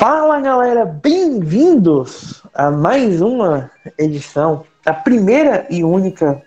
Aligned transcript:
Fala 0.00 0.40
galera, 0.40 0.86
bem-vindos 0.86 2.42
a 2.54 2.70
mais 2.70 3.20
uma 3.20 3.70
edição, 3.98 4.64
a 4.86 4.94
primeira 4.94 5.66
e 5.68 5.84
única 5.84 6.40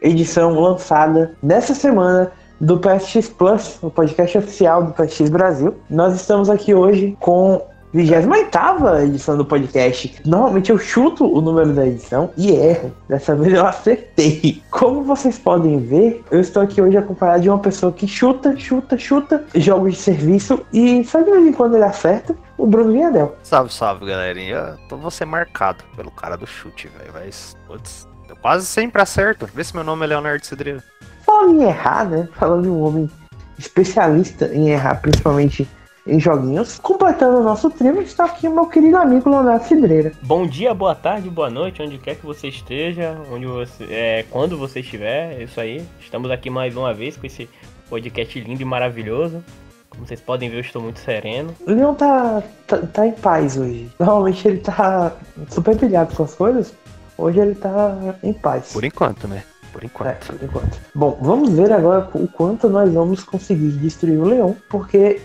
edição 0.00 0.60
lançada 0.60 1.36
nessa 1.42 1.74
semana 1.74 2.30
do 2.60 2.78
PSX 2.78 3.28
Plus, 3.30 3.80
o 3.82 3.90
podcast 3.90 4.38
oficial 4.38 4.84
do 4.84 4.92
PSX 4.92 5.28
Brasil. 5.28 5.74
Nós 5.90 6.14
estamos 6.14 6.48
aqui 6.48 6.72
hoje 6.72 7.16
com 7.18 7.60
28 7.92 9.04
edição 9.04 9.36
do 9.36 9.44
podcast. 9.44 10.20
Normalmente 10.24 10.70
eu 10.70 10.78
chuto 10.78 11.26
o 11.26 11.40
número 11.40 11.72
da 11.72 11.86
edição 11.86 12.30
e 12.36 12.52
erro. 12.52 12.92
Dessa 13.08 13.34
vez 13.34 13.52
eu 13.52 13.66
acertei. 13.66 14.62
Como 14.70 15.02
vocês 15.02 15.38
podem 15.38 15.78
ver, 15.78 16.22
eu 16.30 16.40
estou 16.40 16.62
aqui 16.62 16.80
hoje 16.80 16.96
acompanhado 16.96 17.42
de 17.42 17.48
uma 17.48 17.58
pessoa 17.58 17.92
que 17.92 18.06
chuta, 18.06 18.56
chuta, 18.56 18.96
chuta 18.96 19.44
jogos 19.56 19.94
de 19.94 19.98
serviço 19.98 20.60
e 20.72 21.02
só 21.04 21.20
de 21.20 21.30
vez 21.30 21.46
em 21.46 21.52
quando 21.52 21.74
ele 21.74 21.84
acerta. 21.84 22.36
O 22.60 22.66
Bruno 22.66 22.92
Viadel. 22.92 23.34
Salve, 23.42 23.72
salve, 23.72 24.04
galerinha. 24.04 24.78
Tô 24.86 24.98
vou 24.98 25.10
ser 25.10 25.24
marcado 25.24 25.82
pelo 25.96 26.10
cara 26.10 26.36
do 26.36 26.46
chute, 26.46 26.88
velho. 26.88 27.10
Mas, 27.14 27.56
putz, 27.66 28.06
eu 28.28 28.36
quase 28.36 28.66
sempre 28.66 29.00
acerto. 29.00 29.46
Vê 29.46 29.64
se 29.64 29.74
meu 29.74 29.82
nome 29.82 30.04
é 30.04 30.08
Leonardo 30.08 30.44
Cidreira. 30.44 30.84
Falando 31.24 31.58
em 31.58 31.64
errar, 31.64 32.04
né? 32.04 32.28
Falando 32.34 32.64
de 32.64 32.68
um 32.68 32.82
homem 32.82 33.10
especialista 33.58 34.54
em 34.54 34.68
errar, 34.68 34.96
principalmente 35.00 35.66
em 36.06 36.20
joguinhos. 36.20 36.78
Completando 36.78 37.38
o 37.38 37.42
nosso 37.42 37.70
trio, 37.70 38.02
está 38.02 38.26
aqui 38.26 38.46
o 38.46 38.54
meu 38.54 38.66
querido 38.66 38.98
amigo 38.98 39.30
Leonardo 39.30 39.64
Cidreira. 39.64 40.12
Bom 40.20 40.46
dia, 40.46 40.74
boa 40.74 40.94
tarde, 40.94 41.30
boa 41.30 41.48
noite, 41.48 41.80
onde 41.80 41.96
quer 41.96 42.16
que 42.16 42.26
você 42.26 42.48
esteja, 42.48 43.16
onde 43.32 43.46
você, 43.46 43.84
é, 43.84 44.26
quando 44.28 44.58
você 44.58 44.80
estiver, 44.80 45.32
é 45.32 45.44
isso 45.44 45.58
aí. 45.58 45.82
Estamos 45.98 46.30
aqui 46.30 46.50
mais 46.50 46.76
uma 46.76 46.92
vez 46.92 47.16
com 47.16 47.24
esse 47.24 47.48
podcast 47.88 48.38
lindo 48.38 48.60
e 48.60 48.66
maravilhoso. 48.66 49.42
Como 49.90 50.06
vocês 50.06 50.20
podem 50.20 50.48
ver, 50.48 50.56
eu 50.56 50.60
estou 50.60 50.80
muito 50.80 51.00
sereno. 51.00 51.54
O 51.66 51.70
Leon 51.70 51.94
tá, 51.94 52.42
tá, 52.66 52.78
tá 52.78 53.06
em 53.06 53.12
paz 53.12 53.56
hoje. 53.56 53.90
Normalmente 53.98 54.46
ele 54.46 54.58
tá 54.58 55.12
super 55.48 55.76
pilhado 55.76 56.14
com 56.14 56.22
as 56.22 56.34
coisas. 56.34 56.72
Hoje 57.18 57.40
ele 57.40 57.54
tá 57.56 58.16
em 58.22 58.32
paz. 58.32 58.72
Por 58.72 58.84
enquanto, 58.84 59.26
né? 59.26 59.42
Por 59.72 59.84
enquanto. 59.84 60.10
É, 60.10 60.14
por 60.36 60.42
enquanto. 60.42 60.80
Bom, 60.94 61.18
vamos 61.20 61.50
ver 61.50 61.72
agora 61.72 62.08
o 62.14 62.28
quanto 62.28 62.68
nós 62.68 62.92
vamos 62.92 63.24
conseguir 63.24 63.72
destruir 63.72 64.18
o 64.18 64.24
leão, 64.24 64.56
porque 64.68 65.20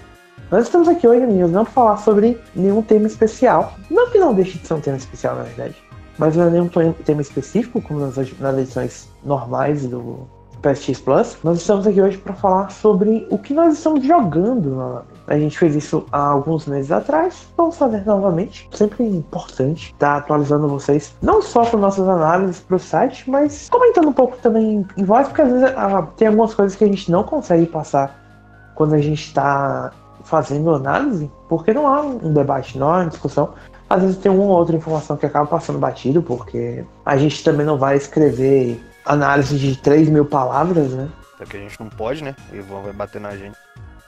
nós 0.52 0.66
estamos 0.66 0.88
aqui 0.88 1.08
hoje, 1.08 1.24
amigos, 1.24 1.52
não 1.52 1.64
para 1.64 1.74
falar 1.74 1.98
sobre 1.98 2.40
nenhum 2.56 2.82
tema 2.82 3.08
especial. 3.08 3.76
Não 3.90 4.10
que 4.10 4.18
não 4.18 4.34
deixe 4.34 4.58
de 4.58 4.68
ser 4.68 4.74
um 4.74 4.82
tema 4.82 4.98
especial, 4.98 5.36
na 5.36 5.44
verdade. 5.44 5.76
Mas 6.18 6.36
não 6.36 6.48
é 6.48 6.50
nenhum 6.50 6.68
tema 6.68 7.22
específico, 7.22 7.82
como 7.82 8.00
nas, 8.00 8.16
nas 8.40 8.58
edições 8.58 9.10
normais 9.24 9.86
do, 9.86 10.28
PSX 10.66 11.00
Plus, 11.00 11.38
nós 11.44 11.60
estamos 11.60 11.86
aqui 11.86 12.02
hoje 12.02 12.18
para 12.18 12.34
falar 12.34 12.72
sobre 12.72 13.28
o 13.30 13.38
que 13.38 13.54
nós 13.54 13.74
estamos 13.74 14.04
jogando. 14.04 15.04
A 15.28 15.38
gente 15.38 15.58
fez 15.58 15.76
isso 15.76 16.06
há 16.12 16.30
alguns 16.30 16.66
meses 16.66 16.92
atrás, 16.92 17.48
vamos 17.56 17.78
fazer 17.78 18.04
novamente. 18.04 18.68
Sempre 18.72 19.04
importante 19.04 19.92
estar 19.94 20.14
tá 20.14 20.18
atualizando 20.18 20.68
vocês, 20.68 21.16
não 21.22 21.40
só 21.40 21.66
com 21.68 21.78
nossas 21.78 22.08
análises 22.10 22.62
para 22.62 22.78
o 22.78 22.80
site, 22.80 23.30
mas 23.30 23.70
comentando 23.70 24.08
um 24.08 24.14
pouco 24.14 24.38
também 24.38 24.84
em 24.98 25.04
voz, 25.04 25.28
porque 25.28 25.44
às 25.44 25.52
vezes 25.52 25.74
ah, 25.78 26.08
tem 26.18 26.28
algumas 26.28 26.56
coisas 26.56 26.76
que 26.76 26.84
a 26.84 26.88
gente 26.88 27.12
não 27.12 27.24
consegue 27.24 27.68
passar 27.68 28.20
quando 28.74 28.96
a 28.96 29.00
gente 29.00 29.24
está 29.24 29.92
fazendo 30.24 30.74
análise, 30.74 31.30
porque 31.48 31.74
não 31.74 31.88
há 31.88 32.02
um 32.02 32.34
debate, 32.34 32.80
não 32.80 32.90
há 32.90 32.98
uma 33.02 33.10
discussão. 33.10 33.54
Às 33.88 34.02
vezes 34.02 34.18
tem 34.18 34.32
uma 34.32 34.44
ou 34.44 34.50
outra 34.50 34.76
informação 34.76 35.16
que 35.16 35.28
acaba 35.28 35.46
passando 35.46 35.78
batido, 35.78 36.24
porque 36.24 36.84
a 37.06 37.16
gente 37.18 37.44
também 37.44 37.68
não 37.68 37.78
vai 37.78 37.98
escrever 37.98 38.84
análise 39.06 39.58
de 39.58 39.78
3 39.78 40.10
mil 40.10 40.26
palavras, 40.26 40.92
né? 40.92 41.08
Porque 41.38 41.58
a 41.58 41.60
gente 41.60 41.80
não 41.80 41.90
pode, 41.90 42.24
né? 42.24 42.36
O 42.52 42.56
Ivan 42.56 42.82
vai 42.82 42.94
bater 42.94 43.22
na 43.22 43.32
gente. 43.36 43.58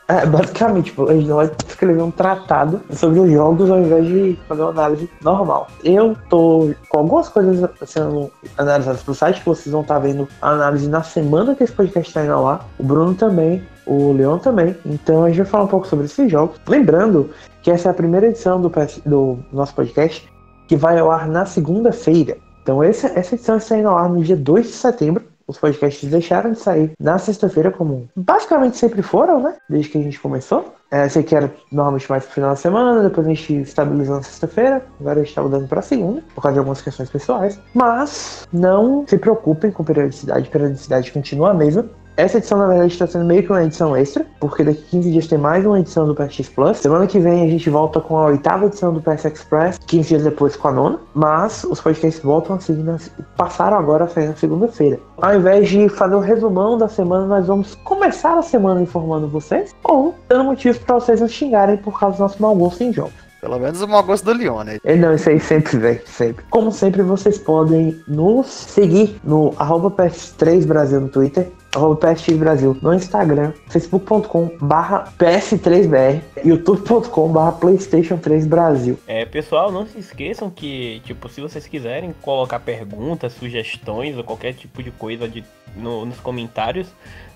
É, 0.09 0.26
basicamente, 0.26 0.86
tipo, 0.86 1.09
a 1.09 1.14
gente 1.14 1.28
vai 1.28 1.52
escrever 1.67 2.02
um 2.02 2.12
tratado 2.12 2.81
sobre 2.92 3.20
os 3.20 3.30
jogos 3.30 3.70
ao 3.70 3.80
invés 3.80 4.08
de 4.08 4.39
fazer 4.48 4.62
uma 4.62 4.72
análise 4.72 5.09
normal. 5.22 5.67
Eu 5.84 6.16
tô 6.30 6.73
com 6.88 7.00
algumas 7.00 7.28
coisas 7.28 7.70
sendo 7.86 8.31
analisadas 8.58 9.04
pro 9.04 9.14
site, 9.14 9.39
que 9.42 9.45
vocês 9.45 9.72
vão 9.72 9.81
estar 9.81 9.95
tá 9.95 10.00
vendo 10.00 10.26
a 10.42 10.52
análise 10.52 10.88
na 10.88 11.04
semana 11.04 11.54
que 11.54 11.64
esse 11.64 11.73
podcast 11.73 12.10
está 12.10 12.23
indo 12.23 12.32
ao 12.32 12.48
ar. 12.48 12.66
O 12.80 12.83
Bruno 12.83 13.16
também, 13.16 13.67
o 13.86 14.14
Leon 14.14 14.38
também. 14.38 14.77
Então 14.86 15.26
a 15.26 15.27
gente 15.27 15.39
vai 15.39 15.45
falar 15.45 15.64
um 15.66 15.67
pouco 15.67 15.86
sobre 15.86 16.05
esses 16.05 16.32
jogos. 16.32 16.58
Lembrando 16.66 17.30
que 17.61 17.70
essa 17.70 17.89
é 17.89 17.92
a 17.92 17.93
primeira 17.93 18.27
edição 18.27 18.61
do, 18.61 18.72
do 19.05 19.39
nosso 19.52 19.76
podcast 19.76 20.26
que 20.70 20.77
vai 20.77 20.98
ao 20.98 21.11
ar 21.11 21.27
na 21.27 21.45
segunda-feira. 21.45 22.38
Então 22.67 22.83
essa, 22.83 23.08
essa 23.17 23.33
edição 23.33 23.55
está 23.55 23.78
indo 23.78 23.88
ao 23.88 23.98
ar 23.98 24.10
no 24.10 24.22
dia 24.22 24.36
2 24.36 24.67
de 24.67 24.73
setembro. 24.73 25.23
Os 25.48 25.58
podcasts 25.58 26.11
deixaram 26.11 26.52
de 26.52 26.60
sair 26.60 26.92
na 27.00 27.17
sexta-feira, 27.17 27.72
como 27.72 28.10
basicamente 28.14 28.76
sempre 28.76 29.02
foram, 29.02 29.42
né? 29.42 29.55
Desde 29.70 29.89
que 29.89 29.98
a 29.98 30.02
gente 30.02 30.20
começou. 30.20 30.76
É, 30.92 31.08
sei 31.08 31.23
que 31.23 31.33
era 31.33 31.50
normalmente 31.72 32.10
mais 32.10 32.26
pro 32.26 32.33
final 32.33 32.50
da 32.50 32.58
semana, 32.58 33.02
depois 33.02 33.26
a 33.26 33.30
gente 33.30 33.61
estabilizou 33.61 34.17
na 34.17 34.23
sexta-feira, 34.23 34.86
agora 35.00 35.22
a 35.22 35.23
gente 35.23 35.33
tá 35.33 35.42
mudando 35.42 35.66
pra 35.66 35.82
segunda, 35.82 36.22
por 36.36 36.42
causa 36.42 36.55
de 36.55 36.60
algumas 36.60 36.82
questões 36.82 37.10
pessoais. 37.10 37.58
Mas 37.73 38.45
não 38.52 39.08
se 39.08 39.17
preocupem 39.17 39.72
com 39.72 39.86
periodicidade, 39.86 40.49
periodicidade 40.49 41.14
continua 41.14 41.52
a 41.52 41.54
mesma. 41.54 41.86
Essa 42.17 42.39
edição, 42.39 42.58
na 42.58 42.66
verdade, 42.66 42.92
está 42.92 43.05
sendo 43.05 43.26
meio 43.26 43.44
que 43.44 43.52
uma 43.52 43.64
edição 43.64 43.95
extra, 43.95 44.26
porque 44.39 44.64
daqui 44.64 44.82
15 44.89 45.11
dias 45.11 45.28
tem 45.28 45.38
mais 45.38 45.64
uma 45.64 45.80
edição 45.80 46.08
do 46.08 46.16
PSX 46.16 46.50
Plus. 46.50 46.78
Semana 46.78 47.05
que 47.05 47.20
vem 47.20 47.45
a 47.45 47.48
gente 47.48 47.70
volta 47.70 48.02
com 48.02 48.17
a 48.17 48.26
oitava 48.26 48.66
edição 48.66 48.92
do 48.92 49.00
PS 49.00 49.26
Express, 49.26 49.78
15 49.86 50.10
dias 50.10 50.23
depois 50.23 50.55
com 50.55 50.67
a 50.67 50.72
nona. 50.72 51.00
Mas 51.14 51.64
os 51.64 51.80
podcasts 51.80 52.23
voltam 52.23 52.55
a 52.55 52.60
seguir, 52.60 52.82
na... 52.82 52.98
passaram 53.38 53.78
agora 53.78 54.05
a 54.05 54.08
sair 54.08 54.30
na 54.30 54.36
segunda-feira. 54.36 55.00
Ao 55.22 55.36
invés 55.36 55.70
de 55.70 55.88
fazer 55.89 56.16
um 56.16 56.20
resumão 56.20 56.76
da 56.76 56.88
semana, 56.88 57.28
nós 57.28 57.45
vamos 57.45 57.76
começar 57.83 58.36
a 58.36 58.42
semana 58.42 58.82
informando 58.82 59.28
vocês, 59.28 59.76
ou 59.84 60.16
dando 60.28 60.45
motivos 60.45 60.80
para 60.80 60.95
vocês 60.95 61.22
nos 61.22 61.32
xingarem 61.32 61.78
por 61.78 61.99
causa 61.99 62.17
do 62.17 62.22
nosso 62.22 62.42
mau 62.42 62.55
gosto 62.55 62.84
em 62.84 62.92
jogos. 62.92 63.27
Pelo 63.39 63.59
menos 63.59 63.81
o 63.81 63.87
mau 63.87 64.03
gosto 64.03 64.25
do 64.25 64.33
Leon, 64.33 64.64
né? 64.64 64.80
É, 64.83 64.95
não, 64.95 65.14
isso 65.14 65.30
aí 65.30 65.39
sempre 65.39 65.77
vem, 65.77 65.99
sempre. 66.05 66.43
Como 66.49 66.71
sempre, 66.71 67.03
vocês 67.03 67.37
podem 67.37 67.99
nos 68.08 68.48
seguir 68.48 69.20
no 69.23 69.53
arroba 69.58 69.92
PS3 69.92 70.65
Brasil 70.65 71.02
no 71.02 71.09
Twitter, 71.09 71.48
arroba 71.75 71.95
PSX 71.95 72.37
Brasil 72.37 72.77
no 72.81 72.93
Instagram, 72.93 73.53
facebook.com 73.70 74.52
barra 74.59 75.14
PS3BR, 75.20 76.21
youtube.com 76.43 77.31
barra 77.31 77.52
Playstation 77.52 78.17
3 78.17 78.48
Brasil. 78.48 78.98
É, 79.08 79.25
pessoal, 79.25 79.71
não 79.71 79.86
se 79.86 79.99
esqueçam 79.99 80.49
que, 80.49 81.02
tipo, 81.05 81.30
se 81.30 81.39
vocês 81.39 81.67
quiserem 81.67 82.14
colocar 82.21 82.59
perguntas, 82.59 83.33
sugestões 83.33 84.17
ou 84.17 84.23
qualquer 84.23 84.54
tipo 84.54 84.81
de 84.81 84.92
coisa 84.92 85.27
de, 85.27 85.43
no, 85.75 86.05
nos 86.05 86.19
comentários 86.19 86.87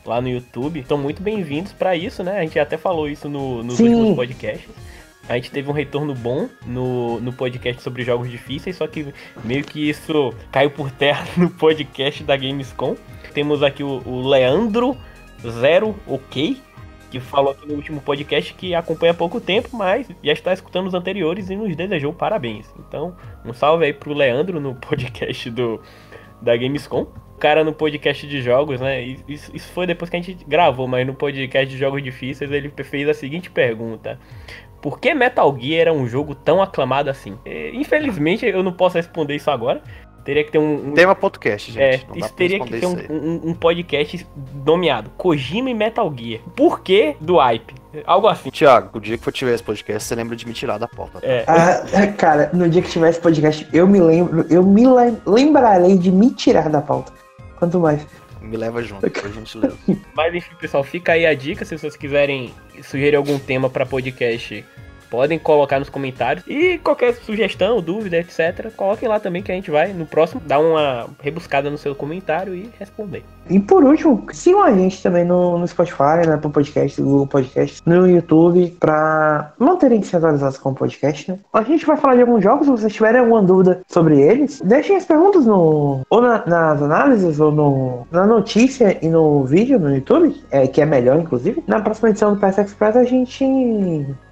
lá 0.03 0.19
no 0.19 0.29
YouTube, 0.29 0.79
estão 0.79 0.97
muito 0.97 1.21
bem-vindos 1.21 1.71
para 1.73 1.95
isso, 1.95 2.23
né? 2.23 2.39
A 2.39 2.41
gente 2.41 2.57
até 2.57 2.77
falou 2.77 3.07
isso 3.07 3.29
no, 3.29 3.63
nos 3.63 3.77
Sim. 3.77 3.89
últimos 3.89 4.15
podcasts. 4.15 4.69
A 5.29 5.35
gente 5.35 5.51
teve 5.51 5.69
um 5.69 5.73
retorno 5.73 6.13
bom 6.13 6.49
no, 6.65 7.19
no 7.21 7.31
podcast 7.31 7.81
sobre 7.81 8.03
jogos 8.03 8.29
difíceis, 8.29 8.75
só 8.75 8.87
que 8.87 9.13
meio 9.43 9.63
que 9.63 9.89
isso 9.89 10.33
caiu 10.51 10.71
por 10.71 10.91
terra 10.91 11.25
no 11.37 11.49
podcast 11.49 12.23
da 12.23 12.35
Gamescom. 12.35 12.95
Temos 13.33 13.63
aqui 13.63 13.83
o, 13.83 14.01
o 14.05 14.27
Leandro 14.27 14.97
Zero 15.47 15.95
OK, 16.05 16.61
que 17.09 17.19
falou 17.19 17.51
aqui 17.51 17.67
no 17.67 17.75
último 17.75 18.01
podcast 18.01 18.53
que 18.53 18.75
acompanha 18.75 19.11
há 19.11 19.15
pouco 19.15 19.41
tempo, 19.41 19.69
mas 19.73 20.07
já 20.23 20.31
está 20.31 20.53
escutando 20.53 20.87
os 20.87 20.93
anteriores 20.93 21.49
e 21.49 21.55
nos 21.55 21.75
desejou 21.75 22.13
parabéns. 22.13 22.67
Então, 22.79 23.15
um 23.45 23.53
salve 23.53 23.85
aí 23.85 23.93
pro 23.93 24.13
Leandro 24.13 24.59
no 24.59 24.75
podcast 24.79 25.49
do 25.49 25.81
da 26.41 26.55
Gamescom. 26.55 27.07
Cara 27.41 27.63
no 27.63 27.73
podcast 27.73 28.27
de 28.27 28.39
jogos, 28.39 28.79
né? 28.79 29.01
Isso, 29.27 29.49
isso 29.51 29.71
foi 29.73 29.87
depois 29.87 30.11
que 30.11 30.15
a 30.15 30.21
gente 30.21 30.45
gravou, 30.47 30.87
mas 30.87 31.07
no 31.07 31.15
podcast 31.15 31.67
de 31.67 31.75
jogos 31.75 32.03
difíceis 32.03 32.51
ele 32.51 32.71
fez 32.83 33.09
a 33.09 33.15
seguinte 33.15 33.49
pergunta: 33.49 34.19
por 34.79 34.99
que 34.99 35.11
Metal 35.15 35.57
Gear 35.59 35.81
era 35.81 35.91
um 35.91 36.07
jogo 36.07 36.35
tão 36.35 36.61
aclamado 36.61 37.09
assim? 37.09 37.35
É, 37.43 37.71
infelizmente 37.73 38.45
eu 38.45 38.61
não 38.61 38.71
posso 38.71 38.95
responder 38.95 39.35
isso 39.35 39.49
agora. 39.49 39.81
Teria 40.23 40.43
que 40.43 40.51
ter 40.51 40.59
um. 40.59 40.89
um 40.89 40.93
Tema 40.93 41.15
podcast, 41.15 41.71
gente. 41.71 41.81
É, 41.81 41.99
isso 42.15 42.33
teria 42.33 42.59
que 42.59 42.79
ter 42.79 42.85
um, 42.85 42.95
um, 43.09 43.41
um, 43.49 43.53
podcast 43.55 44.23
nomeado 44.63 45.09
Kojima 45.17 45.71
e 45.71 45.73
Metal 45.73 46.13
Gear. 46.15 46.41
Por 46.55 46.81
que 46.81 47.15
do 47.19 47.37
hype? 47.37 47.73
Algo 48.05 48.27
assim. 48.27 48.51
Tiago, 48.51 48.99
o 48.99 49.01
dia 49.01 49.17
que 49.17 49.23
for 49.23 49.33
tiver 49.33 49.55
esse 49.55 49.63
podcast, 49.63 50.07
você 50.07 50.13
lembra 50.13 50.35
de 50.35 50.47
me 50.47 50.53
tirar 50.53 50.77
da 50.77 50.87
porta. 50.87 51.19
Tá? 51.19 51.27
É. 51.27 51.43
Ah, 51.47 51.83
é, 51.91 52.07
cara, 52.07 52.51
no 52.53 52.69
dia 52.69 52.83
que 52.83 52.89
tiver 52.89 53.09
esse 53.09 53.19
podcast, 53.19 53.67
eu 53.73 53.87
me 53.87 53.99
lembro, 53.99 54.45
eu 54.47 54.63
me 54.63 54.83
lembrarei 55.25 55.97
de 55.97 56.11
me 56.11 56.29
tirar 56.29 56.69
da 56.69 56.81
pauta. 56.81 57.20
Quanto 57.61 57.79
mais. 57.79 58.07
Me 58.41 58.57
leva 58.57 58.81
junto, 58.81 59.07
por 59.07 59.31
gentileza. 59.31 59.77
Mas 60.15 60.33
enfim, 60.33 60.55
pessoal, 60.59 60.83
fica 60.83 61.11
aí 61.11 61.27
a 61.27 61.35
dica 61.35 61.63
se 61.63 61.77
vocês 61.77 61.95
quiserem 61.95 62.51
sugerir 62.81 63.15
algum 63.15 63.37
tema 63.37 63.69
para 63.69 63.85
podcast 63.85 64.65
podem 65.11 65.37
colocar 65.37 65.77
nos 65.77 65.89
comentários. 65.89 66.45
E 66.47 66.79
qualquer 66.79 67.13
sugestão, 67.13 67.81
dúvida, 67.81 68.17
etc., 68.17 68.71
coloquem 68.75 69.09
lá 69.09 69.19
também 69.19 69.43
que 69.43 69.51
a 69.51 69.55
gente 69.55 69.69
vai 69.69 69.91
no 69.91 70.05
próximo 70.05 70.41
dar 70.45 70.59
uma 70.59 71.07
rebuscada 71.21 71.69
no 71.69 71.77
seu 71.77 71.93
comentário 71.93 72.55
e 72.55 72.69
responder. 72.79 73.23
E 73.49 73.59
por 73.59 73.83
último, 73.83 74.25
sigam 74.31 74.63
a 74.63 74.71
gente 74.71 75.03
também 75.03 75.25
no, 75.25 75.57
no 75.57 75.67
Spotify, 75.67 76.25
né, 76.25 76.37
pro 76.37 76.49
podcast, 76.49 77.01
Google 77.01 77.27
Podcast, 77.27 77.81
no 77.85 78.07
YouTube, 78.07 78.73
para 78.79 79.51
manterem-se 79.59 80.15
atualizados 80.15 80.57
com 80.57 80.69
o 80.69 80.75
podcast. 80.75 81.29
Né? 81.29 81.39
A 81.51 81.61
gente 81.61 81.85
vai 81.85 81.97
falar 81.97 82.15
de 82.15 82.21
alguns 82.21 82.41
jogos, 82.41 82.65
se 82.65 82.71
vocês 82.71 82.93
tiverem 82.93 83.19
alguma 83.19 83.43
dúvida 83.43 83.81
sobre 83.89 84.21
eles, 84.21 84.61
deixem 84.63 84.95
as 84.95 85.05
perguntas 85.05 85.45
no, 85.45 86.01
ou 86.09 86.21
na, 86.21 86.45
nas 86.45 86.81
análises, 86.81 87.39
ou 87.39 87.51
no, 87.51 88.07
na 88.09 88.25
notícia 88.25 88.97
e 89.01 89.09
no 89.09 89.43
vídeo 89.43 89.77
no 89.77 89.93
YouTube, 89.93 90.33
é, 90.49 90.65
que 90.67 90.81
é 90.81 90.85
melhor, 90.85 91.19
inclusive. 91.19 91.61
Na 91.67 91.81
próxima 91.81 92.09
edição 92.09 92.33
do 92.33 92.39
PS 92.39 92.59
Express 92.59 92.95
a 92.95 93.03
gente 93.03 93.43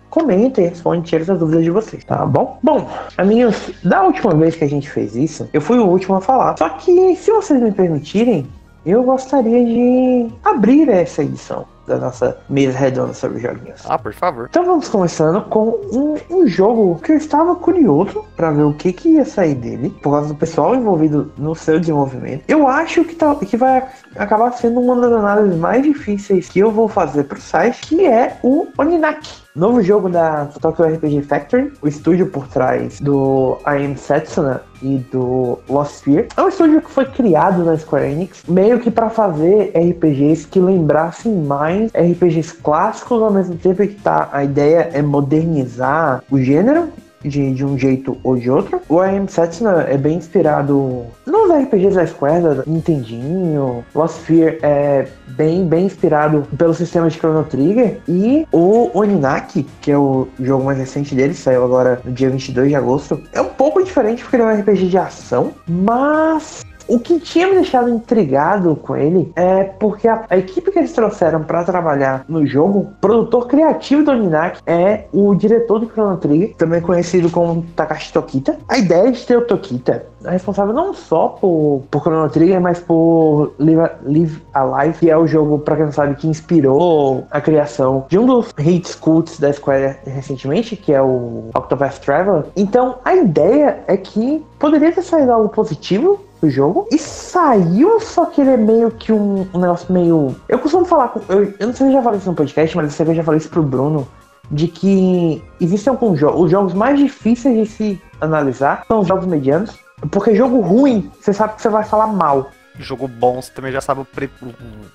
comentem, 0.10 0.68
respondem, 0.68 1.02
tirem 1.02 1.26
as 1.30 1.40
dúvidas 1.40 1.64
de 1.64 1.72
vocês, 1.72 2.04
tá 2.04 2.26
bom? 2.26 2.58
Bom, 2.64 2.90
amigos, 3.18 3.72
da 3.84 4.04
última 4.04 4.34
vez 4.36 4.56
que 4.56 4.64
a 4.64 4.70
gente 4.70 4.90
fez 4.90 5.16
isso, 5.16 5.48
eu 5.54 5.62
fui 5.62 5.78
o 5.80 5.86
último 5.86 6.16
a 6.16 6.22
falar. 6.22 6.58
Só 6.58 6.70
que, 6.70 7.16
se 7.16 7.32
vocês 7.32 7.62
me 7.62 7.72
permitirem, 7.72 8.48
eu 8.86 9.04
gostaria 9.04 9.66
de 9.66 10.28
abrir 10.44 10.90
essa 10.90 11.22
edição 11.22 11.66
da 11.90 11.98
nossa 11.98 12.38
mesa 12.48 12.78
redonda 12.78 13.14
sobre 13.14 13.40
joguinhos. 13.40 13.82
Ah, 13.86 13.98
por 13.98 14.14
favor. 14.14 14.48
Então 14.50 14.64
vamos 14.64 14.88
começando 14.88 15.42
com 15.50 15.70
um, 15.92 16.16
um 16.30 16.48
jogo 16.48 17.00
que 17.04 17.12
eu 17.12 17.18
estava 17.18 17.56
curioso 17.56 18.24
para 18.38 18.52
ver 18.52 18.62
o 18.62 18.74
que, 18.74 18.94
que 18.94 19.10
ia 19.10 19.26
sair 19.26 19.56
dele, 19.56 19.90
por 20.02 20.12
causa 20.12 20.28
do 20.30 20.36
pessoal 20.36 20.76
envolvido 20.76 21.32
no 21.38 21.56
seu 21.56 21.80
desenvolvimento. 21.80 22.44
Eu 22.48 22.68
acho 22.68 23.04
que, 23.04 23.16
tá, 23.16 23.36
que 23.36 23.58
vai 23.58 23.86
acabar 24.16 24.52
sendo 24.54 24.80
uma 24.80 24.96
das 24.96 25.12
análises 25.12 25.58
mais 25.58 25.84
difíceis 25.84 26.48
que 26.48 26.60
eu 26.60 26.72
vou 26.72 26.88
fazer 26.88 27.24
pro 27.24 27.42
site, 27.42 27.82
que 27.82 28.06
é 28.06 28.38
o 28.44 28.68
Oninaki. 28.78 29.49
Novo 29.56 29.82
jogo 29.82 30.10
da 30.10 30.46
Tokyo 30.62 30.86
RPG 30.86 31.24
Factory, 31.24 31.74
o 31.82 31.88
estúdio 31.88 32.28
por 32.28 32.48
trás 32.48 33.00
do 33.00 33.58
I 33.66 33.84
Am 33.84 33.98
Setsuna 33.98 34.62
e 34.80 34.98
do 35.12 35.58
Lost 35.68 35.96
Sphere. 35.96 36.28
É 36.38 36.42
um 36.42 36.50
estúdio 36.50 36.82
que 36.82 36.90
foi 36.92 37.06
criado 37.06 37.66
na 37.66 37.76
Square 37.76 38.12
Enix, 38.12 38.44
meio 38.48 38.80
que 38.80 38.92
para 38.92 39.10
fazer 39.10 39.74
RPGs 39.76 40.48
que 40.48 40.60
lembrassem 40.60 41.34
mais 41.34 41.92
RPGs 41.94 42.54
clássicos, 42.62 43.24
ao 43.24 43.32
mesmo 43.32 43.56
tempo 43.56 43.82
que 43.82 43.96
tá, 43.96 44.30
a 44.32 44.44
ideia 44.44 44.92
é 44.94 45.02
modernizar 45.02 46.24
o 46.30 46.40
gênero 46.40 46.88
de, 47.24 47.54
de 47.54 47.66
um 47.66 47.78
jeito 47.78 48.18
ou 48.24 48.36
de 48.36 48.50
outro. 48.50 48.82
O 48.88 49.04
I 49.04 49.18
Am 49.18 49.28
Setsuna 49.28 49.86
é 49.90 49.98
bem 49.98 50.18
inspirado 50.18 51.06
nos 51.26 51.52
RPGs 51.52 51.96
da 51.96 52.08
Square, 52.08 52.64
Nintendinho. 52.66 53.84
Lost 53.94 54.20
Sphere 54.20 54.60
é 54.62 55.08
bem, 55.30 55.66
bem 55.66 55.86
inspirado 55.86 56.48
pelo 56.58 56.74
sistema 56.74 57.10
de 57.10 57.18
Chrono 57.18 57.44
Trigger. 57.44 58.00
E 58.08 58.48
o 58.52 58.90
Oninaki, 58.94 59.66
que 59.82 59.92
é 59.92 59.98
o 59.98 60.28
jogo 60.40 60.66
mais 60.66 60.78
recente 60.78 61.16
dele, 61.16 61.34
saiu 61.34 61.64
agora 61.64 62.02
no 62.04 62.12
dia 62.12 62.30
22 62.30 62.70
de 62.70 62.76
agosto, 62.76 63.22
é 63.34 63.42
um 63.42 63.50
pouco 63.50 63.84
diferente 63.84 64.24
porque 64.24 64.36
ele 64.36 64.44
é 64.44 64.46
um 64.46 64.60
RPG 64.60 64.88
de 64.88 64.98
ação, 64.98 65.54
mas 65.68 66.62
o 66.90 67.00
que 67.00 67.20
tinha 67.20 67.48
me 67.48 67.56
deixado 67.56 67.90
intrigado 67.90 68.76
com 68.76 68.96
ele 68.96 69.32
é 69.36 69.64
porque 69.64 70.08
a, 70.08 70.26
a 70.30 70.38
equipe 70.38 70.72
que 70.72 70.80
eles 70.80 70.92
trouxeram 70.92 71.44
para 71.44 71.64
trabalhar 71.64 72.26
no 72.28 72.46
jogo, 72.46 72.88
produtor 73.00 73.48
criativo 73.48 74.04
do 74.04 74.14
Ninak 74.14 74.60
é 74.66 75.06
o 75.14 75.34
diretor 75.36 75.80
do 75.80 75.90
Chrono 75.90 76.18
Trigger, 76.18 76.56
também 76.56 76.82
conhecido 76.82 77.30
como 77.30 77.64
Takashi 77.76 78.12
Tokita. 78.12 78.58
A 78.68 78.78
ideia 78.78 79.12
de 79.12 79.26
ter 79.26 79.38
o 79.38 79.46
Tokita 79.46 80.06
é 80.26 80.32
responsável 80.32 80.74
não 80.74 80.94
só 80.94 81.30
por, 81.30 81.84
por 81.90 82.02
Chrono 82.02 82.30
Trigger, 82.30 82.60
mas 82.60 82.80
por 82.80 83.54
Live, 83.60 83.90
Live 84.04 84.42
Alive, 84.54 85.00
que 85.00 85.10
é 85.10 85.18
o 85.18 85.28
jogo, 85.28 85.60
para 85.60 85.76
quem 85.76 85.86
não 85.86 85.92
sabe, 85.92 86.16
que 86.16 86.28
inspirou 86.28 87.26
a 87.30 87.40
criação 87.40 88.06
de 88.10 88.18
um 88.18 88.26
dos 88.26 88.54
hits 88.58 88.96
cults 88.96 89.40
da 89.40 89.54
Square 89.54 89.98
recentemente, 90.06 90.76
que 90.76 90.94
é 90.94 91.02
o 91.02 91.50
Octopath 91.56 92.00
Traveler. 92.00 92.46
Então, 92.56 92.96
a 93.06 93.16
ideia 93.16 93.80
é 93.88 93.96
que 93.96 94.44
poderia 94.58 94.92
ter 94.92 95.04
saído 95.04 95.32
algo 95.32 95.50
positivo 95.50 96.20
do 96.42 96.50
jogo. 96.50 96.88
E 96.92 96.98
saiu, 96.98 98.00
só 98.00 98.26
que 98.26 98.42
ele 98.42 98.52
é 98.52 98.58
meio 98.58 98.92
que 98.92 99.12
um, 99.12 99.48
um 99.54 99.60
negócio 99.60 99.92
meio. 99.92 100.36
Eu 100.48 100.60
costumo 100.60 100.86
falar 100.86 101.10
com. 101.10 101.22
Eu, 101.32 101.54
eu 101.60 101.68
não 101.68 101.74
sei 101.74 101.88
se 101.88 101.92
eu 101.92 101.94
já 101.94 102.02
falei 102.02 102.20
isso 102.20 102.30
no 102.30 102.36
podcast, 102.36 102.78
mas 102.78 103.00
eu 103.00 103.16
já 103.16 103.24
falei 103.24 103.38
isso 103.38 103.50
pro 103.50 103.64
Bruno. 103.64 104.08
De 104.52 104.68
que 104.68 105.44
existem 105.62 105.92
alguns 105.92 106.20
jogos. 106.20 106.42
Os 106.42 106.52
jogos 106.52 106.74
mais 106.74 106.98
difíceis 106.98 107.56
de 107.56 107.66
se 107.76 108.02
analisar 108.20 108.84
são 108.88 109.02
os 109.02 109.08
jogos 109.08 109.28
medianos. 109.28 109.78
Porque 110.10 110.34
jogo 110.36 110.60
ruim, 110.62 111.12
você 111.20 111.34
sabe 111.34 111.56
que 111.56 111.62
você 111.62 111.70
vai 111.70 111.84
falar 111.84 112.08
mal. 112.08 112.50
Jogo 112.80 113.08
bom, 113.08 113.42
você 113.42 113.52
também 113.52 113.72
já 113.74 113.82
sabe 113.82 114.02
o 114.02 114.06
pre... 114.06 114.30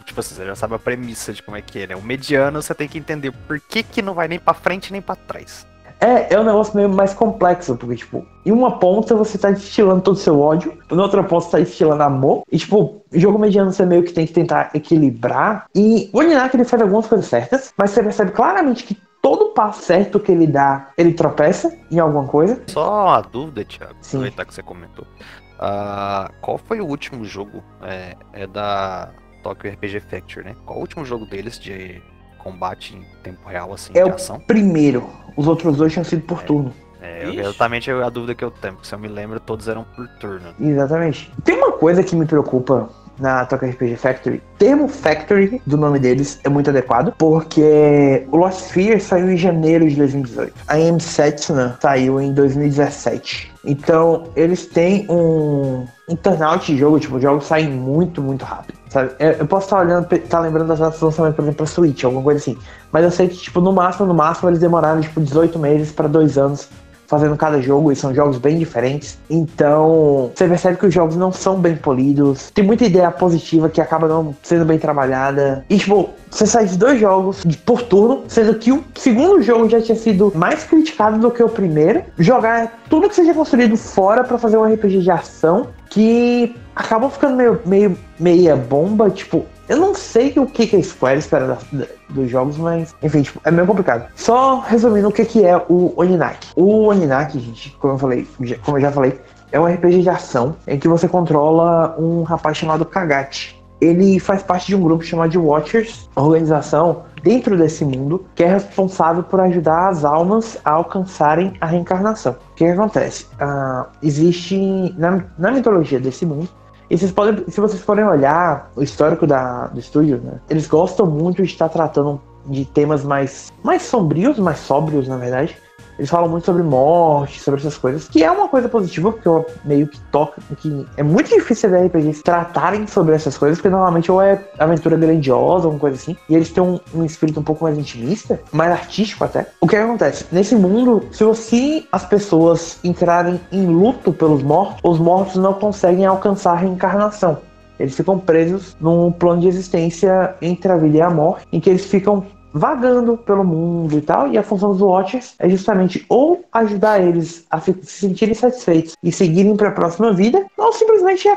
tipo 0.07 0.19
assim, 0.19 0.35
você 0.35 0.47
já 0.47 0.57
sabe 0.57 0.75
a 0.75 0.79
premissa 0.79 1.35
de 1.35 1.43
como 1.43 1.57
é 1.57 1.61
que 1.61 1.81
é, 1.81 1.87
né? 1.87 1.95
O 1.95 2.03
mediano 2.03 2.63
você 2.63 2.75
tem 2.75 2.89
que 2.89 2.99
entender 2.99 3.31
por 3.47 3.61
que, 3.61 3.83
que 3.83 4.01
não 4.01 4.15
vai 4.15 4.27
nem 4.27 4.39
para 4.39 4.55
frente 4.55 4.91
nem 4.91 5.03
para 5.03 5.17
trás. 5.17 5.67
É, 6.05 6.35
é 6.35 6.39
um 6.39 6.45
negócio 6.45 6.77
meio 6.77 6.91
mais 6.91 7.15
complexo, 7.15 7.75
porque, 7.77 7.97
tipo, 7.97 8.27
em 8.45 8.53
uma 8.53 8.79
ponta 8.79 9.15
você 9.15 9.39
tá 9.39 9.51
destilando 9.51 10.03
todo 10.03 10.17
o 10.17 10.19
seu 10.19 10.39
ódio, 10.39 10.77
na 10.91 11.03
outra 11.03 11.25
ponta 11.25 11.47
você 11.47 11.51
tá 11.53 11.59
destilando 11.59 12.03
amor, 12.03 12.43
e, 12.53 12.59
tipo, 12.59 13.03
jogo 13.11 13.39
mediano 13.39 13.73
você 13.73 13.87
meio 13.87 14.03
que 14.03 14.13
tem 14.13 14.27
que 14.27 14.33
tentar 14.35 14.71
equilibrar. 14.75 15.65
E 15.75 16.11
o 16.13 16.21
Ninak 16.21 16.55
ele 16.55 16.65
faz 16.65 16.83
algumas 16.83 17.07
coisas 17.07 17.27
certas, 17.27 17.73
mas 17.79 17.91
você 17.91 18.03
percebe 18.03 18.33
claramente 18.33 18.85
que 18.85 18.99
todo 19.23 19.55
passo 19.55 19.83
certo 19.83 20.21
que 20.21 20.31
ele 20.31 20.47
dá, 20.47 20.91
ele 20.99 21.15
tropeça 21.15 21.75
em 21.91 21.99
alguma 21.99 22.27
coisa. 22.27 22.63
Só 22.67 23.07
uma 23.07 23.23
dúvida, 23.23 23.65
Thiago, 23.65 23.97
Sim. 24.03 24.19
aproveitar 24.19 24.45
que 24.45 24.53
você 24.53 24.63
comentou. 24.63 25.07
Uh, 25.55 26.31
qual 26.43 26.59
foi 26.59 26.83
o 26.83 26.87
último 26.87 27.25
jogo? 27.25 27.65
É, 27.81 28.15
é 28.35 28.47
da 28.47 29.09
Tokyo 29.43 29.73
RPG 29.73 30.01
Factory, 30.01 30.45
né? 30.45 30.57
Qual 30.67 30.77
o 30.77 30.83
último 30.83 31.03
jogo 31.07 31.25
deles 31.25 31.59
de 31.59 32.03
combate 32.45 32.95
em 32.95 33.03
tempo 33.23 33.49
real, 33.49 33.73
assim, 33.73 33.93
é 33.97 34.05
de 34.05 34.11
ação? 34.11 34.37
o 34.37 34.41
primeiro. 34.41 35.09
Os 35.35 35.49
outros 35.49 35.77
dois 35.77 35.93
tinham 35.93 36.05
sido 36.05 36.23
por 36.23 36.41
é. 36.41 36.43
turno. 36.43 36.73
É, 37.01 37.29
exatamente 37.29 37.91
a 37.91 38.09
dúvida 38.09 38.35
que 38.35 38.45
eu 38.45 38.51
tenho, 38.51 38.75
porque 38.75 38.89
se 38.89 38.95
eu 38.95 38.99
me 38.99 39.09
lembro, 39.09 39.41
todos 39.41 39.69
eram 39.69 39.85
por 39.97 40.07
turno. 40.21 40.55
Exatamente. 40.61 41.31
Tem 41.43 41.57
uma 41.57 41.73
coisa 41.73 42.03
que 42.03 42.15
me 42.15 42.25
preocupa 42.25 42.89
na 43.19 43.45
Tokyo 43.45 43.71
RPG 43.71 43.97
Factory. 43.97 44.37
O 44.37 44.59
termo 44.59 44.89
Factory 44.89 45.61
do 45.67 45.77
nome 45.77 45.99
deles 45.99 46.41
é 46.45 46.49
muito 46.49 46.71
adequado, 46.71 47.13
porque 47.19 48.27
o 48.31 48.37
Lost 48.37 48.61
Sphere 48.67 49.01
saiu 49.01 49.31
em 49.31 49.37
janeiro 49.37 49.89
de 49.89 49.97
2018. 49.97 50.53
A 50.69 50.79
M 50.79 51.01
Setsuna 51.01 51.79
saiu 51.81 52.21
em 52.21 52.33
2017. 52.33 53.53
Então, 53.67 54.25
eles 54.37 54.67
têm 54.67 55.07
um, 55.09 55.87
um 56.09 56.17
turnout 56.17 56.67
de 56.67 56.79
jogo, 56.79 57.01
tipo, 57.01 57.17
os 57.17 57.23
jogos 57.23 57.47
saem 57.47 57.71
muito, 57.71 58.21
muito 58.21 58.45
rápido. 58.45 58.79
Sabe? 58.91 59.13
Eu 59.19 59.47
posso 59.47 59.67
estar 59.67 59.81
olhando, 59.81 60.07
tá 60.07 60.39
lembrando 60.39 60.69
das 60.69 60.79
datas 60.79 60.99
de 60.99 61.05
lançamento, 61.05 61.35
por 61.35 61.43
exemplo, 61.43 61.57
pra 61.57 61.67
Switch, 61.67 62.05
alguma 62.05 62.23
coisa 62.23 62.39
assim. 62.39 62.59
Mas 62.93 63.05
eu 63.05 63.11
sei 63.11 63.29
que, 63.29 63.37
tipo, 63.37 63.61
no 63.61 63.73
máximo, 63.73 64.07
no 64.07 64.15
máximo, 64.15 64.51
eles 64.51 64.61
demoraram, 64.61 65.01
tipo, 65.01 65.21
18 65.21 65.59
meses 65.59 65.91
para 65.91 66.07
dois 66.07 66.37
anos 66.37 66.69
fazendo 67.07 67.37
cada 67.37 67.61
jogo 67.61 67.93
e 67.93 67.97
são 67.97 68.15
jogos 68.15 68.39
bem 68.39 68.59
diferentes. 68.59 69.19
Então, 69.29 70.31
você 70.35 70.49
percebe 70.49 70.79
que 70.79 70.87
os 70.87 70.95
jogos 70.95 71.17
não 71.17 71.33
são 71.33 71.59
bem 71.59 71.77
polidos. 71.77 72.51
Tem 72.51 72.65
muita 72.65 72.85
ideia 72.85 73.11
positiva 73.11 73.69
que 73.69 73.81
acaba 73.81 74.09
não 74.09 74.35
sendo 74.43 74.65
bem 74.65 74.79
trabalhada. 74.79 75.65
E, 75.69 75.79
tipo, 75.79 76.11
você 76.31 76.47
sai 76.47 76.67
de 76.67 76.77
dois 76.77 77.01
jogos 77.01 77.45
por 77.65 77.83
turno, 77.83 78.25
sendo 78.29 78.55
que 78.55 78.73
o 78.73 78.83
segundo 78.95 79.43
jogo 79.43 79.69
já 79.69 79.81
tinha 79.81 79.97
sido 79.97 80.33
mais 80.35 80.65
criticado 80.65 81.19
do 81.19 81.31
que 81.31 81.43
o 81.43 81.49
primeiro. 81.49 82.03
Jogar 82.19 82.81
tudo 82.89 83.09
que 83.09 83.15
seja 83.15 83.35
construído 83.35 83.77
fora 83.77 84.25
para 84.25 84.39
fazer 84.39 84.57
um 84.57 84.65
RPG 84.65 85.01
de 85.01 85.11
ação 85.11 85.69
que 85.91 86.57
acabou 86.75 87.09
ficando 87.09 87.37
meio, 87.37 87.61
meio 87.65 87.97
meia 88.19 88.57
bomba, 88.57 89.11
tipo, 89.11 89.45
eu 89.69 89.77
não 89.77 89.95
sei 89.95 90.33
o 90.37 90.47
que, 90.47 90.77
a 90.77 90.83
Square 90.83 91.19
espera 91.19 91.47
da, 91.47 91.59
da, 91.73 91.87
dos 92.11 92.31
jogos, 92.31 92.57
mas 92.57 92.95
enfim, 93.03 93.23
tipo, 93.23 93.41
é 93.45 93.51
meio 93.51 93.67
complicado. 93.67 94.07
Só 94.15 94.61
resumindo 94.61 95.09
o 95.09 95.13
que, 95.13 95.25
que 95.25 95.45
é 95.45 95.57
o 95.69 95.93
Oninaki. 95.97 96.49
O 96.55 96.87
Oninaki, 96.89 97.41
gente, 97.41 97.71
como 97.81 97.95
eu 97.95 97.99
falei, 97.99 98.29
já, 98.41 98.59
como 98.59 98.77
eu 98.77 98.83
já 98.83 98.93
falei, 98.93 99.19
é 99.53 99.61
um 99.61 99.67
RPG 99.67 100.03
de 100.03 100.11
ação 100.11 100.57
em 100.67 100.79
que 100.79 100.89
você 100.89 101.09
controla 101.09 101.95
um 101.99 102.23
rapaz 102.23 102.57
chamado 102.57 102.85
Kagati. 102.85 103.63
Ele 103.81 104.19
faz 104.19 104.43
parte 104.43 104.67
de 104.67 104.77
um 104.77 104.81
grupo 104.81 105.05
chamado 105.05 105.31
de 105.31 105.39
Watchers, 105.39 106.09
organização 106.15 107.03
dentro 107.23 107.57
desse 107.57 107.85
mundo 107.85 108.25
que 108.35 108.45
é 108.45 108.49
responsável 108.49 109.23
por 109.23 109.41
ajudar 109.41 109.89
as 109.89 110.05
almas 110.05 110.59
a 110.65 110.73
alcançarem 110.73 111.55
a 111.61 111.67
reencarnação. 111.67 112.33
O 112.33 112.55
que, 112.55 112.65
que 112.65 112.71
acontece? 112.71 113.27
Uh, 113.41 113.87
existe 114.03 114.95
na, 114.97 115.25
na 115.39 115.51
mitologia 115.51 115.99
desse 115.99 116.27
mundo 116.27 116.49
e 116.89 116.97
vocês 116.97 117.13
podem, 117.13 117.45
se 117.49 117.61
vocês 117.61 117.83
forem 117.83 118.05
olhar 118.05 118.71
o 118.77 118.83
histórico 118.83 119.27
da, 119.27 119.67
do 119.69 119.81
estúdio, 119.81 120.21
né, 120.23 120.41
eles 120.49 120.67
gostam 120.67 121.07
muito 121.07 121.43
de 121.43 121.49
estar 121.49 121.69
tratando 121.69 122.21
de 122.47 122.65
temas 122.65 123.05
mais, 123.05 123.53
mais 123.63 123.83
sombrios, 123.83 124.39
mais 124.39 124.59
sóbrios, 124.59 125.09
na 125.09 125.17
verdade, 125.17 125.57
eles 125.99 126.11
falam 126.11 126.29
muito 126.29 126.45
sobre 126.45 126.63
morte, 126.63 127.41
sobre 127.41 127.61
essas 127.61 127.77
coisas, 127.77 128.09
que 128.09 128.23
é 128.25 128.31
uma 128.31 128.49
coisa 128.49 128.69
positiva, 128.69 129.13
porque 129.13 129.29
eu 129.29 129.47
meio 129.65 129.87
que 129.87 130.01
toca, 130.11 130.41
que 130.57 130.87
é 130.97 131.03
muito 131.03 131.29
difícil 131.31 131.71
ver 131.71 131.87
RPGs 131.87 132.23
tratarem 132.23 132.87
sobre 132.87 133.15
essas 133.15 133.37
coisas, 133.39 133.59
porque 133.59 133.71
normalmente 133.71 134.11
ou 134.11 134.21
é 134.21 134.43
aventura 134.59 134.97
grandiosa, 134.97 135.67
alguma 135.67 135.81
coisa 135.81 135.97
assim, 135.97 136.17
e 136.29 136.35
eles 136.35 136.51
têm 136.51 136.63
um, 136.63 136.81
um 136.95 137.05
espírito 137.05 137.41
um 137.41 137.45
pouco 137.45 137.65
mais 137.65 137.79
intimista, 137.79 138.41
mais 138.53 138.73
artístico 138.73 139.25
até. 139.25 139.47
O 139.61 139.67
que 139.67 139.77
acontece? 139.77 140.27
Nesse 140.33 140.55
mundo, 140.55 141.05
se 141.13 141.25
você 141.25 141.85
as 141.93 142.05
pessoas 142.05 142.79
entrarem 142.83 143.41
em 143.53 143.67
luto 143.67 144.13
pelos 144.13 144.43
mortos, 144.43 144.81
os 144.83 144.99
mortos 144.99 145.37
não 145.37 145.55
conseguem 145.55 146.05
alcançar 146.07 146.53
a 146.53 146.57
reencarnação. 146.57 147.39
Eles 147.79 147.97
ficam 147.97 148.19
presos 148.19 148.77
num 148.81 149.11
plano 149.11 149.41
de 149.41 149.49
existência 149.49 150.37
entre 150.41 150.71
a 150.71 150.77
vida 150.77 150.97
e 150.97 151.03
a 151.03 151.11
morte, 151.11 151.47
em 151.53 151.61
que 151.61 151.69
eles 151.69 151.85
ficam 151.85 152.25
vagando 152.55 153.19
pelo 153.19 153.43
mundo 153.43 153.99
e 153.99 154.01
tal, 154.01 154.29
e 154.29 154.39
a 154.39 154.43
função 154.43 154.71
dos 154.71 154.81
Watchers 154.81 155.35
é 155.41 155.49
justamente 155.49 156.07
ou 156.09 156.45
ajudar 156.53 157.01
eles 157.01 157.45
a 157.51 157.61
se 157.61 157.77
sentirem 157.83 158.35
satisfeitos 158.35 158.95
e 159.03 159.11
seguirem 159.11 159.57
para 159.57 159.71
a 159.71 159.73
próxima 159.73 160.13
vida, 160.13 160.47
ou 160.57 160.73
simplesmente 160.73 161.27
é, 161.29 161.37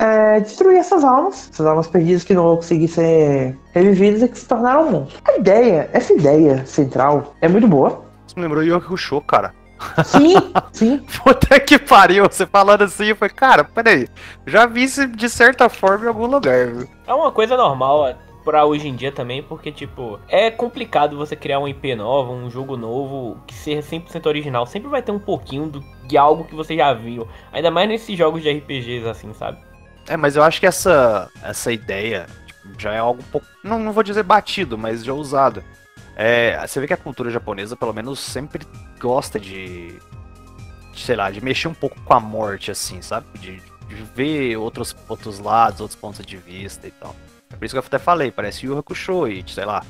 é, 0.00 0.40
destruir 0.40 0.78
essas 0.78 1.04
almas, 1.04 1.48
essas 1.52 1.64
almas 1.64 1.86
perdidas 1.86 2.24
que 2.24 2.34
não 2.34 2.42
vão 2.42 2.56
conseguir 2.56 2.88
ser 2.88 3.56
revividas 3.72 4.22
e 4.22 4.28
que 4.28 4.38
se 4.38 4.48
tornaram 4.48 4.90
monstros. 4.90 5.22
A 5.24 5.36
ideia, 5.36 5.88
essa 5.92 6.12
ideia 6.12 6.66
central 6.66 7.34
é 7.40 7.48
muito 7.48 7.68
boa. 7.68 8.02
Você 8.26 8.34
me 8.36 8.42
lembrou 8.42 8.64
Yu 8.64 8.96
Show, 8.96 9.20
cara. 9.20 9.54
Sim, 10.04 10.34
sim. 10.72 10.98
Puta 11.22 11.60
que 11.60 11.78
pariu, 11.78 12.24
você 12.24 12.44
falando 12.44 12.82
assim, 12.82 13.06
eu 13.06 13.16
falei, 13.16 13.32
cara, 13.32 13.62
peraí, 13.62 14.08
já 14.44 14.66
vi 14.66 14.82
isso 14.82 15.06
de 15.06 15.28
certa 15.28 15.68
forma 15.68 16.06
em 16.06 16.08
algum 16.08 16.26
lugar, 16.26 16.66
viu? 16.66 16.88
É 17.06 17.14
uma 17.14 17.30
coisa 17.30 17.56
normal, 17.56 18.08
pra 18.48 18.64
hoje 18.64 18.88
em 18.88 18.96
dia 18.96 19.12
também, 19.12 19.42
porque, 19.42 19.70
tipo, 19.70 20.18
é 20.26 20.50
complicado 20.50 21.18
você 21.18 21.36
criar 21.36 21.58
um 21.58 21.68
IP 21.68 21.94
nova, 21.94 22.32
um 22.32 22.48
jogo 22.48 22.78
novo, 22.78 23.38
que 23.46 23.52
seja 23.52 23.82
100% 23.82 24.24
original. 24.24 24.64
Sempre 24.64 24.88
vai 24.88 25.02
ter 25.02 25.12
um 25.12 25.18
pouquinho 25.18 25.68
do, 25.68 25.84
de 26.06 26.16
algo 26.16 26.44
que 26.44 26.54
você 26.54 26.74
já 26.74 26.94
viu. 26.94 27.28
Ainda 27.52 27.70
mais 27.70 27.86
nesses 27.86 28.16
jogos 28.16 28.42
de 28.42 28.50
RPGs, 28.50 29.06
assim, 29.06 29.34
sabe? 29.34 29.58
É, 30.08 30.16
mas 30.16 30.34
eu 30.34 30.42
acho 30.42 30.60
que 30.60 30.66
essa, 30.66 31.30
essa 31.42 31.70
ideia 31.70 32.26
tipo, 32.46 32.80
já 32.80 32.94
é 32.94 32.98
algo 32.98 33.20
um 33.20 33.30
pouco. 33.30 33.46
Não, 33.62 33.78
não 33.78 33.92
vou 33.92 34.02
dizer 34.02 34.22
batido, 34.22 34.78
mas 34.78 35.04
já 35.04 35.12
usado. 35.12 35.62
É, 36.16 36.58
você 36.66 36.80
vê 36.80 36.86
que 36.86 36.94
a 36.94 36.96
cultura 36.96 37.28
japonesa, 37.28 37.76
pelo 37.76 37.92
menos, 37.92 38.18
sempre 38.18 38.66
gosta 38.98 39.38
de. 39.38 39.88
de 40.94 41.00
sei 41.02 41.16
lá, 41.16 41.30
de 41.30 41.44
mexer 41.44 41.68
um 41.68 41.74
pouco 41.74 42.00
com 42.00 42.14
a 42.14 42.18
morte, 42.18 42.70
assim, 42.70 43.02
sabe? 43.02 43.26
De, 43.38 43.60
de 43.88 43.94
ver 44.14 44.56
outros, 44.56 44.96
outros 45.06 45.38
lados, 45.38 45.82
outros 45.82 46.00
pontos 46.00 46.24
de 46.24 46.38
vista 46.38 46.86
e 46.86 46.90
tal. 46.92 47.14
É 47.52 47.56
por 47.56 47.64
isso 47.64 47.74
que 47.74 47.78
eu 47.78 47.84
até 47.84 47.98
falei, 47.98 48.30
parece 48.30 48.66
Yu 48.66 48.78
Hakusho 48.78 49.26
e, 49.26 49.44
sei 49.46 49.64
lá, 49.64 49.82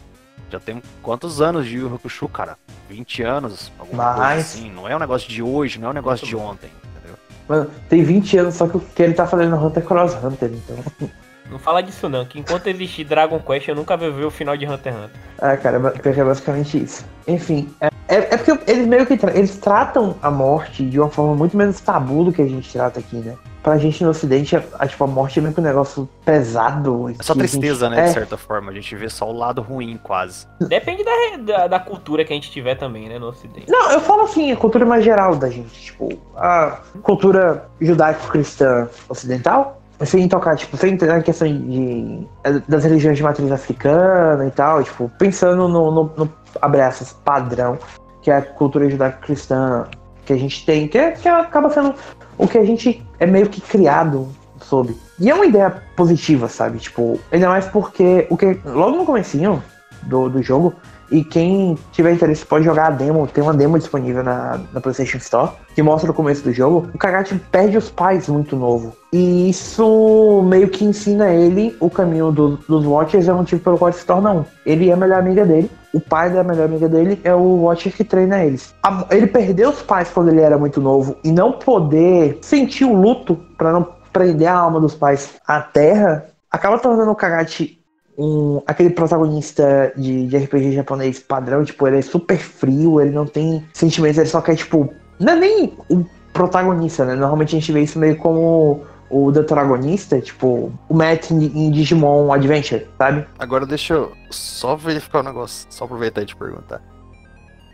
já 0.50 0.58
tem 0.58 0.82
quantos 1.02 1.40
anos 1.40 1.66
de 1.66 1.76
Yu 1.76 1.94
Hakusho, 1.94 2.28
cara? 2.28 2.56
20 2.88 3.22
anos, 3.22 3.72
alguma 3.78 4.04
Mas... 4.04 4.16
coisa 4.16 4.40
assim. 4.40 4.70
Não 4.70 4.88
é 4.88 4.96
um 4.96 4.98
negócio 4.98 5.28
de 5.28 5.42
hoje, 5.42 5.78
não 5.78 5.88
é 5.88 5.90
um 5.90 5.94
negócio 5.94 6.26
de 6.26 6.36
ontem, 6.36 6.70
entendeu? 6.84 7.18
Mano, 7.48 7.70
tem 7.88 8.02
20 8.02 8.38
anos, 8.38 8.54
só 8.54 8.66
que 8.66 8.76
o 8.76 8.80
que 8.80 9.02
ele 9.02 9.14
tá 9.14 9.26
fazendo 9.26 9.50
no 9.50 9.66
Hunter 9.66 9.84
Cross 9.84 10.14
Hunter, 10.22 10.50
então. 10.52 11.08
Não 11.50 11.58
fala 11.58 11.82
disso 11.82 12.10
não, 12.10 12.26
que 12.26 12.38
enquanto 12.38 12.66
existir 12.66 13.04
Dragon 13.04 13.40
Quest 13.40 13.68
eu 13.68 13.74
nunca 13.74 13.96
vou 13.96 14.12
ver 14.12 14.26
o 14.26 14.30
final 14.30 14.54
de 14.54 14.66
Hunter 14.66 14.92
x 14.92 15.02
Hunter. 15.02 15.20
Ah, 15.38 15.56
cara, 15.56 15.78
é 15.78 16.24
basicamente 16.24 16.82
isso. 16.82 17.06
Enfim, 17.26 17.74
é, 17.80 17.88
é, 18.08 18.34
é 18.34 18.36
porque 18.38 18.70
eles 18.70 18.86
meio 18.86 19.04
que 19.06 19.16
tra 19.16 19.36
eles 19.36 19.56
tratam 19.56 20.16
a 20.22 20.30
morte 20.30 20.82
de 20.82 20.98
uma 20.98 21.10
forma 21.10 21.34
muito 21.34 21.56
menos 21.56 21.78
tabu 21.80 22.24
do 22.24 22.32
que 22.32 22.40
a 22.40 22.46
gente 22.46 22.72
trata 22.72 22.98
aqui, 22.98 23.16
né? 23.16 23.36
Pra 23.62 23.76
gente 23.76 24.02
no 24.02 24.10
ocidente, 24.10 24.56
a, 24.56 24.62
a 24.78 24.86
tipo, 24.86 25.04
a 25.04 25.06
morte 25.06 25.38
é 25.38 25.42
meio 25.42 25.54
que 25.54 25.60
um 25.60 25.64
negócio 25.64 26.08
pesado. 26.24 27.10
É 27.10 27.22
só 27.22 27.34
tristeza, 27.34 27.86
gente, 27.86 27.96
né, 27.96 28.04
de 28.04 28.08
é. 28.10 28.12
certa 28.12 28.38
forma. 28.38 28.70
A 28.70 28.74
gente 28.74 28.96
vê 28.96 29.10
só 29.10 29.28
o 29.28 29.36
lado 29.36 29.60
ruim, 29.60 29.98
quase. 30.02 30.46
Depende 30.58 31.04
da, 31.04 31.36
da, 31.36 31.66
da, 31.66 31.80
cultura 31.80 32.24
que 32.24 32.32
a 32.32 32.36
gente 32.36 32.50
tiver 32.50 32.76
também, 32.76 33.08
né, 33.08 33.18
no 33.18 33.26
ocidente. 33.26 33.66
Não, 33.68 33.90
eu 33.90 34.00
falo 34.00 34.22
assim, 34.22 34.50
a 34.52 34.56
cultura 34.56 34.86
mais 34.86 35.04
geral 35.04 35.36
da 35.36 35.50
gente. 35.50 35.82
Tipo, 35.82 36.08
a 36.34 36.78
cultura 37.02 37.68
judaico-cristã 37.78 38.88
ocidental, 39.08 39.78
sem 40.06 40.28
tocar, 40.28 40.56
tipo, 40.56 40.76
sem 40.76 40.94
entrar 40.94 41.16
na 41.16 41.22
questão 41.22 41.48
de, 41.48 42.26
das 42.68 42.84
religiões 42.84 43.16
de 43.16 43.22
matriz 43.22 43.50
africana 43.50 44.46
e 44.46 44.50
tal, 44.50 44.82
tipo, 44.82 45.10
pensando 45.18 45.68
no, 45.68 45.90
no, 45.90 46.12
no 46.16 46.26
abraços 46.60 47.12
padrão, 47.12 47.78
que 48.22 48.30
é 48.30 48.36
a 48.36 48.42
cultura 48.42 48.88
judaico-cristã 48.88 49.86
que 50.24 50.32
a 50.32 50.36
gente 50.36 50.64
tem, 50.66 50.86
que, 50.86 50.98
é, 50.98 51.12
que 51.12 51.28
acaba 51.28 51.70
sendo 51.70 51.94
o 52.36 52.46
que 52.46 52.58
a 52.58 52.64
gente 52.64 53.04
é 53.18 53.26
meio 53.26 53.48
que 53.48 53.60
criado 53.60 54.28
sobre. 54.62 54.96
E 55.18 55.30
é 55.30 55.34
uma 55.34 55.46
ideia 55.46 55.70
positiva, 55.96 56.48
sabe? 56.48 56.78
Tipo, 56.78 57.18
ainda 57.32 57.48
mais 57.48 57.66
porque 57.66 58.26
o 58.30 58.36
que 58.36 58.58
logo 58.64 58.96
no 58.96 59.06
comecinho 59.06 59.62
do, 60.02 60.28
do 60.28 60.42
jogo, 60.42 60.74
e 61.10 61.24
quem 61.24 61.76
tiver 61.92 62.12
interesse 62.12 62.44
pode 62.44 62.64
jogar 62.64 62.86
a 62.86 62.90
demo, 62.90 63.26
tem 63.26 63.42
uma 63.42 63.54
demo 63.54 63.78
disponível 63.78 64.22
na, 64.22 64.60
na 64.72 64.80
PlayStation 64.80 65.18
Store, 65.18 65.52
que 65.74 65.82
mostra 65.82 66.10
o 66.10 66.14
começo 66.14 66.42
do 66.42 66.52
jogo. 66.52 66.88
O 66.94 66.98
Kagati 66.98 67.34
perde 67.50 67.76
os 67.76 67.90
pais 67.90 68.28
muito 68.28 68.56
novo. 68.56 68.94
E 69.12 69.48
isso 69.48 70.42
meio 70.46 70.68
que 70.68 70.84
ensina 70.84 71.30
ele 71.30 71.76
o 71.80 71.88
caminho 71.88 72.30
do, 72.30 72.56
dos 72.68 72.84
Watchers, 72.84 73.28
é 73.28 73.32
um 73.32 73.38
motivo 73.38 73.62
pelo 73.62 73.78
qual 73.78 73.90
ele 73.90 73.98
se 73.98 74.04
torna 74.04 74.32
um. 74.32 74.44
Ele 74.66 74.90
é 74.90 74.92
a 74.92 74.96
melhor 74.96 75.18
amiga 75.18 75.46
dele, 75.46 75.70
o 75.94 76.00
pai 76.00 76.30
da 76.30 76.44
melhor 76.44 76.66
amiga 76.66 76.88
dele 76.88 77.18
é 77.24 77.34
o 77.34 77.62
Watcher 77.62 77.94
que 77.94 78.04
treina 78.04 78.44
eles. 78.44 78.74
Ele 79.10 79.26
perdeu 79.26 79.70
os 79.70 79.82
pais 79.82 80.10
quando 80.10 80.28
ele 80.28 80.40
era 80.40 80.58
muito 80.58 80.80
novo 80.80 81.16
e 81.24 81.32
não 81.32 81.52
poder 81.52 82.38
sentir 82.42 82.84
o 82.84 82.94
luto 82.94 83.38
para 83.56 83.72
não 83.72 83.88
prender 84.12 84.48
a 84.48 84.54
alma 84.54 84.80
dos 84.80 84.94
pais 84.94 85.30
à 85.46 85.60
terra 85.60 86.26
acaba 86.50 86.78
tornando 86.78 87.10
o 87.10 87.16
Kagati 87.16 87.77
um, 88.18 88.60
aquele 88.66 88.90
protagonista 88.90 89.92
de, 89.96 90.26
de 90.26 90.36
RPG 90.36 90.72
japonês 90.72 91.20
padrão, 91.20 91.64
tipo, 91.64 91.86
ele 91.86 91.98
é 91.98 92.02
super 92.02 92.36
frio, 92.36 93.00
ele 93.00 93.12
não 93.12 93.24
tem 93.24 93.64
sentimentos, 93.72 94.18
ele 94.18 94.28
só 94.28 94.40
quer, 94.40 94.56
tipo. 94.56 94.92
Não 95.20 95.32
é 95.32 95.36
nem 95.36 95.72
o 95.88 96.04
protagonista, 96.32 97.04
né? 97.04 97.14
Normalmente 97.14 97.56
a 97.56 97.60
gente 97.60 97.72
vê 97.72 97.82
isso 97.82 97.98
meio 97.98 98.16
como 98.16 98.84
o 99.10 99.30
detragonista, 99.30 100.20
tipo, 100.20 100.72
o 100.88 100.94
Matt 100.94 101.30
em 101.30 101.70
Digimon 101.70 102.30
Adventure, 102.32 102.86
sabe? 102.98 103.26
Agora 103.38 103.64
deixa 103.64 103.94
eu 103.94 104.12
só 104.30 104.76
verificar 104.76 105.18
o 105.18 105.22
um 105.22 105.24
negócio, 105.24 105.66
só 105.70 105.84
aproveitar 105.84 106.22
e 106.22 106.26
te 106.26 106.36
perguntar. 106.36 106.82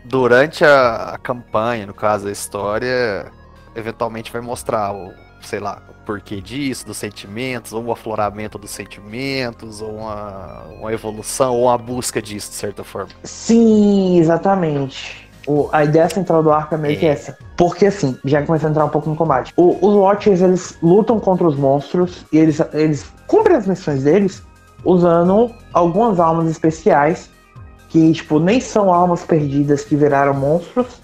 Durante 0.05 0.63
a, 0.63 1.15
a 1.15 1.17
campanha, 1.17 1.85
no 1.85 1.93
caso, 1.93 2.27
a 2.27 2.31
história, 2.31 3.31
eventualmente 3.75 4.31
vai 4.31 4.41
mostrar 4.41 4.93
o, 4.93 5.11
sei 5.41 5.59
lá, 5.59 5.81
porquê 6.05 6.39
disso, 6.39 6.85
dos 6.85 6.97
sentimentos, 6.97 7.73
ou 7.73 7.83
o 7.83 7.91
afloramento 7.91 8.57
dos 8.57 8.71
sentimentos, 8.71 9.81
ou 9.81 9.95
uma, 9.97 10.63
uma 10.79 10.93
evolução, 10.93 11.55
ou 11.55 11.63
uma 11.63 11.77
busca 11.77 12.21
disso, 12.21 12.51
de 12.51 12.55
certa 12.55 12.83
forma. 12.83 13.09
Sim, 13.23 14.19
exatamente. 14.19 15.25
O, 15.47 15.69
a 15.71 15.83
ideia 15.83 16.09
central 16.09 16.41
do 16.41 16.51
arco 16.51 16.75
é 16.75 16.77
meio 16.77 16.95
é. 16.95 16.99
que 16.99 17.05
essa. 17.05 17.37
Porque 17.57 17.85
assim, 17.87 18.17
já 18.25 18.41
começa 18.43 18.67
a 18.67 18.69
entrar 18.69 18.85
um 18.85 18.89
pouco 18.89 19.09
no 19.09 19.15
combate. 19.15 19.53
O, 19.55 19.77
os 19.85 19.93
Watchers, 19.93 20.41
eles 20.41 20.77
lutam 20.81 21.19
contra 21.19 21.47
os 21.47 21.55
monstros 21.55 22.25
e 22.31 22.37
eles, 22.37 22.59
eles 22.73 23.05
cumprem 23.27 23.57
as 23.57 23.67
missões 23.67 24.03
deles 24.03 24.41
usando 24.83 25.51
algumas 25.73 26.19
almas 26.19 26.49
especiais 26.49 27.29
que, 27.89 28.11
tipo, 28.11 28.39
nem 28.39 28.59
são 28.59 28.93
almas 28.93 29.23
perdidas 29.23 29.83
que 29.83 29.95
viraram 29.95 30.33
monstros, 30.33 30.99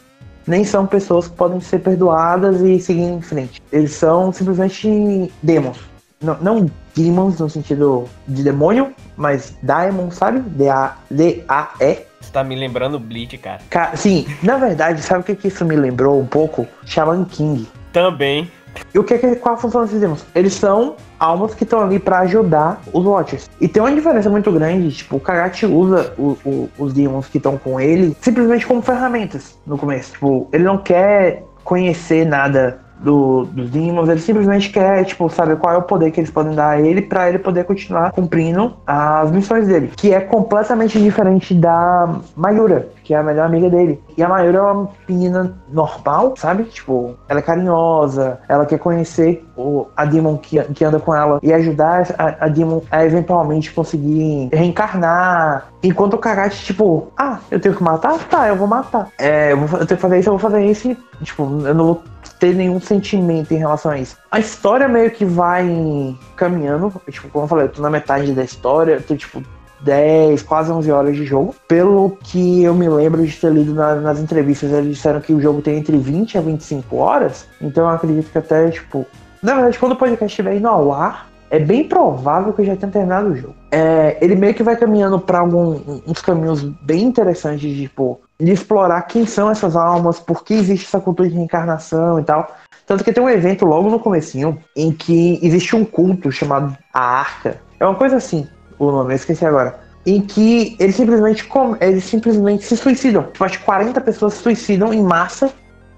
nem 0.48 0.64
são 0.64 0.86
pessoas 0.86 1.28
que 1.28 1.36
podem 1.36 1.60
ser 1.60 1.80
perdoadas 1.80 2.62
e 2.62 2.80
seguir 2.80 3.04
em 3.04 3.22
frente. 3.22 3.62
Eles 3.72 3.92
são 3.92 4.32
simplesmente 4.32 5.32
demons. 5.42 5.78
Não, 6.22 6.38
não 6.42 6.72
demons 6.96 7.40
no 7.40 7.50
sentido 7.50 8.06
de 8.28 8.44
demônio, 8.44 8.94
mas 9.18 9.56
daemon, 9.64 10.12
sabe? 10.12 10.40
D-A-D-A-E. 10.42 12.00
Você 12.20 12.32
tá 12.32 12.44
me 12.44 12.56
lembrando 12.56 13.00
Bleach, 13.00 13.38
cara. 13.38 13.96
sim, 13.96 14.28
na 14.44 14.58
verdade, 14.58 15.02
sabe 15.02 15.22
o 15.22 15.24
que, 15.24 15.36
que 15.36 15.48
isso 15.48 15.66
me 15.66 15.76
lembrou 15.76 16.20
um 16.20 16.26
pouco? 16.28 16.68
Shaman 16.86 17.26
King. 17.26 17.68
Também. 17.92 18.50
E 18.94 19.00
o 19.00 19.04
que, 19.04 19.18
que 19.18 19.36
qual 19.36 19.56
a 19.56 19.58
função 19.58 19.82
desses 19.82 20.00
demons? 20.00 20.26
Eles 20.36 20.54
são 20.54 20.96
almas 21.20 21.54
que 21.54 21.64
estão 21.64 21.82
ali 21.82 22.00
para 22.00 22.20
ajudar 22.20 22.82
os 22.94 23.06
Watchers. 23.06 23.50
E 23.60 23.68
tem 23.68 23.82
uma 23.82 23.94
diferença 23.94 24.30
muito 24.30 24.52
grande, 24.52 24.92
tipo, 24.92 25.18
o 25.18 25.20
Kagati 25.20 25.66
usa 25.66 26.14
o, 26.18 26.38
o, 26.46 26.70
os 26.78 26.94
demons 26.94 27.28
que 27.28 27.38
estão 27.38 27.58
com 27.58 27.80
ele 27.80 28.16
simplesmente 28.22 28.66
como 28.66 28.82
ferramentas 28.82 29.58
no 29.66 29.78
começo. 29.78 30.14
Tipo, 30.14 30.50
ele 30.52 30.64
não 30.64 30.78
quer 30.78 31.44
conhecer 31.64 32.26
nada 32.26 32.80
do, 33.02 33.46
dos 33.46 33.70
Demons, 33.70 34.10
ele 34.10 34.20
simplesmente 34.20 34.70
quer, 34.70 35.04
tipo, 35.06 35.30
saber 35.30 35.58
qual 35.58 35.74
é 35.74 35.78
o 35.78 35.82
poder 35.82 36.12
que 36.12 36.20
eles 36.20 36.32
podem 36.32 36.54
dar 36.54 36.72
a 36.72 36.82
ele 36.82 37.02
para 37.02 37.30
ele 37.30 37.40
poder 37.40 37.64
continuar 37.64 38.12
cumprindo 38.12 38.76
as 38.86 39.32
missões 39.32 39.68
dele. 39.68 39.92
Que 39.96 40.14
é 40.14 40.20
completamente 40.20 41.00
diferente 41.00 41.54
da 41.54 42.16
Mayura, 42.36 42.90
que 43.04 43.14
é 43.14 43.18
a 43.18 43.24
melhor 43.24 43.46
amiga 43.46 43.70
dele. 43.70 44.02
E 44.18 44.24
a 44.24 44.30
Mayura 44.30 44.58
é 44.58 44.62
uma 44.62 44.90
menina 45.08 45.56
normal, 45.72 46.34
sabe? 46.38 46.64
Tipo, 46.66 47.16
ela 47.28 47.40
é 47.40 47.44
carinhosa, 47.44 48.40
ela 48.48 48.66
quer 48.66 48.78
conhecer 48.78 49.46
o, 49.58 49.88
a 49.96 50.06
Demon 50.06 50.38
que, 50.38 50.62
que 50.74 50.84
anda 50.84 51.00
com 51.00 51.16
ela 51.16 51.40
e 51.42 51.54
ajudar 51.54 52.08
a, 52.18 52.46
a 52.46 52.48
Demon 52.48 52.82
a 52.92 53.04
eventualmente 53.06 53.74
conseguir 53.74 54.50
reencarnar. 54.54 55.68
Enquanto 55.84 56.14
o 56.14 56.18
Kagati, 56.18 56.64
tipo, 56.64 57.08
ah, 57.18 57.40
eu 57.50 57.60
tenho 57.60 57.76
que 57.76 57.84
matar? 57.84 58.18
Tá, 58.30 58.48
eu 58.48 58.56
vou 58.56 58.68
matar. 58.68 59.08
É, 59.18 59.54
eu, 59.54 59.58
vou, 59.58 59.80
eu 59.80 59.86
tenho 59.86 59.98
que 59.98 60.02
fazer 60.02 60.20
isso, 60.20 60.30
eu 60.30 60.38
vou 60.38 60.40
fazer 60.40 60.64
isso. 60.66 60.92
E, 60.92 61.24
tipo, 61.24 61.44
eu 61.44 61.74
não 61.74 61.86
vou 61.86 62.04
ter 62.42 62.56
nenhum 62.56 62.82
sentimento 62.82 63.54
em 63.54 63.58
relação 63.58 63.92
a 63.92 64.00
isso. 64.00 64.18
A 64.32 64.40
história 64.40 64.88
meio 64.88 65.12
que 65.12 65.24
vai 65.24 66.18
caminhando, 66.36 66.92
tipo, 67.08 67.30
como 67.30 67.46
eu 67.46 67.48
falei, 67.48 67.66
eu 67.66 67.70
tô 67.70 67.84
na 67.84 67.90
metade 67.92 68.34
da 68.34 68.44
história, 68.44 68.94
eu 68.94 69.04
tô, 69.04 69.16
tipo, 69.16 69.44
10, 69.82 70.42
quase 70.42 70.72
11 70.72 70.92
horas 70.92 71.16
de 71.16 71.24
jogo. 71.24 71.54
Pelo 71.68 72.18
que 72.24 72.64
eu 72.64 72.74
me 72.74 72.90
lembro 72.90 73.24
de 73.24 73.36
ter 73.36 73.52
lido 73.52 73.76
na, 73.76 73.94
nas 73.94 74.20
entrevistas, 74.20 74.72
eles 74.72 74.96
disseram 74.96 75.22
que 75.22 75.32
o 75.32 75.40
jogo 75.40 75.62
tem 75.62 75.78
entre 75.78 75.96
20 75.96 76.40
a 76.40 76.42
25 76.42 76.96
horas. 76.96 77.48
Então 77.62 77.84
eu 77.84 77.90
acredito 77.92 78.32
que 78.32 78.38
até, 78.40 78.72
tipo. 78.72 79.06
Na 79.42 79.54
verdade, 79.54 79.78
quando 79.78 79.92
o 79.92 79.96
podcast 79.96 80.32
estiver 80.32 80.56
indo 80.56 80.68
ao 80.68 80.92
ar, 80.92 81.30
é 81.52 81.60
bem 81.60 81.88
provável 81.88 82.54
que 82.54 82.62
eu 82.62 82.66
já 82.66 82.76
tenha 82.76 82.92
terminado 82.92 83.30
o 83.30 83.36
jogo. 83.36 83.56
É, 83.70 84.18
ele 84.20 84.36
meio 84.36 84.54
que 84.56 84.64
vai 84.64 84.76
caminhando 84.76 85.20
para 85.20 85.40
alguns 85.40 86.22
caminhos 86.24 86.64
bem 86.64 87.04
interessantes, 87.04 87.62
de, 87.62 87.84
tipo, 87.84 88.20
de 88.44 88.52
explorar 88.52 89.02
quem 89.04 89.26
são 89.26 89.50
essas 89.50 89.76
almas, 89.76 90.20
por 90.20 90.44
que 90.44 90.54
existe 90.54 90.86
essa 90.86 91.00
cultura 91.00 91.30
de 91.30 91.36
reencarnação 91.36 92.20
e 92.20 92.24
tal. 92.24 92.56
Tanto 92.86 93.04
que 93.04 93.14
tem 93.14 93.24
um 93.24 93.30
evento 93.30 93.66
logo 93.66 93.90
no 93.90 94.00
comecinho 94.00 94.58
em 94.76 94.92
que 94.92 95.40
existe 95.42 95.76
um 95.76 95.86
culto 95.86 96.32
chamado 96.32 96.76
a 96.94 97.00
Arca. 97.00 97.62
É 97.80 97.86
uma 97.86 97.96
coisa 97.96 98.18
assim 98.18 98.48
o 98.80 98.92
nome, 98.92 99.14
eu 99.14 99.16
esqueci 99.16 99.46
agora. 99.46 99.80
Em 100.06 100.20
que 100.20 100.76
eles 100.80 100.96
simplesmente, 100.96 101.48
eles 101.80 102.04
simplesmente 102.04 102.66
se 102.66 102.76
suicidam. 102.76 103.24
Tipo, 103.24 103.46
acho 103.46 103.60
que 103.60 103.66
40 103.66 104.02
pessoas 104.02 104.34
se 104.34 104.42
suicidam 104.42 104.92
em 104.92 105.04
massa 105.04 105.52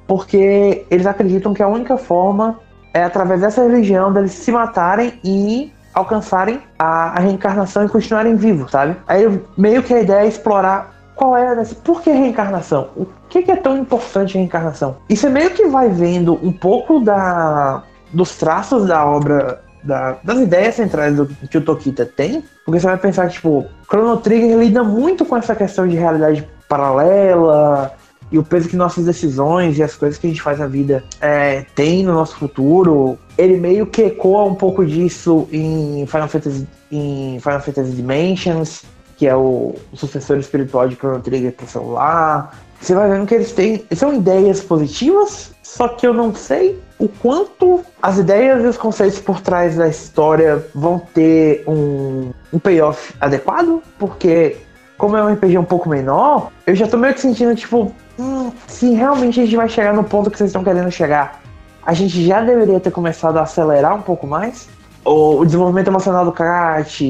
porque 0.05 0.85
eles 0.91 1.05
acreditam 1.05 1.53
que 1.53 1.63
a 1.63 1.67
única 1.67 1.97
forma 1.97 2.59
é 2.93 3.03
através 3.03 3.39
dessa 3.39 3.63
religião 3.63 4.11
deles 4.11 4.33
se 4.33 4.51
matarem 4.51 5.13
e 5.23 5.71
alcançarem 5.93 6.61
a, 6.77 7.17
a 7.17 7.19
reencarnação 7.19 7.85
e 7.85 7.89
continuarem 7.89 8.35
vivos, 8.35 8.71
sabe? 8.71 8.97
Aí 9.07 9.41
meio 9.57 9.81
que 9.81 9.93
a 9.93 10.01
ideia 10.01 10.25
é 10.25 10.27
explorar 10.27 10.93
qual 11.15 11.37
é 11.37 11.59
essa, 11.59 11.75
por 11.75 12.01
que 12.01 12.11
reencarnação? 12.11 12.89
O 12.95 13.05
que, 13.29 13.43
que 13.43 13.51
é 13.51 13.55
tão 13.55 13.77
importante 13.77 14.37
a 14.37 14.39
reencarnação? 14.39 14.97
E 15.09 15.15
você 15.15 15.29
meio 15.29 15.51
que 15.51 15.67
vai 15.67 15.89
vendo 15.89 16.39
um 16.41 16.51
pouco 16.51 16.99
da, 16.99 17.83
dos 18.11 18.35
traços 18.35 18.87
da 18.87 19.05
obra 19.05 19.61
da, 19.83 20.17
das 20.23 20.39
ideias 20.39 20.75
centrais 20.75 21.15
do, 21.15 21.25
que 21.25 21.57
o 21.57 21.61
Tokita 21.61 22.05
tem, 22.05 22.43
porque 22.65 22.79
você 22.79 22.87
vai 22.87 22.97
pensar 22.97 23.27
que, 23.27 23.33
tipo, 23.33 23.65
Chrono 23.87 24.17
Trigger 24.17 24.57
lida 24.57 24.83
muito 24.83 25.25
com 25.25 25.35
essa 25.35 25.55
questão 25.55 25.87
de 25.87 25.95
realidade 25.95 26.47
paralela 26.69 27.93
e 28.31 28.39
o 28.39 28.43
peso 28.43 28.67
que 28.67 28.75
nossas 28.75 29.05
decisões 29.05 29.77
e 29.77 29.83
as 29.83 29.95
coisas 29.95 30.17
que 30.17 30.25
a 30.25 30.29
gente 30.29 30.41
faz 30.41 30.57
na 30.57 30.65
vida 30.65 31.03
é, 31.21 31.65
tem 31.75 32.03
no 32.03 32.13
nosso 32.13 32.35
futuro. 32.35 33.17
Ele 33.37 33.59
meio 33.59 33.85
que 33.85 34.03
ecoa 34.03 34.45
um 34.45 34.55
pouco 34.55 34.85
disso 34.85 35.47
em 35.51 36.05
Final 36.07 36.27
Fantasy, 36.27 36.67
em 36.91 37.39
Final 37.39 37.61
Fantasy 37.61 37.91
Dimensions, 37.91 38.83
que 39.17 39.27
é 39.27 39.35
o, 39.35 39.75
o 39.91 39.97
sucessor 39.97 40.37
espiritual 40.37 40.87
de 40.87 40.95
Chrono 40.95 41.21
Trigger 41.21 41.51
para 41.53 41.67
celular. 41.67 42.57
Você 42.79 42.93
vai 42.93 43.09
vendo 43.09 43.25
que 43.25 43.35
eles 43.35 43.51
têm. 43.53 43.85
São 43.95 44.13
ideias 44.13 44.61
positivas, 44.61 45.51
só 45.61 45.87
que 45.87 46.05
eu 46.05 46.13
não 46.13 46.35
sei 46.35 46.81
o 46.99 47.07
quanto 47.07 47.83
as 48.01 48.17
ideias 48.17 48.63
e 48.63 48.67
os 48.67 48.77
conceitos 48.77 49.19
por 49.19 49.41
trás 49.41 49.75
da 49.75 49.87
história 49.87 50.65
vão 50.73 50.99
ter 50.99 51.63
um, 51.67 52.31
um 52.51 52.59
payoff 52.59 53.13
adequado, 53.19 53.81
porque 53.97 54.57
como 54.97 55.17
é 55.17 55.23
um 55.23 55.33
RPG 55.33 55.57
um 55.57 55.65
pouco 55.65 55.89
menor, 55.89 56.51
eu 56.65 56.75
já 56.75 56.87
tô 56.87 56.97
meio 56.97 57.13
que 57.13 57.21
sentindo, 57.21 57.55
tipo, 57.55 57.93
hum, 58.17 58.51
se 58.67 58.93
realmente 58.93 59.39
a 59.39 59.43
gente 59.43 59.55
vai 59.55 59.67
chegar 59.67 59.93
no 59.93 60.03
ponto 60.03 60.29
que 60.29 60.37
vocês 60.37 60.49
estão 60.49 60.63
querendo 60.63 60.89
chegar, 60.91 61.41
a 61.85 61.93
gente 61.93 62.25
já 62.25 62.41
deveria 62.41 62.79
ter 62.79 62.91
começado 62.91 63.37
a 63.37 63.41
acelerar 63.41 63.95
um 63.95 64.01
pouco 64.01 64.25
mais. 64.25 64.69
O, 65.03 65.39
o 65.39 65.45
desenvolvimento 65.45 65.87
emocional 65.87 66.23
do 66.23 66.31
Kart, 66.31 67.01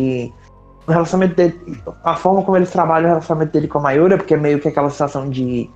o 0.87 0.91
relacionamento 0.91 1.35
dele, 1.35 1.81
a 2.03 2.15
forma 2.15 2.41
como 2.43 2.57
eles 2.57 2.71
trabalham 2.71 3.05
o 3.05 3.09
relacionamento 3.09 3.51
dele 3.53 3.67
com 3.67 3.77
a 3.79 3.81
Mayura, 3.81 4.17
porque 4.17 4.33
é 4.33 4.37
meio 4.37 4.59
que 4.59 4.67
aquela 4.67 4.89
situação 4.89 5.29
de 5.29 5.69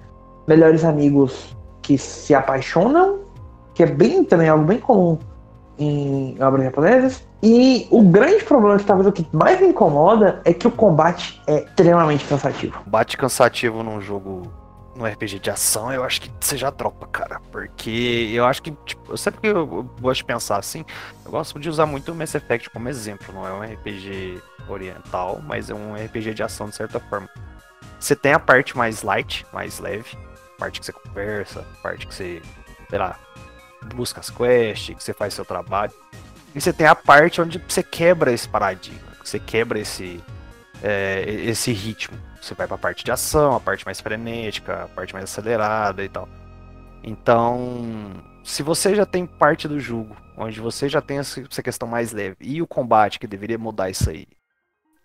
melhores 0.47 0.83
amigos 0.83 1.55
que 1.81 1.97
se 1.97 2.33
apaixonam, 2.33 3.19
que 3.73 3.83
é 3.83 3.85
bem 3.85 4.23
também 4.23 4.49
algo 4.49 4.65
bem 4.65 4.79
comum 4.79 5.17
em 5.77 6.35
obras 6.41 6.65
japonesas. 6.65 7.27
E 7.41 7.87
o 7.91 8.01
grande 8.01 8.43
problema, 8.43 8.77
que 8.77 8.85
talvez 8.85 9.07
o 9.07 9.11
que 9.11 9.27
mais 9.31 9.61
me 9.61 9.67
incomoda, 9.67 10.41
é 10.43 10.53
que 10.53 10.67
o 10.67 10.71
combate 10.71 11.41
é 11.47 11.63
extremamente 11.63 12.25
cansativo. 12.25 12.79
Combate 12.83 13.15
cansativo 13.15 13.83
num 13.83 14.01
jogo 14.01 14.43
no 14.97 15.05
RPG 15.05 15.39
de 15.39 15.49
ação, 15.49 15.91
eu 15.91 16.03
acho 16.03 16.21
que 16.21 16.31
você 16.39 16.57
já 16.57 16.69
dropa, 16.69 17.07
cara. 17.07 17.39
Porque 17.51 18.31
eu 18.33 18.45
acho 18.45 18.61
que, 18.61 18.71
tipo, 18.85 19.17
sempre 19.17 19.41
que 19.41 19.47
eu 19.47 19.83
gosto 20.01 20.21
de 20.21 20.25
pensar 20.25 20.57
assim, 20.57 20.83
eu 21.23 21.31
gosto 21.31 21.59
de 21.59 21.69
usar 21.69 21.85
muito 21.85 22.11
o 22.11 22.15
Mass 22.15 22.35
Effect 22.35 22.69
como 22.69 22.89
exemplo. 22.89 23.33
Não 23.33 23.47
é 23.47 23.53
um 23.53 23.61
RPG 23.73 24.41
oriental, 24.67 25.41
mas 25.43 25.69
é 25.69 25.73
um 25.73 25.93
RPG 25.93 26.33
de 26.33 26.43
ação 26.43 26.67
de 26.67 26.75
certa 26.75 26.99
forma. 26.99 27.29
Você 27.99 28.15
tem 28.15 28.33
a 28.33 28.39
parte 28.39 28.77
mais 28.77 29.01
light, 29.01 29.45
mais 29.53 29.79
leve, 29.79 30.17
parte 30.57 30.79
que 30.79 30.85
você 30.85 30.91
conversa, 30.91 31.65
parte 31.81 32.05
que 32.05 32.13
você, 32.13 32.41
sei 32.89 32.99
lá, 32.99 33.17
busca 33.93 34.19
as 34.19 34.29
quests, 34.29 34.95
que 34.95 35.03
você 35.03 35.13
faz 35.13 35.33
seu 35.33 35.45
trabalho. 35.45 35.93
E 36.53 36.61
você 36.61 36.73
tem 36.73 36.87
a 36.87 36.95
parte 36.95 37.41
onde 37.41 37.61
você 37.67 37.83
quebra 37.83 38.31
esse 38.31 38.47
paradigma, 38.47 39.07
você 39.23 39.39
quebra 39.39 39.79
esse, 39.79 40.23
é, 40.83 41.23
esse 41.27 41.71
ritmo. 41.71 42.17
Você 42.41 42.53
vai 42.53 42.67
para 42.67 42.75
a 42.75 42.79
parte 42.79 43.03
de 43.03 43.11
ação, 43.11 43.55
a 43.55 43.59
parte 43.59 43.85
mais 43.85 43.99
frenética, 43.99 44.83
a 44.83 44.87
parte 44.87 45.13
mais 45.13 45.25
acelerada 45.25 46.03
e 46.03 46.09
tal. 46.09 46.27
Então, 47.03 48.13
se 48.43 48.63
você 48.63 48.95
já 48.95 49.05
tem 49.05 49.25
parte 49.25 49.67
do 49.67 49.79
jogo, 49.79 50.15
onde 50.37 50.59
você 50.59 50.87
já 50.87 51.01
tem 51.01 51.19
essa 51.19 51.63
questão 51.63 51.87
mais 51.87 52.11
leve, 52.11 52.37
e 52.39 52.61
o 52.61 52.67
combate 52.67 53.19
que 53.19 53.27
deveria 53.27 53.57
mudar 53.57 53.89
isso 53.89 54.09
aí, 54.09 54.27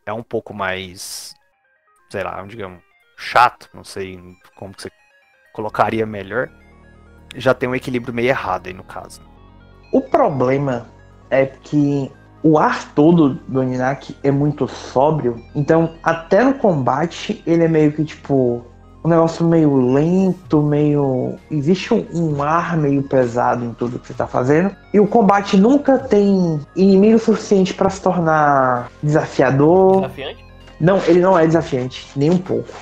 é 0.04 0.12
um 0.12 0.22
pouco 0.22 0.52
mais, 0.52 1.34
sei 2.10 2.22
lá, 2.22 2.42
digamos, 2.42 2.82
chato, 3.16 3.68
não 3.72 3.84
sei 3.84 4.20
como 4.56 4.74
que 4.74 4.82
você 4.82 4.90
colocaria 5.52 6.04
melhor, 6.04 6.50
já 7.34 7.54
tem 7.54 7.68
um 7.68 7.74
equilíbrio 7.74 8.12
meio 8.12 8.28
errado 8.28 8.66
aí 8.66 8.72
no 8.72 8.84
caso. 8.84 9.20
O 9.92 10.00
problema 10.00 10.90
é 11.30 11.46
que 11.46 12.10
o 12.42 12.58
ar 12.58 12.92
todo 12.94 13.38
do 13.46 13.62
Ninak 13.62 14.16
é 14.22 14.30
muito 14.30 14.66
sóbrio, 14.66 15.42
então 15.54 15.94
até 16.02 16.42
no 16.42 16.54
combate 16.54 17.42
ele 17.46 17.64
é 17.64 17.68
meio 17.68 17.92
que 17.92 18.04
tipo 18.04 18.64
um 19.04 19.08
negócio 19.08 19.44
meio 19.44 19.74
lento, 19.92 20.62
meio. 20.62 21.34
Existe 21.50 21.92
um, 21.92 22.06
um, 22.14 22.42
ar 22.42 22.76
meio 22.76 23.02
pesado 23.02 23.64
em 23.64 23.74
tudo 23.74 23.98
que 23.98 24.06
você 24.06 24.14
tá 24.14 24.26
fazendo. 24.26 24.74
E 24.94 25.00
o 25.00 25.06
combate 25.06 25.56
nunca 25.56 25.98
tem 25.98 26.60
inimigo 26.76 27.18
suficiente 27.18 27.74
para 27.74 27.90
se 27.90 28.00
tornar 28.00 28.90
desafiador. 29.02 30.02
Desafiante? 30.02 30.44
Não, 30.80 31.00
ele 31.06 31.20
não 31.20 31.38
é 31.38 31.46
desafiante, 31.46 32.06
nem 32.16 32.30
um 32.30 32.38
pouco. 32.38 32.72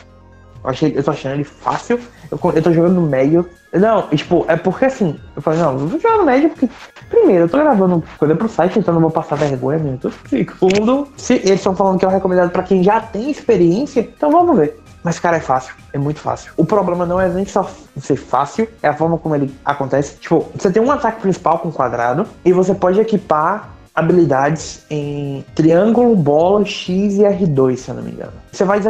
Eu, 0.62 0.70
achei, 0.70 0.92
eu 0.96 1.02
tô 1.02 1.10
achando 1.10 1.34
ele 1.34 1.44
fácil. 1.44 2.00
Eu, 2.30 2.38
eu 2.54 2.62
tô 2.62 2.72
jogando 2.72 2.94
no 2.94 3.02
médio. 3.02 3.48
Não, 3.72 4.08
tipo, 4.08 4.44
é 4.48 4.56
porque 4.56 4.86
assim, 4.86 5.18
eu 5.36 5.42
falei, 5.42 5.60
não, 5.60 5.78
vou 5.78 6.00
jogar 6.00 6.16
no 6.16 6.24
médio 6.24 6.50
porque, 6.50 6.68
primeiro, 7.08 7.44
eu 7.44 7.48
tô 7.48 7.56
gravando 7.58 8.02
coisa 8.18 8.34
pro 8.34 8.48
site, 8.48 8.78
então 8.78 8.92
não 8.92 9.00
vou 9.00 9.10
passar 9.10 9.36
vergonha 9.36 9.78
mesmo. 9.78 10.12
Segundo, 10.28 11.08
se 11.16 11.34
eles 11.34 11.52
estão 11.52 11.74
falando 11.74 11.98
que 11.98 12.04
é 12.04 12.08
o 12.08 12.10
recomendado 12.10 12.50
para 12.50 12.64
quem 12.64 12.82
já 12.82 13.00
tem 13.00 13.30
experiência, 13.30 14.00
então 14.00 14.30
vamos 14.30 14.56
ver. 14.56 14.80
Mas, 15.02 15.18
cara, 15.18 15.38
é 15.38 15.40
fácil. 15.40 15.74
É 15.92 15.98
muito 15.98 16.20
fácil. 16.20 16.52
O 16.56 16.64
problema 16.64 17.06
não 17.06 17.20
é 17.20 17.28
nem 17.28 17.46
só 17.46 17.68
ser 17.98 18.16
fácil, 18.16 18.68
é 18.82 18.88
a 18.88 18.94
forma 18.94 19.16
como 19.18 19.34
ele 19.34 19.54
acontece. 19.64 20.16
Tipo, 20.18 20.46
você 20.54 20.70
tem 20.70 20.82
um 20.82 20.90
ataque 20.90 21.20
principal 21.20 21.58
com 21.58 21.72
quadrado 21.72 22.26
e 22.44 22.52
você 22.52 22.74
pode 22.74 23.00
equipar 23.00 23.70
habilidades 24.00 24.84
em 24.90 25.44
triângulo, 25.54 26.16
bola, 26.16 26.64
X 26.64 27.18
e 27.18 27.22
R2, 27.22 27.76
se 27.76 27.90
eu 27.90 27.94
não 27.94 28.02
me 28.02 28.10
engano. 28.10 28.32
Você 28.50 28.64
vai, 28.64 28.80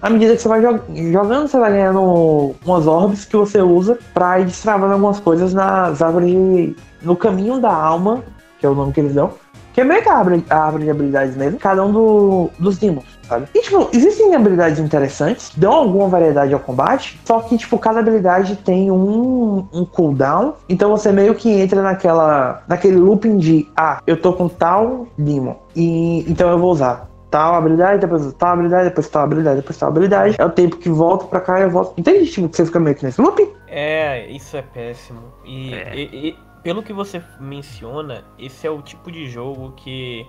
à 0.00 0.10
medida 0.10 0.36
que 0.36 0.42
você 0.42 0.48
vai 0.48 0.62
jogando, 0.62 1.48
você 1.48 1.58
vai 1.58 1.72
ganhando 1.72 2.54
umas 2.64 2.86
orbes 2.86 3.24
que 3.24 3.36
você 3.36 3.60
usa 3.60 3.98
para 4.14 4.40
ir 4.40 4.46
destravando 4.46 4.92
algumas 4.92 5.20
coisas 5.20 5.52
nas 5.52 6.00
árvores 6.00 6.74
no 7.02 7.16
caminho 7.16 7.60
da 7.60 7.72
alma, 7.72 8.22
que 8.58 8.66
é 8.66 8.68
o 8.68 8.74
nome 8.74 8.92
que 8.92 9.00
eles 9.00 9.14
dão, 9.14 9.32
que 9.78 9.82
é 9.82 9.84
meio 9.84 10.02
que 10.02 10.08
a 10.08 10.16
árvore, 10.16 10.44
a 10.50 10.56
árvore 10.56 10.84
de 10.84 10.90
habilidades 10.90 11.36
mesmo, 11.36 11.56
cada 11.56 11.84
um 11.84 11.92
do, 11.92 12.50
dos 12.58 12.78
demons 12.78 13.04
sabe? 13.28 13.46
E, 13.54 13.60
tipo, 13.60 13.88
existem 13.92 14.34
habilidades 14.34 14.80
interessantes, 14.80 15.52
dão 15.54 15.72
alguma 15.72 16.08
variedade 16.08 16.52
ao 16.52 16.58
combate, 16.58 17.20
só 17.24 17.38
que, 17.40 17.56
tipo, 17.56 17.78
cada 17.78 18.00
habilidade 18.00 18.56
tem 18.56 18.90
um, 18.90 19.68
um 19.72 19.84
cooldown, 19.84 20.54
então 20.68 20.90
você 20.90 21.12
meio 21.12 21.34
que 21.34 21.48
entra 21.48 21.80
naquela, 21.80 22.62
naquele 22.66 22.96
looping 22.96 23.36
de, 23.36 23.68
ah, 23.76 24.00
eu 24.04 24.20
tô 24.20 24.32
com 24.32 24.48
tal 24.48 25.06
demon, 25.16 25.54
e 25.76 26.24
então 26.28 26.50
eu 26.50 26.58
vou 26.58 26.72
usar 26.72 27.08
tal 27.30 27.54
habilidade, 27.54 28.00
depois 28.00 28.32
tal 28.32 28.54
habilidade, 28.54 28.88
depois 28.88 29.08
tal 29.08 29.22
habilidade, 29.22 29.56
depois 29.60 29.78
tal 29.78 29.88
habilidade. 29.90 30.36
É 30.38 30.44
o 30.44 30.50
tempo 30.50 30.76
que 30.76 30.88
volta 30.88 31.26
pra 31.26 31.40
cá 31.40 31.60
e 31.60 31.64
eu 31.64 31.70
volto. 31.70 31.92
Entende? 31.98 32.26
Tipo, 32.26 32.48
que 32.48 32.56
você 32.56 32.64
fica 32.64 32.80
meio 32.80 32.96
que 32.96 33.04
nesse 33.04 33.20
looping? 33.20 33.50
É, 33.66 34.26
isso 34.28 34.56
é 34.56 34.62
péssimo. 34.62 35.20
E, 35.44 35.74
é. 35.74 35.94
e, 35.94 36.28
e, 36.28 36.36
pelo 36.62 36.82
que 36.82 36.92
você 36.92 37.22
menciona, 37.40 38.24
esse 38.38 38.66
é 38.66 38.70
o 38.70 38.82
tipo 38.82 39.10
de 39.10 39.28
jogo 39.28 39.72
que 39.76 40.26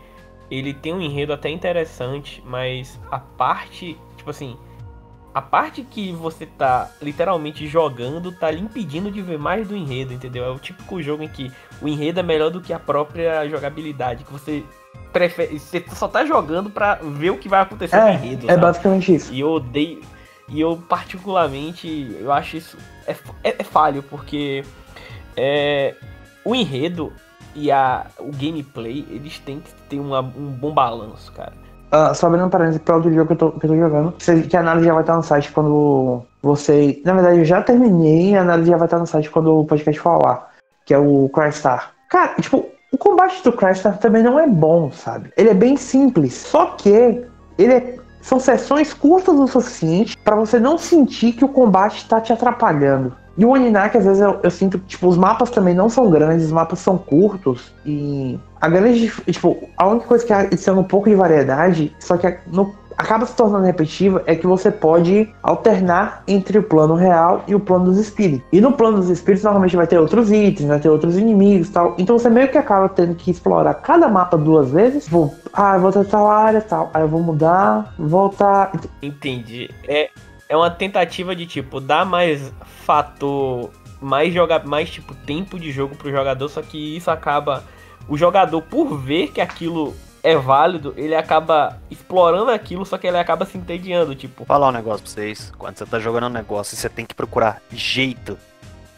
ele 0.49 0.73
tem 0.73 0.93
um 0.93 1.01
enredo 1.01 1.33
até 1.33 1.49
interessante, 1.49 2.43
mas 2.45 2.99
a 3.11 3.19
parte, 3.19 3.97
tipo 4.17 4.29
assim, 4.29 4.57
a 5.33 5.41
parte 5.41 5.83
que 5.83 6.11
você 6.11 6.45
tá 6.45 6.89
literalmente 7.01 7.67
jogando 7.67 8.31
tá 8.31 8.49
lhe 8.49 8.59
impedindo 8.59 9.11
de 9.11 9.21
ver 9.21 9.37
mais 9.37 9.67
do 9.67 9.75
enredo, 9.75 10.13
entendeu? 10.13 10.43
É 10.43 10.49
o 10.49 10.57
típico 10.57 11.01
jogo 11.01 11.23
em 11.23 11.27
que 11.27 11.51
o 11.81 11.87
enredo 11.87 12.19
é 12.19 12.23
melhor 12.23 12.49
do 12.49 12.61
que 12.61 12.73
a 12.73 12.79
própria 12.79 13.47
jogabilidade, 13.47 14.23
que 14.23 14.31
você 14.31 14.63
prefere, 15.13 15.59
você 15.59 15.85
só 15.93 16.07
tá 16.07 16.25
jogando 16.25 16.69
para 16.69 16.95
ver 16.95 17.29
o 17.29 17.37
que 17.37 17.47
vai 17.47 17.61
acontecer 17.61 17.95
é, 17.95 18.05
no 18.05 18.09
enredo. 18.09 18.45
É 18.47 18.53
sabe? 18.53 18.61
basicamente 18.61 19.15
isso. 19.15 19.33
E 19.33 19.39
eu 19.39 19.49
odeio, 19.49 20.01
e 20.47 20.59
eu 20.59 20.77
particularmente, 20.89 22.15
eu 22.19 22.31
acho 22.31 22.57
isso 22.57 22.77
é, 23.05 23.15
é, 23.43 23.55
é 23.59 23.63
falho 23.63 24.01
porque 24.01 24.63
é, 25.37 25.95
o 26.43 26.55
enredo 26.55 27.11
e 27.55 27.71
a, 27.71 28.05
o 28.19 28.31
gameplay, 28.31 29.05
eles 29.09 29.39
têm 29.39 29.59
que 29.59 29.73
ter 29.89 29.99
uma, 29.99 30.21
um 30.21 30.47
bom 30.47 30.73
balanço, 30.73 31.31
cara. 31.31 31.53
Uh, 31.91 32.13
só 32.13 32.27
abrindo 32.27 32.45
um 32.45 32.49
parênteses 32.49 32.81
para 32.81 32.95
outro 32.95 33.11
jogo 33.11 33.25
que 33.25 33.33
eu, 33.33 33.37
tô, 33.37 33.51
que 33.51 33.65
eu 33.65 33.69
tô 33.71 33.75
jogando, 33.75 34.13
que 34.47 34.55
a 34.55 34.59
análise 34.59 34.85
já 34.85 34.93
vai 34.93 35.01
estar 35.01 35.15
no 35.15 35.23
site 35.23 35.51
quando 35.51 36.23
você. 36.41 37.01
Na 37.03 37.13
verdade, 37.13 37.39
eu 37.39 37.45
já 37.45 37.63
terminei 37.63 38.35
a 38.35 38.41
análise 38.41 38.69
já 38.69 38.77
vai 38.77 38.85
estar 38.85 38.99
no 38.99 39.07
site 39.07 39.29
quando 39.31 39.59
o 39.59 39.65
podcast 39.65 39.99
falar, 39.99 40.51
que 40.85 40.93
é 40.93 40.99
o 40.99 41.27
Crystar. 41.33 41.91
Cara, 42.07 42.35
tipo, 42.35 42.69
o 42.91 42.97
combate 42.97 43.43
do 43.43 43.51
Crystar 43.51 43.97
também 43.97 44.21
não 44.21 44.39
é 44.39 44.47
bom, 44.47 44.91
sabe? 44.91 45.33
Ele 45.35 45.49
é 45.49 45.53
bem 45.53 45.75
simples, 45.75 46.33
só 46.33 46.67
que 46.67 47.25
ele 47.57 47.73
é 47.73 47.99
são 48.21 48.39
sessões 48.39 48.93
curtas 48.93 49.35
o 49.35 49.47
suficiente 49.47 50.17
para 50.17 50.35
você 50.35 50.59
não 50.59 50.77
sentir 50.77 51.31
que 51.33 51.45
o 51.45 51.49
combate 51.49 51.97
está 51.97 52.19
te 52.19 52.33
atrapalhando. 52.33 53.15
E 53.39 53.45
o 53.45 53.51
Oninak, 53.51 53.97
às 53.97 54.03
vezes, 54.03 54.21
eu, 54.21 54.37
eu, 54.43 54.51
sinto 54.51 54.77
que, 54.77 54.87
tipo, 54.87 55.07
os 55.07 55.17
mapas 55.17 55.49
também 55.49 55.73
não 55.73 55.89
são 55.89 56.09
grandes, 56.09 56.47
os 56.47 56.51
mapas 56.51 56.79
são 56.79 56.97
curtos. 56.97 57.71
E 57.85 58.37
a 58.59 58.67
grande, 58.67 59.09
tipo, 59.31 59.69
a 59.77 59.87
única 59.87 60.05
coisa 60.05 60.25
que 60.25 60.33
adiciona 60.33 60.81
um 60.81 60.83
pouco 60.83 61.09
de 61.09 61.15
variedade, 61.15 61.95
só 62.01 62.17
que 62.17 62.37
no, 62.47 62.75
acaba 62.97 63.25
se 63.25 63.33
tornando 63.33 63.65
repetitiva, 63.65 64.21
é 64.25 64.35
que 64.35 64.45
você 64.45 64.69
pode 64.69 65.33
alternar 65.41 66.21
entre 66.27 66.57
o 66.57 66.63
plano 66.63 66.95
real 66.95 67.45
e 67.47 67.55
o 67.55 67.61
plano 67.61 67.85
dos 67.85 67.97
espíritos. 67.97 68.45
E 68.51 68.59
no 68.59 68.73
plano 68.73 68.97
dos 68.97 69.09
espíritos, 69.09 69.45
normalmente 69.45 69.77
vai 69.77 69.87
ter 69.87 69.97
outros 69.97 70.29
itens, 70.29 70.67
vai 70.67 70.79
ter 70.81 70.89
outros 70.89 71.17
inimigos 71.17 71.69
tal. 71.69 71.95
Então 71.97 72.19
você 72.19 72.29
meio 72.29 72.49
que 72.49 72.57
acaba 72.57 72.89
tendo 72.89 73.15
que 73.15 73.31
explorar 73.31 73.73
cada 73.75 74.09
mapa 74.09 74.37
duas 74.37 74.71
vezes. 74.71 75.05
Tipo, 75.05 75.33
ah, 75.53 75.75
eu 75.75 75.79
vou 75.79 75.93
ter 75.93 76.05
tal 76.07 76.27
área 76.29 76.59
tal. 76.59 76.91
Aí 76.93 77.01
eu 77.01 77.07
vou 77.07 77.21
mudar, 77.21 77.93
voltar. 77.97 78.73
Entendi. 79.01 79.69
É, 79.87 80.09
é 80.49 80.57
uma 80.57 80.71
tentativa 80.71 81.35
de 81.35 81.45
tipo 81.45 81.79
dar 81.79 82.03
mais 82.03 82.51
fator, 82.83 83.69
mais 84.01 84.33
jogar, 84.33 84.65
mais 84.65 84.89
tipo 84.89 85.13
tempo 85.13 85.59
de 85.59 85.71
jogo 85.71 85.95
pro 85.95 86.11
jogador, 86.11 86.49
só 86.49 86.63
que 86.63 86.97
isso 86.97 87.11
acaba 87.11 87.63
o 88.07 88.17
jogador, 88.17 88.59
por 88.63 88.97
ver 88.97 89.27
que 89.27 89.39
aquilo 89.39 89.95
é 90.23 90.35
válido, 90.35 90.93
ele 90.97 91.15
acaba 91.15 91.79
explorando 91.91 92.49
aquilo, 92.49 92.83
só 92.83 92.97
que 92.97 93.05
ele 93.05 93.17
acaba 93.17 93.45
se 93.45 93.57
entediando, 93.57 94.15
tipo. 94.15 94.43
Falar 94.45 94.69
um 94.69 94.71
negócio 94.71 95.03
pra 95.03 95.11
vocês. 95.11 95.53
Quando 95.57 95.77
você 95.77 95.85
tá 95.85 95.99
jogando 95.99 96.25
um 96.25 96.29
negócio, 96.29 96.75
você 96.75 96.89
tem 96.89 97.05
que 97.05 97.13
procurar 97.13 97.61
jeito 97.71 98.37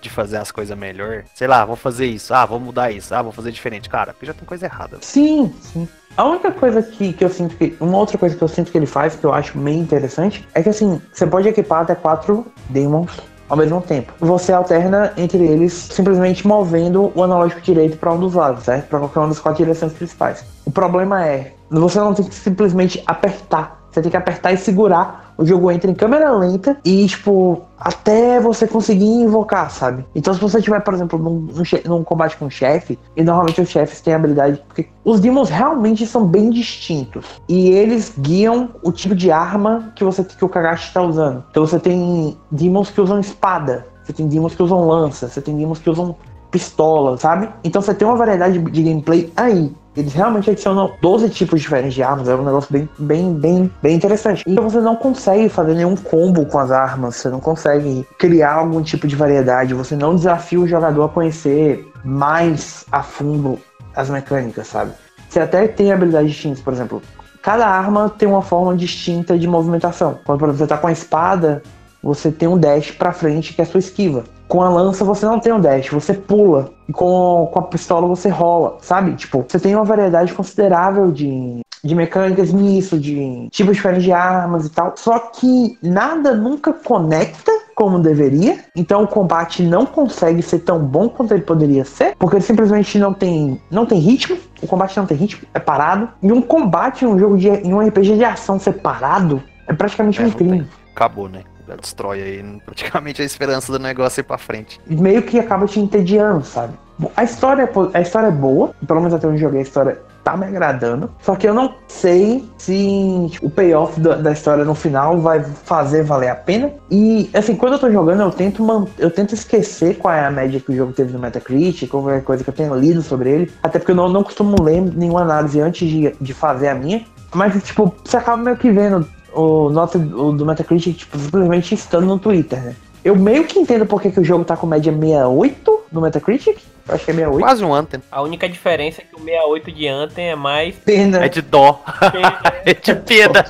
de 0.02 0.10
fazer 0.10 0.38
as 0.38 0.52
coisas 0.52 0.78
melhor. 0.78 1.24
Sei 1.34 1.48
lá, 1.48 1.64
vou 1.64 1.76
fazer 1.76 2.08
isso, 2.08 2.34
ah, 2.34 2.46
vou 2.46 2.60
mudar 2.60 2.92
isso, 2.92 3.14
ah, 3.14 3.22
vou 3.22 3.32
fazer 3.32 3.52
diferente. 3.52 3.90
Cara, 3.90 4.14
porque 4.14 4.26
já 4.26 4.34
tem 4.34 4.46
coisa 4.46 4.66
errada. 4.66 4.98
Sim, 5.02 5.54
sim. 5.62 5.88
A 6.18 6.26
única 6.26 6.52
coisa 6.52 6.84
que, 6.84 7.14
que 7.14 7.24
eu 7.24 7.30
sinto 7.30 7.56
que. 7.56 7.76
Uma 7.80 7.98
outra 7.98 8.18
coisa 8.18 8.36
que 8.36 8.44
eu 8.44 8.48
sinto 8.48 8.72
que 8.72 8.78
ele 8.78 8.86
faz, 8.86 9.16
que 9.16 9.24
eu 9.24 9.34
acho 9.34 9.58
meio 9.58 9.80
interessante, 9.80 10.46
é 10.54 10.62
que 10.62 10.70
assim, 10.70 11.02
você 11.14 11.26
pode 11.26 11.48
equipar 11.48 11.84
até 11.84 11.96
quatro 11.96 12.46
demons 12.70 13.12
ao 13.52 13.58
mesmo 13.58 13.82
tempo. 13.82 14.14
Você 14.20 14.54
alterna 14.54 15.12
entre 15.18 15.44
eles 15.44 15.74
simplesmente 15.74 16.48
movendo 16.48 17.12
o 17.14 17.22
analógico 17.22 17.60
direito 17.60 17.98
para 17.98 18.14
um 18.14 18.20
dos 18.20 18.34
lados, 18.34 18.64
certo? 18.64 18.88
Para 18.88 19.00
qualquer 19.00 19.20
uma 19.20 19.28
das 19.28 19.40
quatro 19.40 19.64
direções 19.64 19.92
principais. 19.92 20.46
O 20.66 20.72
problema 20.72 21.26
é, 21.26 21.54
você 21.70 22.00
não 22.00 22.14
tem 22.14 22.26
que 22.26 22.34
simplesmente 22.34 23.04
apertar. 23.06 23.81
Você 23.92 24.02
tem 24.02 24.10
que 24.10 24.18
apertar 24.18 24.54
e 24.54 24.58
segurar 24.58 25.32
o 25.42 25.46
jogo 25.46 25.72
entra 25.72 25.90
em 25.90 25.96
câmera 25.96 26.30
lenta 26.30 26.78
e, 26.86 27.08
tipo, 27.08 27.64
até 27.80 28.40
você 28.40 28.68
conseguir 28.68 29.06
invocar, 29.06 29.72
sabe? 29.72 30.06
Então, 30.14 30.34
se 30.34 30.40
você 30.40 30.62
tiver, 30.62 30.80
por 30.82 30.94
exemplo, 30.94 31.18
num, 31.18 31.48
num 31.86 32.04
combate 32.04 32.38
com 32.38 32.46
um 32.46 32.50
chefe, 32.50 33.00
e 33.18 33.24
normalmente 33.24 33.60
os 33.60 33.70
chefes 33.70 34.02
têm 34.02 34.14
habilidade. 34.14 34.64
Porque 34.68 34.88
os 35.04 35.20
demons 35.20 35.50
realmente 35.50 36.06
são 36.06 36.28
bem 36.28 36.52
distintos. 36.52 37.26
E 37.50 37.70
eles 37.70 38.14
guiam 38.20 38.70
o 38.84 38.92
tipo 38.92 39.16
de 39.16 39.32
arma 39.32 39.92
que 39.96 40.04
você 40.04 40.24
que 40.24 40.46
o 40.46 40.50
Kagashi 40.50 40.90
está 40.90 41.02
usando. 41.02 41.44
Então, 41.50 41.66
você 41.66 41.80
tem 41.80 42.38
demons 42.52 42.92
que 42.92 43.02
usam 43.02 43.20
espada, 43.20 43.88
você 44.04 44.14
tem 44.14 44.28
demons 44.28 44.54
que 44.54 44.62
usam 44.62 44.86
lança, 44.86 45.28
você 45.28 45.42
tem 45.42 45.58
demons 45.58 45.80
que 45.80 45.90
usam 45.90 46.16
pistola, 46.52 47.18
sabe? 47.18 47.50
Então 47.64 47.82
você 47.82 47.94
tem 47.94 48.08
uma 48.08 48.18
variedade 48.18 48.60
de 48.60 48.84
gameplay 48.84 49.32
aí. 49.36 49.74
Eles 49.96 50.14
realmente 50.14 50.50
adicionam 50.50 50.94
12 51.02 51.30
tipos 51.30 51.60
diferentes 51.60 51.94
de 51.94 52.02
armas, 52.02 52.30
é 52.30 52.36
um 52.36 52.46
negócio 52.46 52.72
bem, 52.72 52.88
bem, 52.98 53.34
bem, 53.34 53.72
bem 53.82 53.96
interessante. 53.96 54.44
E 54.48 54.56
você 54.56 54.80
não 54.80 54.96
consegue 54.96 55.50
fazer 55.50 55.74
nenhum 55.74 55.98
combo 55.98 56.46
com 56.46 56.60
as 56.60 56.72
armas, 56.72 57.18
você 57.18 57.30
não 57.30 57.42
consegue 57.42 58.08
criar 58.18 58.54
algum 58.54 58.82
tipo 58.82 59.06
de 59.06 59.16
variedade, 59.18 59.74
você 59.74 59.96
não 59.96 60.16
desafia 60.16 60.60
o 60.60 60.68
jogador 60.68 61.04
a 61.04 61.10
conhecer 61.10 61.86
mais 62.06 62.86
a 62.90 63.04
fundo 63.04 63.60
as 63.94 64.10
mecânicas, 64.10 64.68
sabe? 64.68 64.92
Você 65.28 65.42
até 65.42 65.68
tem 65.68 65.92
habilidades 65.92 66.32
distintas, 66.32 66.62
por 66.62 66.72
exemplo, 66.72 67.02
cada 67.42 67.68
arma 67.68 68.10
tem 68.10 68.30
uma 68.30 68.42
forma 68.42 68.76
distinta 68.76 69.38
de 69.38 69.48
movimentação. 69.48 70.20
Quando 70.24 70.40
por 70.40 70.46
exemplo, 70.46 70.60
você 70.60 70.68
tá 70.68 70.78
com 70.78 70.88
a 70.88 70.92
espada, 70.92 71.62
você 72.02 72.32
tem 72.32 72.48
um 72.48 72.58
dash 72.58 72.92
para 72.92 73.12
frente 73.12 73.54
que 73.54 73.62
é 73.62 73.64
a 73.64 73.68
sua 73.68 73.80
esquiva. 73.80 74.24
Com 74.52 74.62
a 74.62 74.68
lança 74.68 75.06
você 75.06 75.26
não 75.26 75.40
tem 75.40 75.54
um 75.54 75.62
dash, 75.62 75.88
você 75.88 76.14
pula. 76.14 76.74
E 76.86 76.92
com, 76.92 77.50
com 77.54 77.60
a 77.60 77.62
pistola 77.62 78.06
você 78.06 78.28
rola, 78.28 78.80
sabe? 78.82 79.14
Tipo, 79.16 79.46
você 79.48 79.58
tem 79.58 79.74
uma 79.74 79.86
variedade 79.86 80.34
considerável 80.34 81.10
de, 81.10 81.62
de 81.82 81.96
mecânicas 81.96 82.52
nisso, 82.52 83.00
de 83.00 83.48
tipos 83.50 83.78
diferentes 83.78 84.04
de 84.04 84.12
armas 84.12 84.66
e 84.66 84.70
tal. 84.70 84.92
Só 84.98 85.18
que 85.20 85.78
nada 85.82 86.36
nunca 86.36 86.74
conecta 86.74 87.50
como 87.74 87.98
deveria. 87.98 88.60
Então 88.76 89.04
o 89.04 89.08
combate 89.08 89.64
não 89.64 89.86
consegue 89.86 90.42
ser 90.42 90.60
tão 90.60 90.80
bom 90.80 91.08
quanto 91.08 91.34
ele 91.34 91.44
poderia 91.44 91.86
ser, 91.86 92.18
porque 92.20 92.36
ele 92.36 92.44
simplesmente 92.44 93.00
não 93.00 93.14
tem, 93.14 93.58
não 93.72 93.86
tem 93.86 94.00
ritmo. 94.00 94.38
O 94.62 94.68
combate 94.68 94.98
não 94.98 95.06
tem 95.06 95.16
ritmo, 95.16 95.48
é 95.54 95.60
parado. 95.60 96.10
E 96.22 96.30
um 96.30 96.42
combate 96.42 97.06
em 97.06 97.08
um 97.08 97.18
jogo 97.18 97.38
de 97.38 97.48
em 97.48 97.74
um 97.74 97.80
RPG 97.80 98.18
de 98.18 98.26
ação 98.26 98.60
separado 98.60 99.42
é 99.66 99.72
praticamente 99.72 100.22
é, 100.22 100.26
um 100.26 100.32
crime. 100.32 100.68
Acabou, 100.94 101.30
né? 101.30 101.44
Destrói 101.76 102.22
aí 102.22 102.62
praticamente 102.66 103.22
a 103.22 103.26
esperança 103.26 103.72
do 103.72 103.80
negócio 103.80 104.22
ir 104.22 104.24
pra 104.24 104.38
frente. 104.38 104.80
Meio 104.88 105.24
que 105.24 105.40
acaba 105.40 105.66
te 105.66 105.80
entediando, 105.80 106.44
sabe? 106.44 106.74
A 107.16 107.24
história, 107.24 107.64
é 107.64 107.98
a 107.98 108.02
história 108.02 108.28
é 108.28 108.32
boa, 108.32 108.74
pelo 108.86 109.00
menos 109.00 109.14
até 109.14 109.28
onde 109.28 109.40
joguei 109.40 109.60
a 109.60 109.64
história 109.64 110.00
tá 110.24 110.38
me 110.38 110.46
agradando. 110.46 111.10
Só 111.20 111.36
que 111.36 111.48
eu 111.48 111.54
não 111.54 111.74
sei 111.88 112.48
se 112.58 113.28
tipo, 113.32 113.48
o 113.48 113.50
payoff 113.50 114.00
da, 114.00 114.16
da, 114.16 114.32
história 114.32 114.64
no 114.64 114.76
final 114.76 115.20
vai 115.20 115.44
fazer 115.44 116.04
valer 116.04 116.30
a 116.30 116.36
pena. 116.36 116.72
E 116.90 117.30
assim, 117.34 117.56
quando 117.56 117.74
eu 117.74 117.80
tô 117.80 117.92
jogando, 117.92 118.22
eu 118.22 118.32
tento 118.32 118.88
eu 118.98 119.10
tento 119.10 119.34
esquecer 119.34 119.98
qual 119.98 120.14
é 120.14 120.26
a 120.26 120.32
média 120.32 120.60
que 120.60 120.72
o 120.72 120.76
jogo 120.76 120.94
teve 120.94 121.12
no 121.12 121.20
Metacritic, 121.20 121.90
qualquer 121.90 122.24
coisa 122.24 122.44
que 122.44 122.50
eu 122.50 122.54
tenha 122.54 122.74
lido 122.74 123.02
sobre 123.02 123.32
ele. 123.32 123.52
Até 123.64 123.80
porque 123.80 123.92
eu 123.92 123.96
não, 123.96 124.10
não 124.10 124.24
costumo 124.24 124.62
ler 124.62 124.82
nenhuma 124.82 125.22
análise 125.22 125.60
antes 125.60 125.90
de, 125.90 126.16
de 126.20 126.34
fazer 126.34 126.70
a 126.70 126.76
minha. 126.76 127.04
Mas, 127.34 127.62
tipo, 127.64 127.94
você 128.04 128.18
acaba 128.18 128.38
meio 128.38 128.58
que 128.58 128.70
vendo 128.70 129.08
o 129.34 129.70
nota 129.70 129.98
o 129.98 130.32
do 130.32 130.46
Metacritic, 130.46 130.98
tipo, 130.98 131.18
simplesmente 131.18 131.74
estando 131.74 132.06
no 132.06 132.20
Twitter, 132.20 132.62
né? 132.62 132.76
Eu 133.04 133.16
meio 133.16 133.46
que 133.46 133.58
entendo 133.58 133.86
porque 133.86 134.12
que 134.12 134.20
o 134.20 134.24
jogo 134.24 134.46
tá 134.46 134.56
com 134.56 134.68
média 134.68 134.94
68 134.94 135.80
no 135.92 136.02
Metacritic. 136.02 136.60
Eu 136.88 136.96
acho 136.96 137.06
que 137.06 137.12
é 137.12 137.14
68. 137.16 137.44
Quase 137.44 137.66
um 137.66 137.74
Anthem. 137.74 138.02
A 138.12 138.22
única 138.22 138.48
diferença 138.48 139.02
é 139.02 139.06
que 139.06 139.16
o 139.16 139.20
68 139.20 139.72
de 139.72 139.88
Anthem 139.88 140.30
é 140.30 140.36
mais. 140.36 140.76
Pena. 140.76 141.26
É 141.26 141.30
de 141.30 141.42
dó. 141.42 141.84
é 142.64 142.74
de 142.74 142.96
pena. 142.96 143.46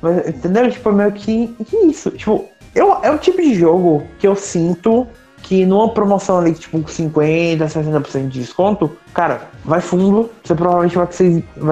Mas, 0.00 0.28
entendeu? 0.28 0.70
Tipo, 0.70 0.92
meio 0.92 1.10
que. 1.10 1.48
Que 1.64 1.76
isso? 1.86 2.12
Tipo, 2.12 2.48
eu, 2.74 2.98
é 3.02 3.10
o 3.10 3.18
tipo 3.18 3.42
de 3.42 3.54
jogo 3.54 4.06
que 4.18 4.28
eu 4.28 4.36
sinto 4.36 5.08
que 5.42 5.66
numa 5.66 5.90
promoção 5.90 6.38
ali, 6.38 6.54
tipo, 6.54 6.82
50, 6.88 7.66
60% 7.66 8.28
de 8.28 8.40
desconto, 8.40 8.96
cara, 9.12 9.48
vai 9.62 9.80
fundo, 9.80 10.30
você 10.42 10.54
provavelmente 10.54 10.96
vai, 10.96 11.06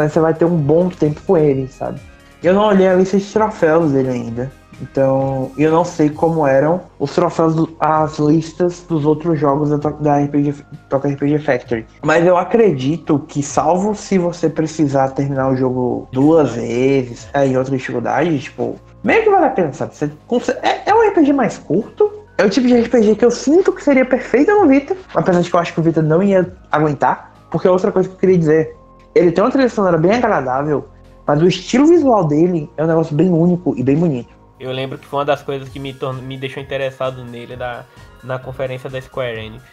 você 0.09 0.21
vai 0.21 0.35
ter 0.35 0.45
um 0.45 0.57
bom 0.57 0.91
tempo 0.91 1.23
com 1.23 1.39
ele, 1.39 1.67
sabe? 1.69 1.99
Eu 2.43 2.55
não 2.55 2.65
olhei 2.65 2.89
a 2.89 2.95
lista 2.95 3.17
de 3.19 3.25
troféus 3.25 3.93
dele 3.93 4.09
ainda. 4.09 4.51
Então, 4.81 5.53
eu 5.57 5.71
não 5.71 5.85
sei 5.85 6.11
como 6.11 6.45
eram 6.45 6.81
os 6.99 7.15
troféus, 7.15 7.55
do, 7.55 7.77
as 7.79 8.19
listas 8.19 8.85
dos 8.89 9.07
outros 9.07 9.39
jogos 9.39 9.71
da, 9.71 9.77
da 9.77 10.19
RPG, 10.19 10.55
Toca 10.89 11.09
RPG 11.09 11.39
Factory. 11.39 11.87
Mas 12.03 12.27
eu 12.27 12.37
acredito 12.37 13.21
que, 13.29 13.45
salvo 13.45 13.95
se 13.95 14.19
você 14.19 14.51
precisar 14.51 15.11
terminar 15.11 15.51
o 15.51 15.57
jogo 15.57 16.09
duas 16.11 16.55
vezes, 16.55 17.29
é, 17.33 17.47
em 17.47 17.57
outra 17.57 17.77
dificuldade, 17.77 18.37
tipo, 18.41 18.77
meio 19.05 19.23
que 19.23 19.31
vale 19.31 19.47
a 19.47 19.51
pena, 19.51 19.73
sabe? 19.73 19.93
Você, 20.29 20.53
é, 20.63 20.83
é 20.87 20.95
um 20.95 21.09
RPG 21.11 21.33
mais 21.33 21.59
curto, 21.59 22.11
é 22.37 22.45
o 22.45 22.51
tipo 22.51 22.67
de 22.67 22.81
RPG 22.81 23.15
que 23.15 23.25
eu 23.25 23.31
sinto 23.31 23.73
que 23.73 23.85
seria 23.85 24.05
perfeito 24.05 24.51
no 24.51 24.67
Vita, 24.67 24.97
apesar 25.15 25.43
de 25.43 25.49
que 25.49 25.55
eu 25.55 25.61
acho 25.61 25.73
que 25.75 25.81
o 25.81 25.83
Vita 25.83 26.03
não 26.03 26.21
ia 26.21 26.53
aguentar. 26.73 27.33
Porque 27.53 27.69
outra 27.69 27.93
coisa 27.93 28.09
que 28.09 28.15
eu 28.17 28.19
queria 28.19 28.39
dizer, 28.39 28.75
ele 29.15 29.31
tem 29.31 29.45
uma 29.45 29.51
trilha 29.51 29.69
sonora 29.69 29.99
bem 29.99 30.15
agradável, 30.15 30.89
mas 31.27 31.41
o 31.43 31.47
estilo 31.47 31.87
visual 31.87 32.27
dele 32.27 32.71
é 32.77 32.85
um 32.85 32.87
negócio 32.87 33.15
bem 33.15 33.29
único 33.29 33.75
e 33.77 33.83
bem 33.83 33.97
bonito. 33.97 34.33
Eu 34.59 34.71
lembro 34.71 34.99
que 34.99 35.07
foi 35.07 35.21
uma 35.21 35.25
das 35.25 35.43
coisas 35.43 35.69
que 35.69 35.79
me, 35.79 35.97
me 36.23 36.39
deixou 36.39 36.63
interessado 36.63 37.25
nele 37.25 37.57
da, 37.57 37.85
na 38.23 38.39
conferência 38.39 38.89
da 38.89 39.01
Square 39.01 39.39
Enix. 39.39 39.65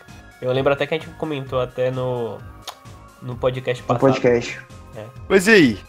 Eu 0.42 0.52
lembro 0.52 0.74
até 0.74 0.88
que 0.88 0.96
a 0.96 0.98
gente 0.98 1.10
comentou 1.12 1.60
até 1.60 1.92
no, 1.92 2.38
no 3.22 3.36
podcast 3.36 3.84
passado. 3.84 4.08
No 4.08 4.14
podcast. 4.14 4.60
É. 4.96 5.06
Mas 5.28 5.48
e 5.48 5.52
aí? 5.52 5.80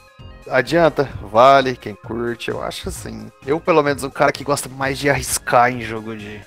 Adianta? 0.48 1.08
Vale? 1.30 1.76
Quem 1.76 1.94
curte? 1.94 2.50
Eu 2.50 2.62
acho 2.62 2.88
assim. 2.88 3.30
Eu, 3.46 3.60
pelo 3.60 3.82
menos, 3.82 4.02
um 4.02 4.10
cara 4.10 4.32
que 4.32 4.44
gosta 4.44 4.68
mais 4.68 4.98
de 4.98 5.08
arriscar 5.08 5.70
em 5.70 5.80
jogo 5.80 6.16
de, 6.16 6.40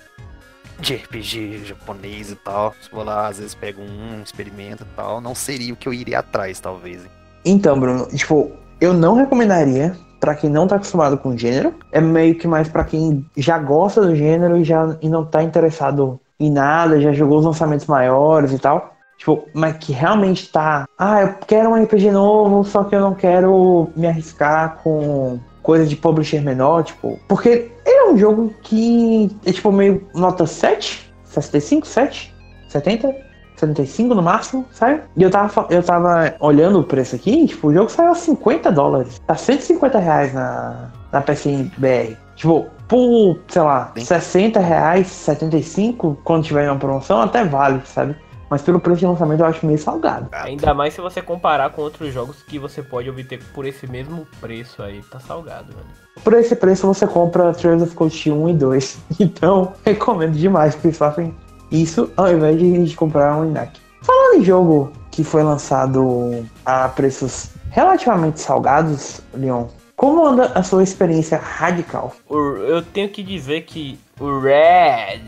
de 0.79 0.95
RPG 0.95 1.65
japonês 1.65 2.31
e 2.31 2.35
tal. 2.35 2.75
Se 2.81 2.91
vou 2.91 3.03
lá, 3.03 3.27
às 3.27 3.37
vezes 3.37 3.55
pego 3.55 3.81
um, 3.81 4.21
experimento 4.21 4.83
e 4.83 4.95
tal. 4.95 5.21
Não 5.21 5.33
seria 5.33 5.73
o 5.73 5.77
que 5.77 5.87
eu 5.87 5.93
iria 5.93 6.19
atrás, 6.19 6.59
talvez. 6.59 7.01
Então, 7.45 7.79
Bruno, 7.79 8.07
tipo, 8.07 8.51
eu 8.83 8.93
não 8.93 9.15
recomendaria 9.15 9.95
para 10.19 10.35
quem 10.35 10.49
não 10.49 10.67
tá 10.67 10.75
acostumado 10.75 11.17
com 11.17 11.29
o 11.29 11.37
gênero. 11.37 11.73
É 11.89 12.01
meio 12.01 12.35
que 12.35 12.45
mais 12.45 12.67
para 12.67 12.83
quem 12.83 13.25
já 13.37 13.57
gosta 13.57 14.01
do 14.01 14.13
gênero 14.13 14.57
e 14.57 14.65
já 14.65 14.97
e 15.01 15.07
não 15.07 15.23
tá 15.23 15.41
interessado 15.41 16.19
em 16.37 16.51
nada, 16.51 16.99
já 16.99 17.13
jogou 17.13 17.39
os 17.39 17.45
lançamentos 17.45 17.85
maiores 17.85 18.51
e 18.51 18.59
tal. 18.59 18.93
Tipo, 19.17 19.47
mas 19.53 19.77
que 19.77 19.93
realmente 19.93 20.51
tá. 20.51 20.85
Ah, 20.97 21.21
eu 21.21 21.35
quero 21.47 21.69
um 21.69 21.81
RPG 21.81 22.11
novo, 22.11 22.65
só 22.65 22.83
que 22.83 22.93
eu 22.93 22.99
não 22.99 23.13
quero 23.13 23.89
me 23.95 24.05
arriscar 24.05 24.79
com 24.83 25.39
coisa 25.61 25.85
de 25.85 25.95
publisher 25.95 26.41
menor, 26.41 26.83
tipo. 26.83 27.17
Porque 27.29 27.71
ele 27.85 27.97
é 27.97 28.11
um 28.11 28.17
jogo 28.17 28.53
que 28.63 29.33
é 29.45 29.53
tipo 29.53 29.71
meio 29.71 30.05
nota 30.13 30.45
7, 30.45 31.09
65, 31.23 31.87
7, 31.87 32.35
70. 32.67 33.32
75 33.67 34.15
no 34.15 34.21
máximo, 34.21 34.65
sabe? 34.71 35.01
E 35.15 35.23
eu 35.23 35.29
tava, 35.29 35.67
eu 35.69 35.83
tava 35.83 36.35
olhando 36.39 36.79
o 36.79 36.83
preço 36.83 37.15
aqui, 37.15 37.47
tipo, 37.47 37.67
o 37.67 37.73
jogo 37.73 37.89
saiu 37.89 38.11
a 38.11 38.15
50 38.15 38.71
dólares. 38.71 39.19
Tá 39.25 39.35
150 39.35 39.99
reais 39.99 40.33
na, 40.33 40.91
na 41.11 41.21
PSN 41.21 41.71
BR. 41.77 42.15
Tipo, 42.35 42.67
por, 42.87 43.39
sei 43.47 43.61
lá, 43.61 43.91
Sim. 43.95 44.05
60 44.05 44.59
reais, 44.59 45.07
75, 45.07 46.19
quando 46.23 46.43
tiver 46.43 46.69
uma 46.69 46.79
promoção, 46.79 47.21
até 47.21 47.43
vale, 47.43 47.81
sabe? 47.85 48.15
Mas 48.49 48.61
pelo 48.61 48.79
preço 48.79 48.99
de 48.99 49.07
lançamento 49.07 49.39
eu 49.39 49.47
acho 49.47 49.65
meio 49.65 49.79
salgado. 49.79 50.27
Ainda 50.31 50.75
mais 50.75 50.93
se 50.93 51.01
você 51.01 51.23
comparar 51.23 51.71
com 51.71 51.81
outros 51.81 52.13
jogos 52.13 52.43
que 52.43 52.59
você 52.59 52.83
pode 52.83 53.09
obter 53.09 53.39
por 53.51 53.65
esse 53.65 53.87
mesmo 53.87 54.27
preço 54.39 54.83
aí. 54.83 55.01
Tá 55.09 55.19
salgado, 55.19 55.73
mano. 55.73 55.87
Por 56.23 56.33
esse 56.33 56.55
preço 56.55 56.85
você 56.85 57.07
compra 57.07 57.51
Trails 57.53 57.81
of 57.81 57.95
Cold 57.95 58.31
1 58.31 58.49
e 58.49 58.53
2. 58.53 58.99
Então, 59.19 59.73
recomendo 59.83 60.33
demais 60.33 60.77
façam 60.95 61.33
isso 61.73 62.11
ao 62.15 62.31
invés 62.31 62.57
de 62.57 62.65
a 62.65 62.75
gente 62.75 62.95
comprar 62.95 63.35
um 63.35 63.45
INAC. 63.45 63.79
Falando 64.01 64.41
em 64.41 64.43
jogo 64.43 64.91
que 65.11 65.23
foi 65.23 65.43
lançado 65.43 66.45
a 66.65 66.87
preços 66.89 67.49
relativamente 67.69 68.39
salgados, 68.39 69.21
Leon, 69.33 69.65
como 69.95 70.25
anda 70.25 70.51
a 70.55 70.61
sua 70.61 70.83
experiência 70.83 71.37
radical? 71.37 72.13
Eu 72.29 72.81
tenho 72.81 73.09
que 73.09 73.23
dizer 73.23 73.61
que 73.61 73.99
o 74.19 74.39
Red 74.39 75.23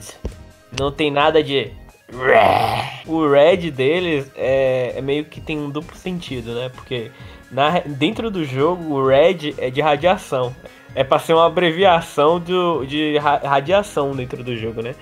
não 0.77 0.91
tem 0.91 1.10
nada 1.12 1.43
de 1.43 1.71
Red. 2.12 3.03
o 3.08 3.27
red 3.27 3.71
deles 3.71 4.31
é, 4.36 4.93
é, 4.95 5.01
meio 5.01 5.25
que 5.25 5.41
tem 5.41 5.58
um 5.58 5.69
duplo 5.69 5.95
sentido, 5.97 6.53
né? 6.53 6.69
Porque 6.69 7.12
na, 7.51 7.79
dentro 7.79 8.29
do 8.29 8.45
jogo 8.45 8.93
o 8.93 9.08
red 9.08 9.55
é 9.58 9.69
de 9.69 9.81
radiação. 9.81 10.55
É 10.93 11.03
pra 11.03 11.19
ser 11.19 11.34
uma 11.34 11.47
abreviação 11.47 12.39
do, 12.39 12.86
de 12.86 13.17
radiação 13.17 14.15
dentro 14.15 14.43
do 14.43 14.55
jogo, 14.55 14.81
né? 14.81 14.95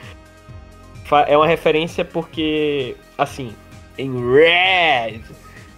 É 1.21 1.38
uma 1.38 1.47
referência 1.47 2.04
porque, 2.04 2.95
assim, 3.17 3.54
em 3.97 4.12
red 4.34 5.21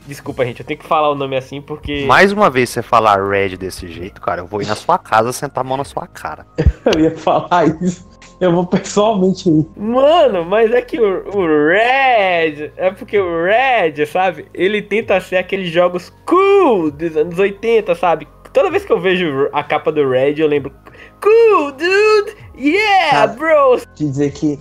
Desculpa, 0.08 0.46
gente, 0.46 0.60
eu 0.60 0.66
tenho 0.66 0.80
que 0.80 0.86
falar 0.86 1.10
o 1.10 1.16
nome 1.16 1.36
assim 1.36 1.60
porque. 1.60 2.06
Mais 2.06 2.32
uma 2.32 2.50
vez 2.50 2.70
você 2.70 2.82
falar 2.84 3.28
Red 3.28 3.58
desse 3.58 3.88
jeito, 3.88 4.22
cara, 4.22 4.42
eu 4.42 4.46
vou 4.46 4.62
ir 4.62 4.68
na 4.68 4.76
sua 4.76 5.00
casa 5.00 5.34
sentar 5.34 5.66
a 5.66 5.68
mão 5.68 5.78
na 5.78 5.84
sua 5.84 6.06
cara. 6.06 6.46
eu 6.96 7.02
ia 7.02 7.18
falar 7.18 7.66
isso. 7.82 8.08
Eu 8.40 8.52
vou 8.52 8.68
pessoalmente 8.68 9.50
ir. 9.50 9.66
Mano, 9.76 10.46
mas 10.46 10.72
é 10.72 10.82
que 10.82 11.00
o, 11.00 11.28
o, 11.36 11.70
Red. 11.70 12.72
É 12.76 12.92
porque 12.92 13.18
o 13.18 13.46
Red, 13.46 14.06
sabe? 14.06 14.46
Ele 14.54 14.82
tenta 14.82 15.20
ser 15.22 15.38
aqueles 15.38 15.72
jogos 15.72 16.14
cool 16.26 16.92
dos 16.92 17.16
anos 17.18 17.40
80, 17.40 17.96
sabe? 17.96 18.28
Toda 18.54 18.70
vez 18.70 18.86
que 18.86 18.94
eu 18.94 19.00
vejo 19.00 19.50
a 19.52 19.64
capa 19.64 19.92
do 19.92 20.08
Red, 20.08 20.36
eu 20.38 20.48
lembro. 20.48 20.72
Cool, 21.20 21.72
dude! 21.72 22.36
Yeah, 22.58 23.28
bro! 23.28 23.78
De 23.96 24.06
dizer 24.06 24.32
que 24.34 24.60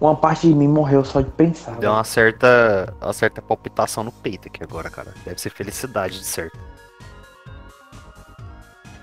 uma 0.00 0.14
parte 0.14 0.46
de 0.46 0.54
mim 0.54 0.68
morreu 0.68 1.04
só 1.04 1.20
de 1.20 1.30
pensar. 1.30 1.76
Deu 1.76 1.90
uma 1.90 2.04
certa, 2.04 2.94
uma 3.00 3.12
certa 3.12 3.40
palpitação 3.40 4.04
no 4.04 4.12
peito 4.12 4.48
aqui 4.48 4.62
agora, 4.62 4.90
cara. 4.90 5.14
Deve 5.24 5.40
ser 5.40 5.50
felicidade, 5.50 6.18
de 6.18 6.24
certo. 6.24 6.58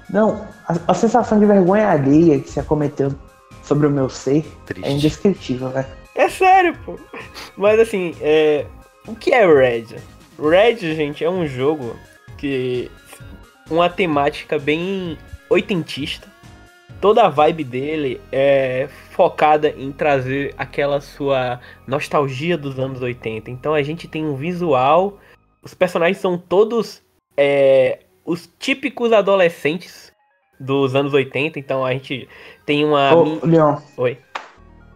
Não, 0.10 0.47
a, 0.67 0.91
a 0.91 0.93
sensação 0.93 1.39
de 1.39 1.45
vergonha 1.45 1.89
alheia 1.89 2.39
que 2.39 2.49
se 2.49 2.60
acometeu 2.60 3.13
sobre 3.63 3.88
o 3.88 3.89
meu 3.89 4.10
ser 4.10 4.45
Triste. 4.65 4.88
é 4.88 4.91
indescritível, 4.91 5.69
velho. 5.69 5.88
É 6.15 6.29
sério, 6.29 6.77
pô. 6.86 6.99
Mas 7.58 7.79
assim, 7.79 8.15
é... 8.21 8.67
o 9.08 9.15
que 9.15 9.34
é 9.34 9.47
Red? 9.47 9.95
Red, 10.39 10.75
gente, 10.95 11.23
é 11.23 11.29
um 11.29 11.47
jogo 11.47 11.95
que. 12.38 12.91
Uma 13.71 13.89
temática 13.89 14.60
bem 14.60 15.17
oitentista 15.49 16.27
toda 17.03 17.23
a 17.23 17.27
vibe 17.27 17.65
dele 17.65 18.21
é 18.31 18.87
focada 19.11 19.67
em 19.67 19.91
trazer 19.91 20.55
aquela 20.57 21.01
sua 21.01 21.59
nostalgia 21.85 22.57
dos 22.57 22.79
anos 22.79 23.01
80. 23.01 23.51
Então 23.51 23.73
a 23.73 23.83
gente 23.83 24.07
tem 24.07 24.25
um 24.25 24.35
visual, 24.35 25.17
os 25.61 25.73
personagens 25.73 26.19
são 26.19 26.37
todos 26.37 27.01
é, 27.35 27.99
os 28.25 28.49
típicos 28.57 29.11
adolescentes 29.11 30.13
dos 30.57 30.95
anos 30.95 31.13
80. 31.13 31.59
Então 31.59 31.83
a 31.83 31.91
gente 31.91 32.25
tem 32.65 32.85
uma. 32.85 33.13
Ô, 33.13 33.39
Leon. 33.43 33.75
Oi. 33.97 34.17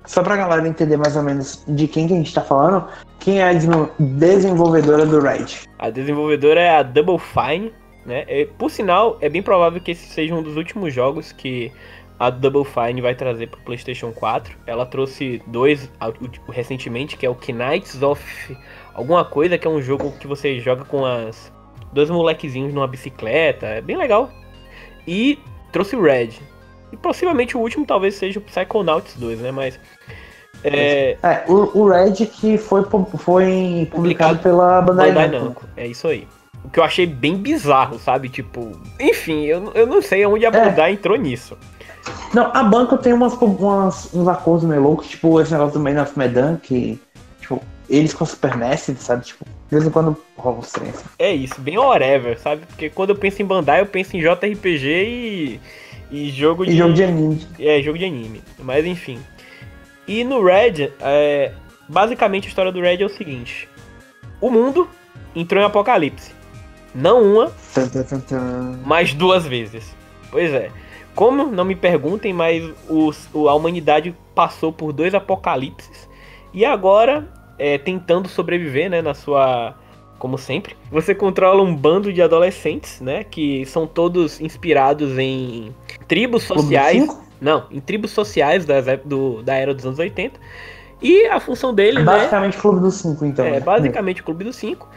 Só 0.06 0.24
pra 0.24 0.38
galera 0.38 0.65
entender 0.65 0.96
mais 0.96 1.17
ou 1.17 1.24
menos 1.24 1.62
de 1.67 1.89
quem 1.89 2.08
que 2.08 2.13
a 2.13 2.17
gente 2.17 2.34
tá 2.34 2.41
falando, 2.41 2.88
quem 3.20 3.41
é 3.41 3.50
a 3.50 3.54
desenvolvedora 4.00 5.06
do 5.06 5.20
Ride? 5.20 5.67
A 5.78 5.89
desenvolvedora 5.89 6.62
é 6.62 6.78
a 6.78 6.84
Double 6.84 7.20
Fine, 7.20 7.74
né? 8.08 8.24
É, 8.30 8.46
por 8.46 8.72
sinal, 8.72 9.17
é 9.20 9.28
bem 9.28 9.43
provável 9.43 9.82
que 9.82 9.91
esse 9.91 10.08
seja 10.08 10.34
um 10.34 10.41
dos 10.41 10.56
últimos 10.56 10.93
jogos 10.93 11.34
que 11.34 11.74
a 12.20 12.30
Double 12.30 12.66
Fine 12.66 13.02
vai 13.02 13.14
trazer 13.14 13.48
para 13.48 13.60
o 13.60 13.64
PlayStation 13.64 14.12
4. 14.12 14.56
Ela 14.66 14.86
trouxe 14.86 15.42
dois 15.48 15.90
recentemente, 16.50 17.16
que 17.16 17.26
é 17.26 17.30
o 17.30 17.36
Knights 17.36 18.02
of 18.02 18.58
alguma 18.94 19.24
coisa, 19.24 19.58
que 19.58 19.68
é 19.68 19.70
um 19.70 19.82
jogo 19.82 20.12
que 20.20 20.26
você 20.26 20.60
joga 20.60 20.84
com 20.84 21.06
as 21.06 21.52
dois 21.94 22.10
molequezinhos 22.10 22.74
numa 22.74 22.88
bicicleta, 22.88 23.68
é 23.68 23.82
bem 23.82 23.96
legal. 23.96 24.32
E 25.08 25.40
trouxe 25.72 25.96
o 25.96 26.02
Red. 26.02 26.32
E 26.92 26.98
possivelmente 26.98 27.56
o 27.56 27.60
último 27.60 27.86
talvez 27.86 28.16
seja 28.16 28.40
o 28.40 28.42
Psychonauts 28.42 29.16
2, 29.16 29.40
né? 29.40 29.52
Mas 29.52 29.80
é, 30.64 31.18
é 31.22 31.44
o, 31.48 31.80
o, 31.80 31.90
Red 31.90 32.26
que 32.26 32.58
foi, 32.58 32.84
foi 33.18 33.88
publicado, 33.92 34.40
pela 34.40 34.82
Bandai, 34.82 35.12
Bandai 35.12 35.40
Namco. 35.40 35.66
É 35.76 35.86
isso 35.86 36.08
aí. 36.08 36.28
O 36.64 36.70
que 36.70 36.80
eu 36.80 36.84
achei 36.84 37.06
bem 37.06 37.38
bizarro, 37.38 38.00
sabe? 38.00 38.28
Tipo, 38.30 38.72
enfim, 39.00 39.46
eu, 39.46 39.72
eu 39.74 39.86
não 39.86 40.02
sei 40.02 40.26
onde 40.26 40.46
a 40.46 40.50
é. 40.50 40.52
Bandai 40.52 40.94
entrou 40.94 41.16
nisso. 41.18 41.58
Não, 42.34 42.52
a 42.54 42.63
banca 42.63 42.98
tem 42.98 43.13
umas, 43.13 43.34
umas, 43.34 44.13
uns 44.13 44.28
acordos 44.28 44.67
meio 44.67 44.82
loucos, 44.82 45.08
tipo 45.08 45.39
esse 45.41 45.52
negócio 45.52 45.80
do 45.80 45.84
Man 45.84 46.02
of 46.02 46.17
Medan, 46.17 46.58
que, 46.58 47.00
tipo, 47.39 47.62
eles 47.89 48.13
com 48.13 48.24
a 48.24 48.28
Super 48.28 48.56
NES, 48.56 48.91
sabe? 49.00 49.26
Tipo, 49.26 49.46
de 49.46 49.76
vez 49.76 49.86
em 49.86 49.89
quando 49.89 50.17
rola 50.38 50.60
os 50.60 50.72
trens. 50.72 51.04
É 51.20 51.34
isso, 51.34 51.60
bem 51.60 51.78
whatever, 51.78 52.39
sabe? 52.39 52.65
Porque 52.65 52.89
quando 52.89 53.12
eu 53.12 53.15
penso 53.15 53.41
em 53.41 53.46
Bandai, 53.46 53.82
eu 53.82 53.86
penso 53.86 54.15
em 54.15 54.22
JRPG 54.22 54.88
e, 54.88 55.60
e 56.12 56.30
jogo 56.30 56.65
de. 56.65 56.72
E 56.72 56.78
jogo 56.78 56.93
de 56.93 57.04
anime. 57.04 57.48
É, 57.60 57.82
jogo 57.82 57.98
de 57.98 58.06
anime. 58.06 58.41
Mas 58.60 58.86
enfim. 58.86 59.20
E 60.08 60.24
no 60.24 60.43
Red, 60.43 60.91
é, 61.02 61.52
basicamente 61.88 62.46
a 62.46 62.50
história 62.50 62.72
do 62.72 62.82
Red 62.82 63.02
é 63.02 63.06
o 63.06 63.10
seguinte: 63.10 63.67
o 64.39 64.50
mundo 64.50 64.88
entrou 65.36 65.62
em 65.62 65.65
apocalipse. 65.65 66.32
Não 66.96 67.22
uma, 67.22 67.52
mas 68.86 69.13
duas 69.13 69.46
vezes. 69.46 69.93
Pois 70.32 70.52
é. 70.52 70.72
Como? 71.18 71.48
Não 71.48 71.66
me 71.66 71.76
perguntem, 71.76 72.32
mas 72.32 72.64
os, 72.88 73.28
a 73.34 73.56
humanidade 73.56 74.16
passou 74.36 74.72
por 74.72 74.94
dois 74.94 75.16
apocalipses 75.16 76.08
e 76.54 76.64
agora, 76.64 77.28
é, 77.58 77.80
tentando 77.80 78.30
sobreviver, 78.30 78.88
né, 78.88 79.02
na 79.02 79.16
sua. 79.16 79.76
Como 80.20 80.38
sempre, 80.38 80.76
você 80.92 81.16
controla 81.16 81.64
um 81.64 81.76
bando 81.76 82.14
de 82.14 82.22
adolescentes, 82.22 83.02
né? 83.02 83.24
Que 83.24 83.66
são 83.66 83.86
todos 83.88 84.40
inspirados 84.40 85.18
em 85.18 85.74
tribos 86.08 86.44
sociais. 86.44 87.08
Não, 87.42 87.66
em 87.72 87.80
tribos 87.80 88.12
sociais 88.12 88.66
das, 88.66 88.86
do, 89.04 89.42
da 89.42 89.56
era 89.56 89.74
dos 89.74 89.86
anos 89.86 90.00
80. 90.00 90.40
E 91.02 91.26
a 91.28 91.40
função 91.40 91.74
dele, 91.74 92.00
é 92.00 92.04
basicamente 92.04 92.56
né? 92.56 92.62
Clube 92.62 92.80
dos 92.80 92.96
Cinco, 92.96 93.26
então. 93.26 93.46
É, 93.46 93.52
né? 93.52 93.60
basicamente 93.60 94.24
Clube 94.24 94.44
dos 94.44 94.56
Cinco. 94.56 94.88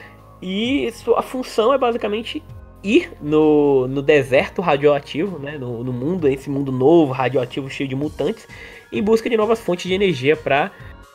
E 0.40 0.90
sua 0.92 1.22
função 1.22 1.72
é 1.72 1.78
basicamente 1.78 2.42
ir 2.82 3.12
no, 3.20 3.86
no 3.86 4.02
deserto 4.02 4.62
radioativo, 4.62 5.38
né, 5.38 5.58
no, 5.58 5.84
no 5.84 5.92
mundo, 5.92 6.28
esse 6.28 6.48
mundo 6.48 6.72
novo, 6.72 7.12
radioativo, 7.12 7.68
cheio 7.68 7.88
de 7.88 7.94
mutantes, 7.94 8.46
em 8.92 9.02
busca 9.02 9.28
de 9.28 9.36
novas 9.36 9.60
fontes 9.60 9.86
de 9.86 9.94
energia 9.94 10.36
para 10.36 10.70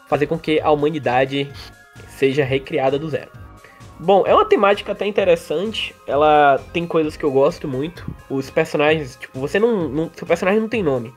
fazer 0.08 0.28
com 0.28 0.38
que 0.38 0.60
a 0.60 0.72
humanidade 0.72 1.50
seja 2.08 2.44
recriada 2.44 2.98
do 3.00 3.10
zero. 3.10 3.32
Bom, 4.00 4.24
é 4.26 4.34
uma 4.34 4.46
temática 4.46 4.92
até 4.92 5.06
interessante. 5.06 5.96
Ela 6.06 6.62
tem 6.74 6.86
coisas 6.86 7.16
que 7.16 7.24
eu 7.24 7.32
gosto 7.32 7.68
muito. 7.68 8.06
Os 8.30 8.50
personagens, 8.50 9.16
tipo, 9.16 9.40
você 9.40 9.58
não, 9.58 9.88
não 9.88 10.12
seu 10.14 10.28
personagem 10.28 10.60
não 10.60 10.68
tem 10.68 10.84
nome. 10.84 11.14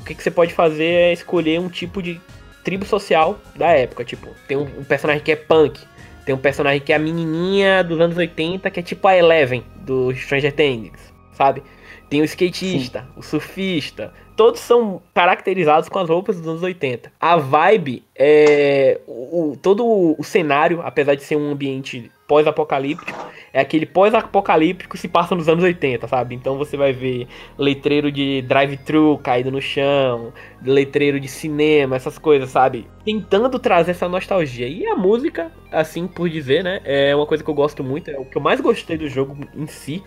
O 0.00 0.04
que, 0.04 0.14
que 0.14 0.22
você 0.22 0.30
pode 0.30 0.52
fazer 0.52 0.84
é 0.84 1.12
escolher 1.12 1.58
um 1.58 1.68
tipo 1.68 2.02
de 2.02 2.20
tribo 2.62 2.84
social 2.84 3.38
da 3.56 3.68
época. 3.68 4.04
Tipo, 4.04 4.28
tem 4.46 4.58
um, 4.58 4.80
um 4.80 4.84
personagem 4.84 5.22
que 5.22 5.32
é 5.32 5.36
punk, 5.36 5.80
tem 6.28 6.34
um 6.34 6.38
personagem 6.38 6.78
que 6.82 6.92
é 6.92 6.96
a 6.96 6.98
menininha 6.98 7.82
dos 7.82 7.98
anos 7.98 8.14
80, 8.14 8.70
que 8.70 8.80
é 8.80 8.82
tipo 8.82 9.08
a 9.08 9.16
Eleven 9.16 9.64
do 9.76 10.14
Stranger 10.14 10.52
Things, 10.52 11.10
sabe? 11.32 11.62
Tem 12.10 12.20
o 12.20 12.24
skatista, 12.24 13.00
Sim. 13.00 13.06
o 13.16 13.22
surfista. 13.22 14.12
Todos 14.38 14.60
são 14.60 15.02
caracterizados 15.12 15.88
com 15.88 15.98
as 15.98 16.08
roupas 16.08 16.38
dos 16.38 16.46
anos 16.46 16.62
80. 16.62 17.10
A 17.20 17.36
vibe 17.36 18.04
é. 18.14 19.00
O, 19.04 19.58
todo 19.60 19.84
o 20.16 20.22
cenário, 20.22 20.80
apesar 20.80 21.16
de 21.16 21.24
ser 21.24 21.34
um 21.34 21.50
ambiente 21.50 22.08
pós-apocalíptico, 22.28 23.18
é 23.52 23.58
aquele 23.58 23.84
pós-apocalíptico 23.84 24.94
que 24.94 25.00
se 25.00 25.08
passa 25.08 25.34
nos 25.34 25.48
anos 25.48 25.64
80, 25.64 26.06
sabe? 26.06 26.36
Então 26.36 26.56
você 26.56 26.76
vai 26.76 26.92
ver 26.92 27.26
letreiro 27.58 28.12
de 28.12 28.40
drive-thru 28.42 29.18
caído 29.18 29.50
no 29.50 29.60
chão, 29.60 30.32
letreiro 30.62 31.18
de 31.18 31.26
cinema, 31.26 31.96
essas 31.96 32.16
coisas, 32.16 32.48
sabe? 32.48 32.86
Tentando 33.04 33.58
trazer 33.58 33.90
essa 33.90 34.08
nostalgia. 34.08 34.68
E 34.68 34.86
a 34.86 34.94
música, 34.94 35.50
assim 35.72 36.06
por 36.06 36.28
dizer, 36.28 36.62
né? 36.62 36.80
É 36.84 37.12
uma 37.12 37.26
coisa 37.26 37.42
que 37.42 37.50
eu 37.50 37.54
gosto 37.54 37.82
muito, 37.82 38.08
é 38.08 38.16
o 38.16 38.24
que 38.24 38.36
eu 38.36 38.42
mais 38.42 38.60
gostei 38.60 38.96
do 38.96 39.08
jogo 39.08 39.36
em 39.52 39.66
si. 39.66 40.00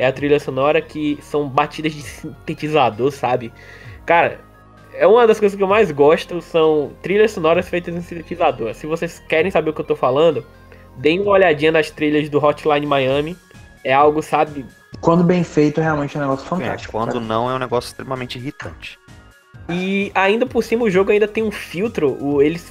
É 0.00 0.06
a 0.06 0.12
trilha 0.12 0.40
sonora 0.40 0.80
que 0.80 1.18
são 1.20 1.48
batidas 1.48 1.92
de 1.92 2.02
sintetizador, 2.02 3.10
sabe? 3.12 3.52
Cara, 4.06 4.40
é 4.94 5.06
uma 5.06 5.26
das 5.26 5.38
coisas 5.38 5.56
que 5.56 5.62
eu 5.62 5.68
mais 5.68 5.90
gosto 5.90 6.40
são 6.40 6.92
trilhas 7.02 7.32
sonoras 7.32 7.68
feitas 7.68 7.94
em 7.94 8.00
sintetizador. 8.00 8.74
Se 8.74 8.86
vocês 8.86 9.22
querem 9.28 9.50
saber 9.50 9.70
o 9.70 9.72
que 9.74 9.80
eu 9.80 9.86
tô 9.86 9.94
falando, 9.94 10.44
Deem 10.96 11.20
uma 11.20 11.32
olhadinha 11.32 11.72
nas 11.72 11.90
trilhas 11.90 12.28
do 12.28 12.38
Hotline 12.44 12.86
Miami. 12.86 13.36
É 13.84 13.92
algo, 13.92 14.22
sabe? 14.22 14.66
Quando 15.00 15.24
bem 15.24 15.42
feito, 15.42 15.80
realmente 15.80 16.16
é 16.16 16.20
um 16.20 16.24
negócio 16.24 16.46
fantástico. 16.46 16.92
Quando 16.92 17.14
sabe? 17.14 17.24
não, 17.24 17.50
é 17.50 17.54
um 17.54 17.58
negócio 17.58 17.88
extremamente 17.88 18.38
irritante. 18.38 18.98
E 19.68 20.10
ainda 20.14 20.44
por 20.44 20.62
cima, 20.62 20.84
o 20.84 20.90
jogo 20.90 21.10
ainda 21.10 21.26
tem 21.26 21.42
um 21.42 21.50
filtro. 21.50 22.22
O, 22.22 22.42
eles 22.42 22.70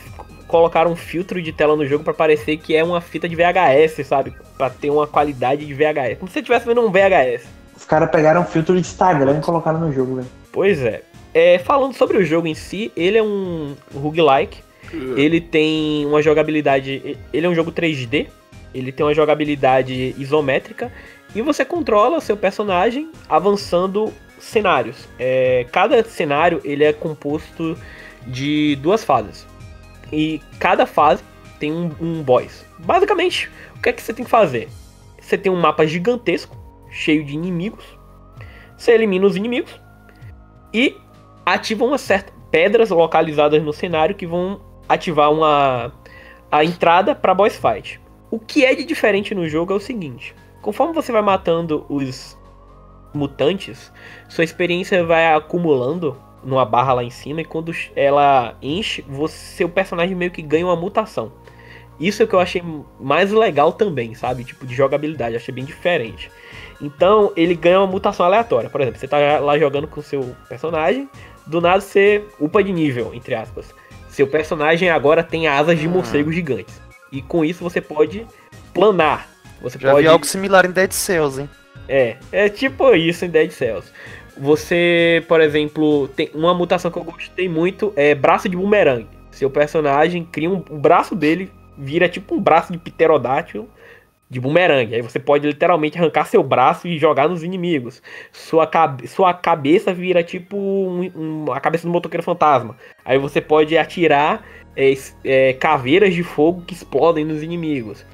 colocaram 0.50 0.92
um 0.92 0.96
filtro 0.96 1.42
de 1.42 1.54
tela 1.54 1.78
no 1.78 1.86
jogo 1.86 2.04
para 2.04 2.14
parecer 2.14 2.58
que 2.58 2.76
é 2.76 2.84
uma 2.84 3.00
fita 3.00 3.30
de 3.30 3.36
VHS, 3.36 4.06
sabe? 4.06 4.34
Para 4.58 4.70
ter 4.70 4.90
uma 4.90 5.08
qualidade 5.08 5.66
de 5.66 5.74
VHS. 5.74 6.18
Como 6.20 6.28
se 6.28 6.34
você 6.34 6.40
estivesse 6.40 6.66
vendo 6.66 6.82
um 6.82 6.92
VHS. 6.92 7.48
Os 7.78 7.86
caras 7.86 8.12
pegaram 8.12 8.42
um 8.42 8.46
filtro 8.46 8.74
de 8.74 8.82
Instagram 8.82 9.38
e 9.38 9.42
colocaram 9.42 9.80
no 9.80 9.94
jogo, 9.94 10.16
velho. 10.16 10.28
Pois 10.52 10.82
é. 10.82 11.04
é. 11.34 11.58
Falando 11.60 11.94
sobre 11.94 12.18
o 12.18 12.26
jogo 12.26 12.48
em 12.48 12.56
si, 12.56 12.92
ele 12.98 13.18
é 13.18 13.24
um 13.24 13.74
roguelike 13.96 14.62
ele 15.16 15.40
tem 15.40 16.06
uma 16.06 16.22
jogabilidade. 16.22 17.18
Ele 17.32 17.46
é 17.46 17.50
um 17.50 17.56
jogo 17.56 17.72
3D. 17.72 18.28
Ele 18.74 18.92
tem 18.92 19.06
uma 19.06 19.14
jogabilidade 19.14 20.16
isométrica. 20.18 20.92
E 21.34 21.42
você 21.42 21.64
controla 21.64 22.20
seu 22.22 22.36
personagem 22.36 23.10
avançando 23.28 24.12
cenários. 24.40 25.08
É, 25.20 25.66
cada 25.72 26.04
cenário 26.04 26.62
ele 26.64 26.84
é 26.84 26.94
composto 26.94 27.78
de 28.26 28.76
duas 28.78 29.04
fases. 29.04 29.46
E 30.12 30.42
cada 30.60 30.86
fase 30.86 31.24
tem 31.60 31.72
um, 31.72 31.92
um 32.00 32.24
boss. 32.24 32.66
Basicamente, 32.80 33.50
o 33.76 33.82
que 33.82 33.90
é 33.90 33.94
que 33.94 34.02
você 34.02 34.14
tem 34.14 34.26
que 34.26 34.32
fazer? 34.32 34.70
Você 35.20 35.38
tem 35.38 35.52
um 35.52 35.60
mapa 35.60 35.86
gigantesco, 35.86 36.58
cheio 36.90 37.24
de 37.24 37.34
inimigos. 37.34 37.86
Você 38.78 38.92
elimina 38.92 39.26
os 39.26 39.36
inimigos 39.36 39.80
e 40.74 40.96
ativa 41.46 41.84
uma 41.84 41.98
certa 41.98 42.32
pedras 42.52 42.90
localizadas 42.90 43.62
no 43.62 43.74
cenário 43.74 44.16
que 44.16 44.26
vão 44.26 44.60
ativar 44.88 45.32
uma 45.32 45.92
a 46.52 46.64
entrada 46.64 47.14
para 47.14 47.34
boss 47.34 47.58
fight. 47.58 48.02
O 48.32 48.40
que 48.40 48.66
é 48.66 48.74
de 48.74 48.84
diferente 48.84 49.36
no 49.36 49.48
jogo 49.48 49.74
é 49.74 49.76
o 49.76 49.80
seguinte: 49.80 50.36
conforme 50.62 50.94
você 50.94 51.12
vai 51.12 51.22
matando 51.22 51.86
os 51.90 52.38
mutantes, 53.14 53.92
sua 54.28 54.44
experiência 54.44 55.04
vai 55.04 55.34
acumulando 55.34 56.18
numa 56.44 56.66
barra 56.66 56.94
lá 56.94 57.04
em 57.04 57.10
cima 57.10 57.42
e 57.42 57.46
quando 57.46 57.74
ela 57.96 58.56
enche, 58.62 59.04
você, 59.08 59.36
seu 59.36 59.70
personagem 59.70 60.16
meio 60.16 60.32
que 60.32 60.42
ganha 60.42 60.66
uma 60.66 60.76
mutação. 60.76 61.32
Isso 62.00 62.22
é 62.22 62.26
o 62.26 62.28
que 62.28 62.34
eu 62.34 62.40
achei 62.40 62.64
mais 63.00 63.32
legal 63.32 63.74
também, 63.74 64.16
sabe? 64.16 64.46
Tipo, 64.46 64.66
de 64.66 64.74
jogabilidade, 64.74 65.36
achei 65.36 65.54
bem 65.54 65.66
diferente. 65.66 66.32
Então, 66.82 67.34
ele 67.36 67.56
ganha 67.56 67.80
uma 67.80 67.88
mutação 67.88 68.26
aleatória. 68.26 68.70
Por 68.70 68.80
exemplo, 68.80 69.00
você 69.00 69.08
tá 69.08 69.40
lá 69.40 69.60
jogando 69.60 69.88
com 69.88 70.00
o 70.00 70.04
seu 70.04 70.34
personagem, 70.48 71.10
do 71.46 71.60
nada 71.60 71.82
você 71.82 72.24
upa 72.40 72.64
de 72.64 72.72
nível, 72.72 73.14
entre 73.14 73.36
aspas. 73.36 73.74
Seu 74.08 74.28
personagem 74.28 74.90
agora 74.90 75.24
tem 75.24 75.48
asas 75.48 75.78
de 75.78 75.88
hum. 75.88 75.92
morcego 75.92 76.32
gigantes. 76.32 76.82
E 77.12 77.22
com 77.22 77.44
isso 77.44 77.64
você 77.64 77.82
pode 77.82 78.26
planar. 78.74 79.28
Você 79.62 79.78
Já 79.78 79.92
pode... 79.92 80.04
vi 80.04 80.08
algo 80.08 80.26
similar 80.26 80.66
em 80.66 80.72
Dead 80.72 80.92
Cells, 80.92 81.42
hein? 81.42 81.50
É, 81.88 82.18
é 82.32 82.48
tipo 82.48 82.94
isso 82.96 83.26
em 83.26 83.30
Dead 83.30 83.52
Cells. 83.52 83.92
Você, 84.40 85.24
por 85.28 85.42
exemplo, 85.42 86.08
tem 86.10 86.32
uma 86.34 86.54
mutação 86.54 86.90
que 86.90 86.98
eu 86.98 87.04
gostei 87.04 87.50
muito 87.50 87.92
é 87.96 88.16
braço 88.16 88.48
de 88.48 88.56
bumerangue. 88.56 89.08
Seu 89.32 89.50
personagem 89.50 90.24
cria 90.24 90.50
um, 90.50 90.64
o 90.70 90.78
braço 90.78 91.14
dele 91.14 91.52
vira 91.78 92.08
tipo 92.08 92.36
um 92.36 92.42
braço 92.42 92.72
de 92.72 92.78
pterodátil 92.78 93.68
de 94.30 94.40
bumerangue. 94.40 94.96
Aí 94.96 95.02
você 95.02 95.20
pode 95.20 95.46
literalmente 95.46 95.98
arrancar 95.98 96.26
seu 96.26 96.42
braço 96.42 96.88
e 96.88 96.98
jogar 96.98 97.28
nos 97.28 97.44
inimigos. 97.44 98.02
Sua, 98.32 98.66
cabe 98.66 99.08
sua 99.08 99.34
cabeça 99.34 99.94
vira 99.94 100.24
tipo 100.24 100.56
um, 100.56 101.12
um, 101.16 101.52
a 101.52 101.60
cabeça 101.60 101.86
do 101.86 101.92
motoqueiro 101.92 102.24
fantasma. 102.24 102.78
Aí 103.04 103.18
você 103.18 103.42
pode 103.42 103.78
atirar 103.78 104.46
é, 104.76 104.94
é, 105.26 105.54
caveiras 105.54 106.14
de 106.14 106.24
fogo 106.24 106.64
que 106.66 106.74
explodem 106.74 107.26
nos 107.26 107.44
inimigos. 107.44 108.06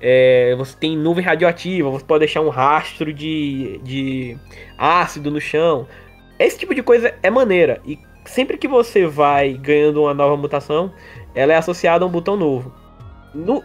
É, 0.00 0.54
você 0.56 0.76
tem 0.76 0.96
nuvem 0.96 1.24
radioativa, 1.24 1.90
você 1.90 2.04
pode 2.04 2.20
deixar 2.20 2.40
um 2.40 2.48
rastro 2.48 3.12
de, 3.12 3.78
de 3.82 4.36
ácido 4.76 5.30
no 5.30 5.40
chão. 5.40 5.86
Esse 6.38 6.58
tipo 6.58 6.74
de 6.74 6.82
coisa 6.82 7.14
é 7.22 7.30
maneira. 7.30 7.80
E 7.84 7.98
sempre 8.24 8.56
que 8.56 8.68
você 8.68 9.06
vai 9.06 9.54
ganhando 9.54 10.02
uma 10.02 10.14
nova 10.14 10.36
mutação, 10.36 10.92
ela 11.34 11.52
é 11.52 11.56
associada 11.56 12.04
a 12.04 12.08
um 12.08 12.10
botão 12.10 12.36
novo. 12.36 12.72
No, 13.34 13.62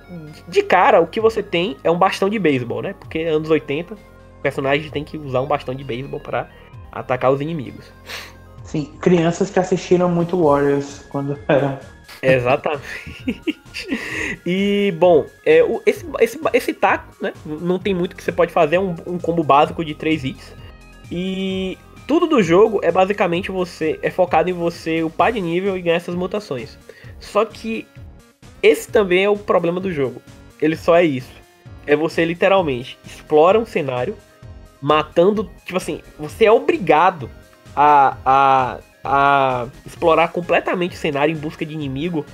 de 0.48 0.62
cara, 0.62 1.02
o 1.02 1.08
que 1.08 1.20
você 1.20 1.42
tem 1.42 1.78
é 1.84 1.90
um 1.90 1.98
bastão 1.98 2.30
de 2.30 2.38
beisebol, 2.38 2.82
né? 2.82 2.94
Porque 3.00 3.20
anos 3.22 3.50
80, 3.50 3.96
o 3.96 4.42
personagem 4.42 4.92
tem 4.92 5.04
que 5.04 5.18
usar 5.18 5.42
um 5.42 5.48
bastão 5.48 5.74
de 5.74 5.84
beisebol 5.84 6.20
para 6.20 6.50
atacar 6.92 7.32
os 7.32 7.42
inimigos. 7.42 7.92
Sim, 8.64 8.92
crianças 9.00 9.50
que 9.50 9.60
assistiram 9.60 10.10
muito 10.10 10.42
Warriors 10.42 11.06
quando 11.10 11.40
era 11.48 11.80
Exatamente. 12.22 12.84
e, 14.46 14.94
bom, 14.98 15.26
é, 15.46 15.64
o, 15.64 15.82
esse, 15.86 16.06
esse, 16.20 16.40
esse 16.54 16.74
taco, 16.74 17.16
né? 17.22 17.34
Não 17.46 17.80
tem 17.80 17.94
muito 17.94 18.16
que 18.16 18.24
você 18.24 18.32
pode 18.32 18.52
fazer, 18.52 18.78
é 18.78 18.80
um, 18.80 18.96
um 19.06 19.18
combo 19.18 19.44
básico 19.44 19.84
de 19.84 19.94
3 19.94 20.24
hits. 20.24 20.56
E 21.12 21.78
tudo 22.08 22.28
do 22.28 22.42
jogo 22.42 22.80
é 22.84 22.92
basicamente 22.92 23.52
você. 23.52 24.00
É 24.02 24.10
focado 24.10 24.50
em 24.50 24.54
você 24.54 25.04
upar 25.04 25.32
de 25.32 25.42
nível 25.42 25.78
e 25.78 25.82
ganhar 25.82 25.98
essas 25.98 26.16
mutações. 26.16 26.78
Só 27.20 27.46
que 27.46 27.88
esse 28.62 28.90
também 28.90 29.24
é 29.24 29.30
o 29.30 29.38
problema 29.38 29.80
do 29.80 29.92
jogo. 29.92 30.22
Ele 30.62 30.76
só 30.76 30.96
é 30.96 31.04
isso. 31.04 31.32
É 31.86 31.96
você 31.96 32.26
literalmente 32.26 32.98
explora 33.06 33.60
um 33.60 33.66
cenário, 33.66 34.16
matando. 34.82 35.50
Tipo 35.66 35.78
assim, 35.78 36.02
você 36.18 36.46
é 36.46 36.52
obrigado 36.52 37.30
a, 37.76 38.18
a 38.26 38.80
a 39.06 39.68
explorar 39.86 40.30
completamente 40.30 40.96
o 40.96 41.00
cenário 41.00 41.34
em 41.34 41.38
busca 41.38 41.66
de 41.66 41.74
inimigo 41.74 42.26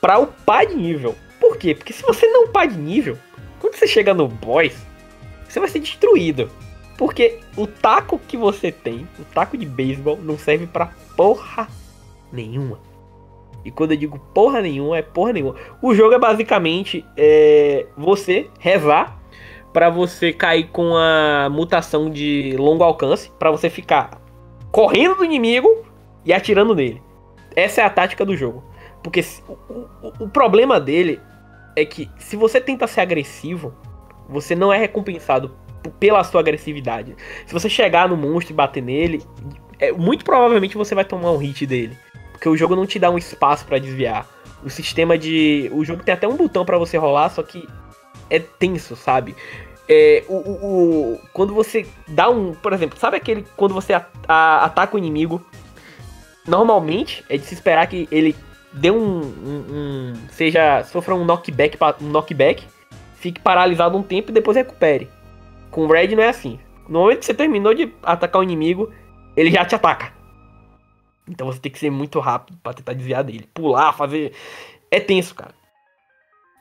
para 0.00 0.18
upar 0.18 0.66
de 0.66 0.74
nível. 0.74 1.14
Por 1.38 1.56
quê? 1.56 1.74
Porque 1.74 1.92
se 1.92 2.02
você 2.02 2.26
não 2.26 2.44
upar 2.44 2.68
de 2.68 2.76
nível, 2.76 3.18
quando 3.60 3.74
você 3.74 3.86
chega 3.86 4.14
no 4.14 4.26
boss, 4.26 4.74
você 5.48 5.60
vai 5.60 5.68
ser 5.68 5.80
destruído. 5.80 6.50
Porque 6.96 7.38
o 7.56 7.66
taco 7.66 8.18
que 8.18 8.36
você 8.36 8.70
tem, 8.70 9.08
o 9.18 9.24
taco 9.24 9.56
de 9.56 9.64
beisebol, 9.64 10.18
não 10.22 10.36
serve 10.36 10.66
pra 10.66 10.92
porra 11.16 11.68
nenhuma. 12.32 12.78
E 13.64 13.70
quando 13.70 13.92
eu 13.92 13.96
digo 13.96 14.18
porra 14.34 14.60
nenhuma, 14.60 14.98
é 14.98 15.02
porra 15.02 15.32
nenhuma. 15.32 15.54
O 15.82 15.94
jogo 15.94 16.14
é 16.14 16.18
basicamente 16.18 17.04
é, 17.16 17.86
você 17.96 18.48
rezar 18.58 19.18
para 19.72 19.88
você 19.88 20.32
cair 20.32 20.68
com 20.68 20.96
a 20.96 21.48
mutação 21.50 22.10
de 22.10 22.54
longo 22.58 22.82
alcance, 22.82 23.30
para 23.38 23.50
você 23.50 23.70
ficar 23.70 24.20
correndo 24.72 25.16
do 25.16 25.24
inimigo 25.24 25.68
e 26.24 26.32
atirando 26.32 26.74
nele. 26.74 27.02
Essa 27.54 27.82
é 27.82 27.84
a 27.84 27.90
tática 27.90 28.24
do 28.24 28.36
jogo. 28.36 28.62
Porque 29.02 29.24
o, 29.48 29.52
o, 29.72 30.12
o 30.20 30.28
problema 30.28 30.78
dele 30.78 31.20
é 31.74 31.84
que 31.84 32.10
se 32.18 32.36
você 32.36 32.60
tenta 32.60 32.86
ser 32.86 33.00
agressivo, 33.00 33.74
você 34.28 34.54
não 34.54 34.72
é 34.72 34.78
recompensado 34.78 35.54
pela 35.98 36.22
sua 36.24 36.40
agressividade. 36.40 37.16
Se 37.46 37.52
você 37.52 37.68
chegar 37.68 38.08
no 38.08 38.16
monstro 38.16 38.52
e 38.52 38.56
bater 38.56 38.82
nele, 38.82 39.22
é, 39.78 39.90
muito 39.92 40.24
provavelmente 40.24 40.76
você 40.76 40.94
vai 40.94 41.04
tomar 41.04 41.32
um 41.32 41.38
hit 41.38 41.66
dele. 41.66 41.96
Porque 42.32 42.48
o 42.48 42.56
jogo 42.56 42.76
não 42.76 42.86
te 42.86 42.98
dá 42.98 43.10
um 43.10 43.18
espaço 43.18 43.64
para 43.66 43.78
desviar. 43.78 44.26
O 44.62 44.70
sistema 44.70 45.16
de. 45.16 45.70
O 45.72 45.84
jogo 45.84 46.02
tem 46.02 46.12
até 46.12 46.28
um 46.28 46.36
botão 46.36 46.64
para 46.64 46.78
você 46.78 46.96
rolar, 46.98 47.30
só 47.30 47.42
que 47.42 47.66
é 48.28 48.38
tenso, 48.38 48.94
sabe? 48.94 49.34
É, 49.88 50.22
o, 50.28 50.34
o, 50.34 51.14
o, 51.14 51.20
quando 51.32 51.54
você 51.54 51.86
dá 52.06 52.28
um. 52.28 52.54
Por 52.54 52.72
exemplo, 52.72 52.98
sabe 52.98 53.16
aquele. 53.16 53.44
Quando 53.56 53.74
você 53.74 53.94
a, 53.94 54.06
a, 54.28 54.64
ataca 54.66 54.94
o 54.94 54.98
inimigo 54.98 55.44
normalmente 56.46 57.24
é 57.28 57.36
de 57.36 57.44
se 57.44 57.54
esperar 57.54 57.86
que 57.86 58.08
ele 58.10 58.34
dê 58.72 58.90
um, 58.90 59.20
um, 59.20 59.64
um 59.68 60.14
seja 60.30 60.82
sofra 60.84 61.14
um 61.14 61.24
knockback, 61.24 61.76
um 62.00 62.08
knockback, 62.08 62.64
fique 63.16 63.40
paralisado 63.40 63.96
um 63.96 64.02
tempo 64.02 64.30
e 64.30 64.34
depois 64.34 64.56
recupere. 64.56 65.08
Com 65.70 65.86
o 65.86 65.92
Red 65.92 66.08
não 66.08 66.22
é 66.22 66.28
assim. 66.28 66.58
No 66.88 67.00
momento 67.00 67.20
que 67.20 67.26
você 67.26 67.34
terminou 67.34 67.74
de 67.74 67.92
atacar 68.02 68.40
o 68.40 68.44
inimigo, 68.44 68.92
ele 69.36 69.50
já 69.50 69.64
te 69.64 69.74
ataca. 69.74 70.12
Então 71.28 71.46
você 71.46 71.60
tem 71.60 71.70
que 71.70 71.78
ser 71.78 71.90
muito 71.90 72.18
rápido 72.18 72.58
para 72.62 72.74
tentar 72.74 72.92
desviar 72.92 73.22
dele, 73.22 73.48
pular, 73.54 73.92
fazer 73.92 74.32
é 74.90 74.98
tenso, 74.98 75.34
cara. 75.34 75.54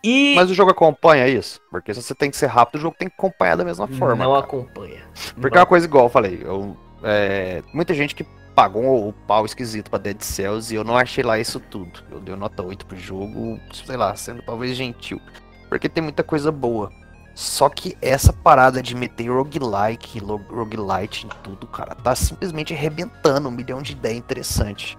E... 0.04 0.34
Mas 0.36 0.50
o 0.50 0.54
jogo 0.54 0.72
acompanha 0.72 1.28
isso? 1.28 1.60
Porque 1.70 1.94
se 1.94 2.02
você 2.02 2.16
tem 2.16 2.32
que 2.32 2.38
ser 2.38 2.46
rápido, 2.46 2.76
o 2.76 2.82
jogo 2.82 2.96
tem 2.98 3.10
que 3.10 3.16
acompanhar 3.18 3.58
da 3.58 3.66
mesma 3.66 3.88
forma. 3.88 4.24
Não 4.24 4.32
cara. 4.32 4.46
acompanha. 4.46 5.02
Porque 5.42 5.58
é 5.58 5.60
uma 5.60 5.66
coisa 5.66 5.86
igual, 5.86 6.06
eu 6.06 6.10
falei. 6.10 6.40
Eu, 6.42 6.78
é, 7.04 7.62
muita 7.74 7.94
gente 7.94 8.16
que 8.16 8.26
pagou 8.60 9.08
o 9.08 9.14
pau 9.14 9.46
esquisito 9.46 9.90
pra 9.90 9.98
Dead 9.98 10.22
Cells 10.22 10.74
e 10.74 10.76
eu 10.76 10.84
não 10.84 10.98
achei 10.98 11.24
lá 11.24 11.40
isso 11.40 11.62
tudo. 11.62 12.04
Eu 12.12 12.20
dei 12.20 12.36
nota 12.36 12.62
8 12.62 12.86
pro 12.86 13.00
jogo, 13.00 13.58
sei 13.72 13.96
lá, 13.96 14.14
sendo 14.18 14.42
talvez 14.42 14.76
gentil. 14.76 15.22
Porque 15.70 15.88
tem 15.88 16.04
muita 16.04 16.24
coisa 16.24 16.52
boa. 16.52 16.92
Só 17.34 17.70
que 17.70 17.98
essa 18.02 18.34
parada 18.34 18.82
de 18.84 18.94
meter 18.94 19.30
roguelike, 19.30 20.20
roguelite 20.20 21.26
em 21.26 21.30
tudo, 21.42 21.68
cara, 21.68 21.96
tá 21.96 22.14
simplesmente 22.14 22.74
arrebentando 22.74 23.48
um 23.48 23.52
milhão 23.52 23.82
de 23.82 23.94
ideias 23.94 24.18
interessantes. 24.18 24.98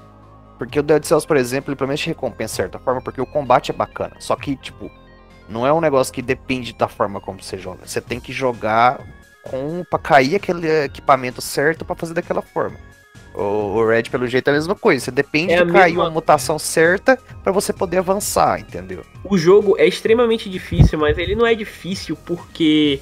Porque 0.57 0.81
o 0.81 0.83
Dead 0.83 1.05
Cells, 1.05 1.27
por 1.27 1.37
exemplo, 1.37 1.71
ele 1.71 1.77
pelo 1.77 1.89
menos 1.89 2.03
recompensa 2.03 2.53
de 2.53 2.57
certa 2.57 2.79
forma, 2.79 3.03
porque 3.03 3.21
o 3.21 3.27
combate 3.27 3.73
é 3.73 3.75
bacana. 3.75 4.17
Só 4.21 4.37
que, 4.37 4.57
tipo, 4.57 4.91
não 5.51 5.67
é 5.67 5.73
um 5.73 5.83
negócio 5.83 6.15
que 6.15 6.23
depende 6.23 6.73
da 6.73 6.89
forma 6.89 7.21
como 7.21 7.43
você 7.43 7.59
joga. 7.59 7.87
Você 7.87 8.01
tem 8.01 8.21
que 8.21 8.33
jogar 8.33 9.07
com 9.43 9.85
para 9.85 9.99
cair 9.99 10.37
aquele 10.37 10.85
equipamento 10.85 11.43
certo 11.43 11.85
para 11.85 11.95
fazer 11.95 12.15
daquela 12.15 12.41
forma. 12.41 12.79
O, 13.35 13.87
Red, 13.87 14.05
pelo 14.05 14.27
jeito, 14.27 14.49
é 14.49 14.51
a 14.51 14.55
mesma 14.55 14.75
coisa. 14.75 15.05
Você 15.05 15.11
depende 15.11 15.53
é 15.53 15.65
de 15.65 15.73
cair 15.73 15.93
mesma... 15.93 16.05
uma 16.05 16.11
mutação 16.11 16.59
certa 16.59 17.19
para 17.43 17.53
você 17.53 17.73
poder 17.73 17.99
avançar, 17.99 18.61
entendeu? 18.61 19.05
O 19.25 19.39
jogo 19.39 19.77
é 19.79 19.87
extremamente 19.87 20.51
difícil, 20.51 20.99
mas 20.99 21.17
ele 21.17 21.35
não 21.35 21.47
é 21.47 21.55
difícil 21.55 22.17
porque. 22.25 23.01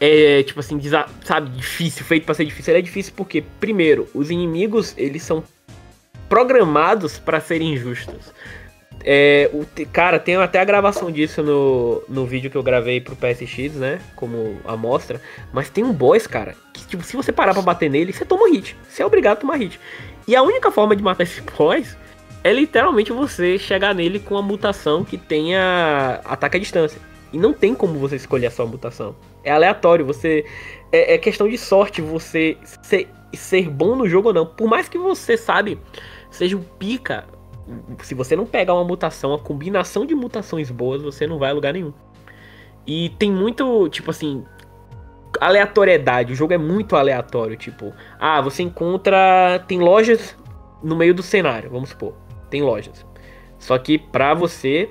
É, 0.00 0.42
tipo 0.42 0.58
assim, 0.58 0.80
sabe, 1.24 1.50
difícil, 1.50 2.04
feito 2.04 2.24
para 2.24 2.34
ser 2.34 2.44
difícil. 2.44 2.72
Ele 2.72 2.80
é 2.80 2.82
difícil 2.82 3.12
porque, 3.16 3.44
primeiro, 3.60 4.08
os 4.12 4.30
inimigos, 4.30 4.94
eles 4.96 5.22
são 5.22 5.44
programados 6.28 7.18
para 7.18 7.38
serem 7.40 7.74
injustos. 7.74 8.32
É, 9.04 9.50
o, 9.52 9.66
cara, 9.92 10.18
tem 10.18 10.36
até 10.36 10.60
a 10.60 10.64
gravação 10.64 11.10
disso 11.10 11.42
no, 11.42 12.02
no 12.08 12.24
vídeo 12.24 12.50
que 12.50 12.56
eu 12.56 12.62
gravei 12.62 13.00
pro 13.00 13.16
PSX, 13.16 13.74
né? 13.74 14.00
Como 14.14 14.60
amostra. 14.64 15.20
Mas 15.52 15.68
tem 15.68 15.82
um 15.82 15.92
boss, 15.92 16.26
cara, 16.26 16.54
que 16.72 16.86
tipo, 16.86 17.02
se 17.02 17.16
você 17.16 17.32
parar 17.32 17.52
pra 17.52 17.62
bater 17.62 17.90
nele, 17.90 18.12
você 18.12 18.24
toma 18.24 18.48
hit. 18.48 18.76
Você 18.88 19.02
é 19.02 19.06
obrigado 19.06 19.38
a 19.38 19.40
tomar 19.40 19.56
hit. 19.56 19.78
E 20.26 20.36
a 20.36 20.42
única 20.42 20.70
forma 20.70 20.94
de 20.94 21.02
matar 21.02 21.24
esse 21.24 21.40
boss 21.40 21.96
é 22.44 22.52
literalmente 22.52 23.12
você 23.12 23.58
chegar 23.58 23.94
nele 23.94 24.18
com 24.18 24.36
a 24.36 24.42
mutação 24.42 25.04
que 25.04 25.16
tenha 25.16 26.20
ataque 26.24 26.56
à 26.56 26.60
distância. 26.60 27.00
E 27.32 27.38
não 27.38 27.52
tem 27.52 27.74
como 27.74 27.98
você 27.98 28.16
escolher 28.16 28.46
a 28.46 28.50
sua 28.50 28.66
mutação. 28.66 29.16
É 29.42 29.50
aleatório, 29.50 30.04
você. 30.04 30.44
É, 30.92 31.14
é 31.14 31.18
questão 31.18 31.48
de 31.48 31.56
sorte 31.56 32.02
você 32.02 32.56
ser, 32.82 33.08
ser 33.32 33.68
bom 33.70 33.96
no 33.96 34.06
jogo 34.06 34.28
ou 34.28 34.34
não. 34.34 34.46
Por 34.46 34.68
mais 34.68 34.88
que 34.88 34.98
você, 34.98 35.36
sabe, 35.36 35.80
seja 36.30 36.56
um 36.56 36.62
pica 36.62 37.24
Se 38.02 38.14
você 38.14 38.34
não 38.34 38.46
pegar 38.46 38.74
uma 38.74 38.84
mutação, 38.84 39.30
uma 39.30 39.38
combinação 39.38 40.04
de 40.04 40.14
mutações 40.14 40.70
boas, 40.70 41.02
você 41.02 41.26
não 41.26 41.38
vai 41.38 41.50
a 41.50 41.54
lugar 41.54 41.72
nenhum. 41.72 41.92
E 42.86 43.10
tem 43.10 43.30
muito, 43.30 43.88
tipo 43.88 44.10
assim, 44.10 44.44
aleatoriedade. 45.40 46.32
O 46.32 46.36
jogo 46.36 46.52
é 46.52 46.58
muito 46.58 46.96
aleatório. 46.96 47.56
Tipo, 47.56 47.92
ah, 48.18 48.40
você 48.40 48.62
encontra. 48.62 49.62
Tem 49.66 49.78
lojas 49.78 50.36
no 50.82 50.96
meio 50.96 51.14
do 51.14 51.22
cenário, 51.22 51.70
vamos 51.70 51.90
supor. 51.90 52.14
Tem 52.50 52.62
lojas. 52.62 53.06
Só 53.58 53.78
que 53.78 53.98
pra 53.98 54.34
você 54.34 54.90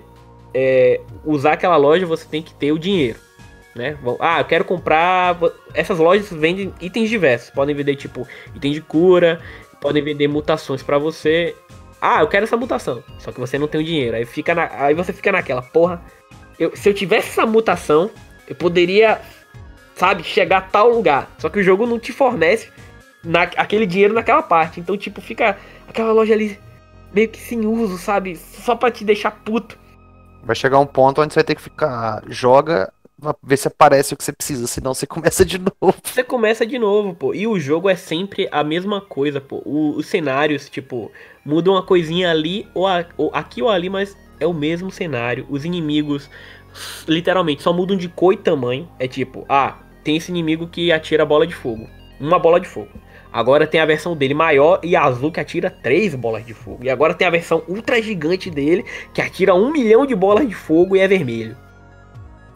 é, 0.53 1.01
usar 1.25 1.53
aquela 1.53 1.77
loja, 1.77 2.05
você 2.05 2.25
tem 2.27 2.41
que 2.41 2.53
ter 2.53 2.71
o 2.71 2.79
dinheiro. 2.79 3.19
Né? 3.75 3.97
Ah, 4.19 4.39
eu 4.39 4.45
quero 4.45 4.65
comprar. 4.65 5.37
Essas 5.73 5.99
lojas 5.99 6.29
vendem 6.31 6.73
itens 6.81 7.09
diversos. 7.09 7.49
Podem 7.49 7.75
vender, 7.75 7.95
tipo, 7.95 8.27
item 8.55 8.71
de 8.71 8.81
cura, 8.81 9.39
podem 9.79 10.03
vender 10.03 10.27
mutações 10.27 10.81
para 10.83 10.97
você. 10.97 11.55
Ah, 12.01 12.21
eu 12.21 12.27
quero 12.27 12.43
essa 12.43 12.57
mutação. 12.57 13.03
Só 13.19 13.31
que 13.31 13.39
você 13.39 13.59
não 13.59 13.67
tem 13.67 13.79
o 13.79 13.83
dinheiro. 13.83 14.17
Aí, 14.17 14.25
fica 14.25 14.55
na... 14.55 14.69
Aí 14.73 14.93
você 14.93 15.13
fica 15.13 15.31
naquela, 15.31 15.61
porra. 15.61 16.01
Eu, 16.59 16.75
se 16.75 16.89
eu 16.89 16.93
tivesse 16.93 17.29
essa 17.29 17.45
mutação, 17.45 18.09
eu 18.47 18.55
poderia 18.55 19.21
sabe, 20.01 20.23
chegar 20.23 20.57
a 20.57 20.61
tal 20.61 20.89
lugar. 20.89 21.29
Só 21.37 21.47
que 21.47 21.59
o 21.59 21.63
jogo 21.63 21.85
não 21.85 21.99
te 21.99 22.11
fornece 22.11 22.69
na, 23.23 23.43
aquele 23.43 23.85
dinheiro 23.85 24.15
naquela 24.15 24.41
parte. 24.41 24.79
Então, 24.79 24.97
tipo, 24.97 25.21
fica 25.21 25.57
aquela 25.87 26.11
loja 26.11 26.33
ali 26.33 26.59
meio 27.13 27.29
que 27.29 27.39
sem 27.39 27.67
uso, 27.67 27.99
sabe? 27.99 28.35
Só 28.35 28.75
pra 28.75 28.89
te 28.89 29.03
deixar 29.03 29.29
puto. 29.29 29.77
Vai 30.43 30.55
chegar 30.55 30.79
um 30.79 30.87
ponto 30.87 31.21
onde 31.21 31.33
você 31.33 31.37
vai 31.37 31.43
ter 31.43 31.53
que 31.53 31.61
ficar. 31.61 32.23
Joga, 32.27 32.91
ver 33.43 33.57
se 33.57 33.67
aparece 33.67 34.13
o 34.13 34.17
que 34.17 34.23
você 34.23 34.31
precisa, 34.31 34.67
senão 34.67 34.93
você 34.93 35.05
começa 35.07 35.45
de 35.45 35.57
novo. 35.57 35.95
Você 36.03 36.23
começa 36.23 36.65
de 36.65 36.77
novo, 36.77 37.13
pô. 37.13 37.33
E 37.33 37.47
o 37.47 37.59
jogo 37.59 37.89
é 37.89 37.95
sempre 37.95 38.47
a 38.51 38.63
mesma 38.63 39.01
coisa, 39.01 39.39
pô. 39.39 39.61
O, 39.65 39.95
os 39.97 40.07
cenários, 40.07 40.69
tipo, 40.69 41.11
mudam 41.45 41.73
uma 41.73 41.83
coisinha 41.83 42.31
ali 42.31 42.67
ou, 42.73 42.87
a, 42.87 43.05
ou 43.17 43.31
aqui 43.33 43.61
ou 43.61 43.69
ali, 43.69 43.89
mas 43.89 44.15
é 44.39 44.47
o 44.47 44.53
mesmo 44.53 44.91
cenário. 44.91 45.45
Os 45.49 45.65
inimigos, 45.65 46.29
literalmente, 47.07 47.61
só 47.61 47.71
mudam 47.71 47.95
de 47.95 48.09
cor 48.09 48.33
e 48.33 48.37
tamanho. 48.37 48.89
É 48.99 49.07
tipo, 49.07 49.45
ah, 49.47 49.79
tem 50.03 50.17
esse 50.17 50.31
inimigo 50.31 50.67
que 50.67 50.91
atira 50.91 51.25
bola 51.25 51.45
de 51.45 51.53
fogo. 51.53 51.87
Uma 52.19 52.39
bola 52.39 52.59
de 52.59 52.67
fogo. 52.67 52.89
Agora 53.33 53.65
tem 53.65 53.79
a 53.79 53.85
versão 53.85 54.15
dele 54.15 54.33
maior 54.33 54.81
e 54.83 54.95
azul 54.95 55.31
que 55.31 55.39
atira 55.39 55.69
três 55.69 56.13
bolas 56.13 56.45
de 56.45 56.53
fogo. 56.53 56.83
E 56.83 56.89
agora 56.89 57.13
tem 57.13 57.25
a 57.25 57.31
versão 57.31 57.63
ultra 57.67 58.01
gigante 58.01 58.49
dele 58.49 58.83
que 59.13 59.21
atira 59.21 59.55
um 59.55 59.71
milhão 59.71 60.05
de 60.05 60.13
bolas 60.13 60.47
de 60.47 60.53
fogo 60.53 60.97
e 60.97 60.99
é 60.99 61.07
vermelho. 61.07 61.55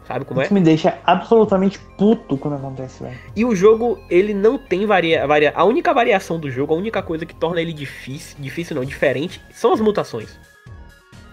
Sabe 0.07 0.23
como 0.23 0.41
Isso 0.41 0.51
é? 0.51 0.53
me 0.53 0.61
deixa 0.61 0.99
absolutamente 1.03 1.79
puto 1.97 2.37
quando 2.37 2.55
acontece, 2.55 3.03
velho. 3.03 3.17
E 3.35 3.43
o 3.43 3.55
jogo, 3.55 3.99
ele 4.09 4.33
não 4.33 4.57
tem 4.57 4.85
varia, 4.85 5.25
varia. 5.25 5.51
A 5.55 5.63
única 5.63 5.93
variação 5.93 6.39
do 6.39 6.49
jogo, 6.49 6.73
a 6.73 6.77
única 6.77 7.01
coisa 7.01 7.25
que 7.25 7.33
torna 7.33 7.59
ele 7.59 7.73
difícil, 7.73 8.37
difícil 8.39 8.75
não, 8.75 8.85
diferente, 8.85 9.41
são 9.51 9.73
as 9.73 9.79
mutações. 9.79 10.39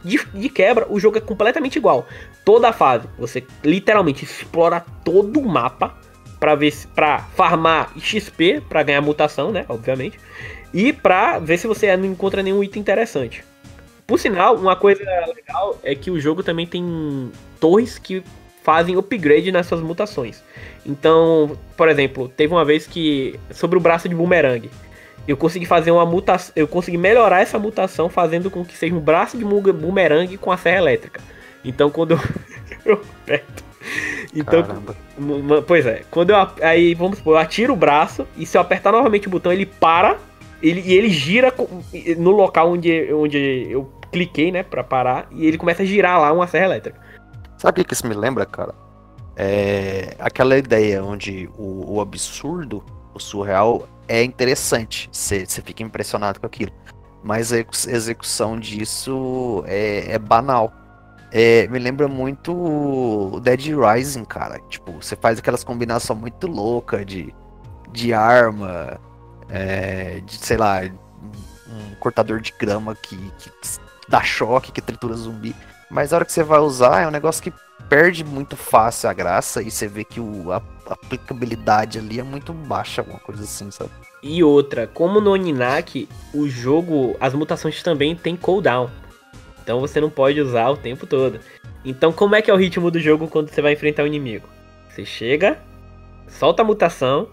De, 0.02 0.18
de, 0.34 0.48
quebra, 0.48 0.86
o 0.88 0.98
jogo 0.98 1.18
é 1.18 1.20
completamente 1.20 1.76
igual. 1.76 2.06
Toda 2.44 2.70
a 2.70 2.72
fase, 2.72 3.06
você 3.18 3.44
literalmente 3.62 4.24
explora 4.24 4.84
todo 5.04 5.38
o 5.38 5.48
mapa 5.48 5.94
para 6.40 6.54
ver 6.56 6.72
se 6.72 6.88
para 6.88 7.18
farmar 7.18 7.92
XP 7.96 8.62
para 8.68 8.82
ganhar 8.82 9.00
mutação, 9.00 9.52
né, 9.52 9.64
obviamente, 9.68 10.18
e 10.74 10.92
para 10.92 11.38
ver 11.38 11.56
se 11.56 11.68
você 11.68 11.96
não 11.96 12.06
encontra 12.06 12.42
nenhum 12.42 12.64
item 12.64 12.80
interessante. 12.80 13.44
Por 14.06 14.18
sinal, 14.18 14.56
uma 14.56 14.74
coisa 14.74 15.04
legal 15.04 15.78
é 15.84 15.94
que 15.94 16.10
o 16.10 16.18
jogo 16.18 16.42
também 16.42 16.66
tem 16.66 17.30
torres 17.60 17.96
que 17.96 18.24
fazem 18.62 18.96
upgrade 18.96 19.50
nessas 19.52 19.80
mutações. 19.80 20.42
Então, 20.86 21.56
por 21.76 21.88
exemplo, 21.88 22.28
teve 22.28 22.52
uma 22.52 22.64
vez 22.64 22.86
que 22.86 23.38
sobre 23.50 23.76
o 23.76 23.80
braço 23.80 24.08
de 24.08 24.14
boomerang, 24.14 24.70
eu 25.26 25.36
consegui 25.36 25.66
fazer 25.66 25.90
uma 25.90 26.04
mutação, 26.04 26.52
eu 26.56 26.66
consegui 26.66 26.98
melhorar 26.98 27.40
essa 27.40 27.58
mutação 27.58 28.08
fazendo 28.08 28.50
com 28.50 28.64
que 28.64 28.76
seja 28.76 28.94
um 28.94 29.00
braço 29.00 29.36
de 29.36 29.44
boomerang 29.44 30.36
com 30.36 30.50
a 30.50 30.56
serra 30.56 30.78
elétrica. 30.78 31.20
Então 31.64 31.90
quando 31.90 32.12
eu, 32.12 32.20
eu 32.84 33.02
aperto. 33.22 33.64
Então, 34.34 34.62
Caramba. 34.62 35.62
pois 35.66 35.86
é, 35.86 36.02
quando 36.10 36.30
eu 36.30 36.36
aí 36.62 36.94
vamos 36.94 37.18
supor, 37.18 37.34
eu 37.34 37.38
atiro 37.38 37.72
o 37.72 37.76
braço 37.76 38.26
e 38.36 38.46
se 38.46 38.56
eu 38.56 38.60
apertar 38.60 38.92
novamente 38.92 39.26
o 39.26 39.30
botão, 39.30 39.52
ele 39.52 39.66
para, 39.66 40.18
ele 40.62 40.80
e 40.80 40.94
ele 40.94 41.10
gira 41.10 41.52
no 42.16 42.30
local 42.30 42.70
onde 42.72 43.12
onde 43.12 43.66
eu 43.70 43.92
cliquei, 44.10 44.52
né, 44.52 44.62
para 44.62 44.84
parar 44.84 45.26
e 45.32 45.46
ele 45.46 45.58
começa 45.58 45.82
a 45.82 45.86
girar 45.86 46.20
lá 46.20 46.32
uma 46.32 46.46
serra 46.46 46.66
elétrica. 46.66 47.00
Sabe 47.62 47.82
o 47.82 47.84
que 47.84 47.94
isso 47.94 48.08
me 48.08 48.14
lembra, 48.14 48.44
cara? 48.44 48.74
É 49.36 50.16
aquela 50.18 50.58
ideia 50.58 51.00
onde 51.04 51.48
o, 51.56 51.94
o 51.94 52.00
absurdo, 52.00 52.84
o 53.14 53.20
surreal 53.20 53.86
é 54.08 54.24
interessante, 54.24 55.08
você 55.12 55.46
fica 55.46 55.80
impressionado 55.80 56.40
com 56.40 56.46
aquilo. 56.46 56.72
Mas 57.22 57.52
a 57.52 57.58
execução 57.58 58.58
disso 58.58 59.62
é, 59.68 60.10
é 60.12 60.18
banal. 60.18 60.72
É, 61.30 61.68
me 61.68 61.78
lembra 61.78 62.08
muito 62.08 62.52
o 62.52 63.38
Dead 63.38 63.66
Rising, 63.66 64.24
cara. 64.24 64.58
Tipo, 64.68 65.00
você 65.00 65.14
faz 65.14 65.38
aquelas 65.38 65.62
combinações 65.62 66.18
muito 66.18 66.48
loucas 66.48 67.06
de, 67.06 67.32
de 67.92 68.12
arma, 68.12 69.00
é, 69.48 70.18
de, 70.18 70.34
sei 70.34 70.56
lá, 70.56 70.80
um 70.82 71.94
cortador 72.00 72.40
de 72.40 72.52
grama 72.58 72.96
que, 72.96 73.16
que 73.38 73.52
dá 74.08 74.20
choque, 74.20 74.72
que 74.72 74.82
tritura 74.82 75.14
zumbi. 75.14 75.54
Mas 75.92 76.10
a 76.10 76.16
hora 76.16 76.24
que 76.24 76.32
você 76.32 76.42
vai 76.42 76.58
usar 76.58 77.02
é 77.02 77.06
um 77.06 77.10
negócio 77.10 77.42
que 77.42 77.52
perde 77.86 78.24
muito 78.24 78.56
fácil 78.56 79.10
a 79.10 79.12
graça 79.12 79.62
e 79.62 79.70
você 79.70 79.86
vê 79.86 80.02
que 80.02 80.18
o, 80.18 80.50
a, 80.50 80.62
aplicabilidade 80.86 81.98
ali 81.98 82.18
é 82.18 82.22
muito 82.22 82.50
baixa, 82.54 83.02
alguma 83.02 83.18
coisa 83.18 83.44
assim, 83.44 83.70
sabe? 83.70 83.90
E 84.22 84.42
outra, 84.42 84.86
como 84.86 85.20
no 85.20 85.32
Oninaki, 85.32 86.08
o 86.32 86.48
jogo, 86.48 87.14
as 87.20 87.34
mutações 87.34 87.82
também 87.82 88.16
tem 88.16 88.34
cooldown. 88.34 88.88
Então 89.62 89.80
você 89.80 90.00
não 90.00 90.08
pode 90.08 90.40
usar 90.40 90.70
o 90.70 90.78
tempo 90.78 91.06
todo. 91.06 91.38
Então 91.84 92.10
como 92.10 92.34
é 92.34 92.40
que 92.40 92.50
é 92.50 92.54
o 92.54 92.56
ritmo 92.56 92.90
do 92.90 92.98
jogo 92.98 93.28
quando 93.28 93.50
você 93.50 93.60
vai 93.60 93.74
enfrentar 93.74 94.04
o 94.04 94.06
inimigo? 94.06 94.48
Você 94.88 95.04
chega, 95.04 95.60
solta 96.26 96.62
a 96.62 96.64
mutação, 96.64 97.28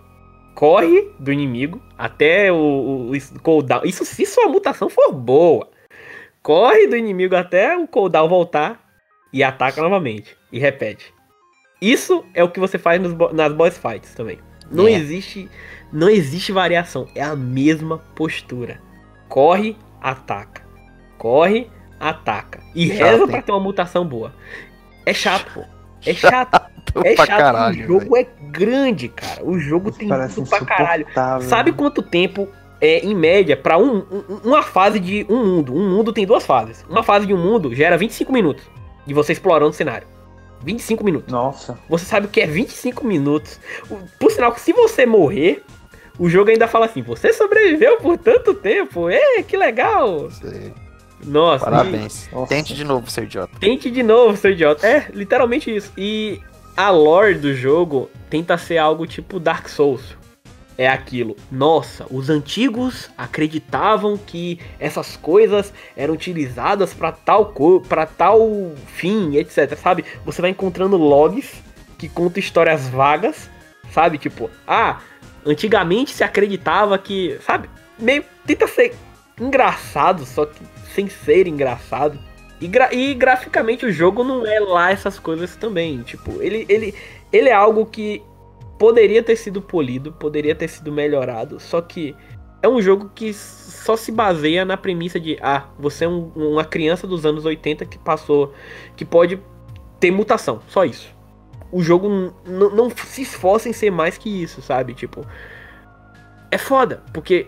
corre 0.54 1.10
do 1.18 1.32
inimigo 1.32 1.82
até 1.98 2.52
o, 2.52 2.58
o, 2.58 3.12
o 3.14 3.40
cooldown. 3.42 3.84
Isso 3.86 4.04
se 4.04 4.26
sua 4.26 4.50
mutação 4.50 4.90
for 4.90 5.14
boa. 5.14 5.70
Corre 6.50 6.88
do 6.88 6.96
inimigo 6.96 7.36
até 7.36 7.78
o 7.78 7.88
cooldown 7.88 8.28
voltar 8.28 8.84
e 9.32 9.44
ataca 9.44 9.84
novamente. 9.84 10.36
E 10.52 10.58
repete. 10.58 11.14
Isso 11.80 12.26
é 12.34 12.44
o 12.44 12.50
que 12.50 12.60
você 12.60 12.80
faz 12.80 13.00
nos, 13.00 13.14
nas 13.34 13.54
boss 13.54 13.78
fights 13.78 14.16
também. 14.16 14.40
Não 14.72 14.88
é. 14.88 14.94
existe 14.94 15.48
não 15.94 16.10
existe 16.10 16.52
variação, 16.52 17.08
é 17.14 17.22
a 17.22 17.36
mesma 17.36 18.00
postura. 18.16 18.82
Corre, 19.28 19.78
ataca. 20.02 20.64
Corre, 21.20 21.70
ataca. 22.00 22.62
E 22.74 22.88
chato, 22.88 22.98
reza 22.98 23.28
pra 23.28 23.42
ter 23.44 23.52
uma 23.52 23.60
mutação 23.60 24.04
boa. 24.04 24.34
É 25.06 25.14
chato, 25.14 25.54
pô. 25.54 25.64
É 26.04 26.16
chato. 26.16 26.60
chato 26.60 27.06
é 27.06 27.16
chato. 27.16 27.28
Caralho, 27.28 27.84
o 27.84 27.88
jogo 27.88 28.16
véio. 28.16 28.28
é 28.28 28.50
grande, 28.50 29.08
cara. 29.08 29.46
O 29.46 29.60
jogo 29.60 29.92
Isso 29.92 30.00
tem 30.00 30.10
tudo 30.10 30.50
pra 30.50 30.66
caralho. 30.66 31.06
Sabe 31.44 31.74
quanto 31.74 32.02
tempo 32.02 32.48
é, 32.82 33.00
em 33.00 33.14
média, 33.14 33.58
para 33.58 33.78
um, 33.78 33.98
um, 33.98 34.40
uma 34.44 34.64
fase 34.64 35.00
de 35.00 35.26
um 35.30 35.46
mundo. 35.46 35.74
Um 35.74 35.90
mundo 35.90 36.14
tem 36.14 36.26
duas 36.26 36.46
fases. 36.46 36.86
Uma 36.90 37.04
fase 37.04 37.26
de 37.26 37.34
um 37.34 37.38
mundo 37.38 37.74
gera 37.74 37.98
25 37.98 38.32
minutos 38.32 38.64
de 39.06 39.14
você 39.14 39.34
explorando 39.34 39.72
o 39.72 39.74
cenário. 39.74 40.08
25 40.64 41.04
minutos. 41.04 41.32
Nossa. 41.32 41.78
Você 41.90 42.06
sabe 42.06 42.28
o 42.28 42.30
que 42.30 42.42
é 42.42 42.48
25 42.48 43.06
minutos. 43.06 43.60
Por 44.20 44.32
sinal, 44.32 44.56
se 44.58 44.74
você 44.74 45.06
morrer, 45.06 45.64
o 46.18 46.30
jogo 46.30 46.52
ainda 46.52 46.68
fala 46.68 46.86
assim: 46.86 47.02
você 47.02 47.34
sobreviveu 47.34 47.98
por 47.98 48.18
tanto 48.18 48.54
tempo. 48.54 49.10
É, 49.10 49.42
que 49.42 49.56
legal. 49.56 50.30
Sim. 50.32 50.74
Nossa. 51.24 51.66
Parabéns. 51.66 52.28
E... 52.28 52.48
Tente 52.48 52.74
de 52.74 52.84
novo, 52.84 53.10
seu 53.10 53.24
idiota. 53.24 53.54
Tente 53.60 53.90
de 53.90 54.04
novo, 54.04 54.38
seu 54.38 54.52
idiota. 54.52 54.86
É, 54.86 55.08
literalmente 55.14 55.74
isso. 55.74 55.92
E 55.98 56.42
a 56.76 56.90
lore 56.90 57.36
do 57.36 57.54
jogo 57.54 58.10
tenta 58.30 58.58
ser 58.58 58.78
algo 58.78 59.08
tipo 59.08 59.40
Dark 59.40 59.68
Souls 59.68 60.19
é 60.80 60.88
aquilo. 60.88 61.36
Nossa, 61.52 62.06
os 62.10 62.30
antigos 62.30 63.10
acreditavam 63.18 64.18
que 64.18 64.58
essas 64.80 65.18
coisas 65.18 65.74
eram 65.94 66.14
utilizadas 66.14 66.94
para 66.94 67.12
tal 67.12 67.54
para 67.86 68.06
tal 68.06 68.40
fim, 68.88 69.36
etc, 69.36 69.76
sabe? 69.76 70.06
Você 70.26 70.42
vai 70.42 70.52
encontrando 70.52 70.96
logs 70.96 71.62
que 71.98 72.08
contam 72.08 72.40
histórias 72.40 72.88
vagas, 72.88 73.50
sabe? 73.92 74.18
Tipo, 74.18 74.50
ah, 74.66 75.02
antigamente 75.46 76.12
se 76.12 76.24
acreditava 76.24 76.98
que, 76.98 77.38
sabe? 77.46 77.70
Meio 78.00 78.24
tenta 78.46 78.66
ser 78.66 78.96
engraçado, 79.38 80.26
só 80.26 80.46
que 80.46 80.62
sem 80.96 81.10
ser 81.10 81.46
engraçado. 81.46 82.18
E, 82.62 82.70
gra 82.70 82.94
e 82.94 83.14
graficamente 83.16 83.86
o 83.86 83.92
jogo 83.92 84.24
não 84.24 84.48
é 84.48 84.62
lá 84.62 84.94
essas 84.94 85.20
coisas 85.20 85.58
também. 85.58 86.04
Tipo, 86.04 86.42
ele, 86.42 86.66
ele, 86.70 86.96
ele 87.34 87.50
é 87.50 87.54
algo 87.54 87.86
que 87.86 88.24
poderia 88.80 89.22
ter 89.22 89.36
sido 89.36 89.62
polido, 89.62 90.14
poderia 90.14 90.56
ter 90.56 90.70
sido 90.70 90.92
melhorado, 90.92 91.60
só 91.60 91.82
que 91.82 92.16
é 92.64 92.68
um 92.68 92.82
jogo 92.82 93.12
que 93.14 93.34
só 93.34 93.96
se 93.96 94.12
baseia 94.12 94.64
na 94.66 94.78
premissa 94.78 95.20
de 95.20 95.38
ah, 95.42 95.66
você 95.78 96.06
é 96.06 96.08
um, 96.08 96.32
uma 96.36 96.64
criança 96.64 97.06
dos 97.06 97.26
anos 97.26 97.46
80 97.46 97.86
que 97.86 98.00
passou, 98.00 98.54
que 98.96 99.04
pode 99.04 99.40
ter 100.00 100.12
mutação, 100.12 100.62
só 100.68 100.86
isso. 100.86 101.14
O 101.72 101.84
jogo 101.84 102.34
não 102.48 102.90
se 102.90 103.22
esforça 103.22 103.70
em 103.70 103.74
ser 103.74 103.92
mais 103.92 104.18
que 104.18 104.42
isso, 104.42 104.62
sabe? 104.62 104.96
Tipo, 104.96 105.24
é 106.50 106.58
foda, 106.58 107.04
porque 107.14 107.48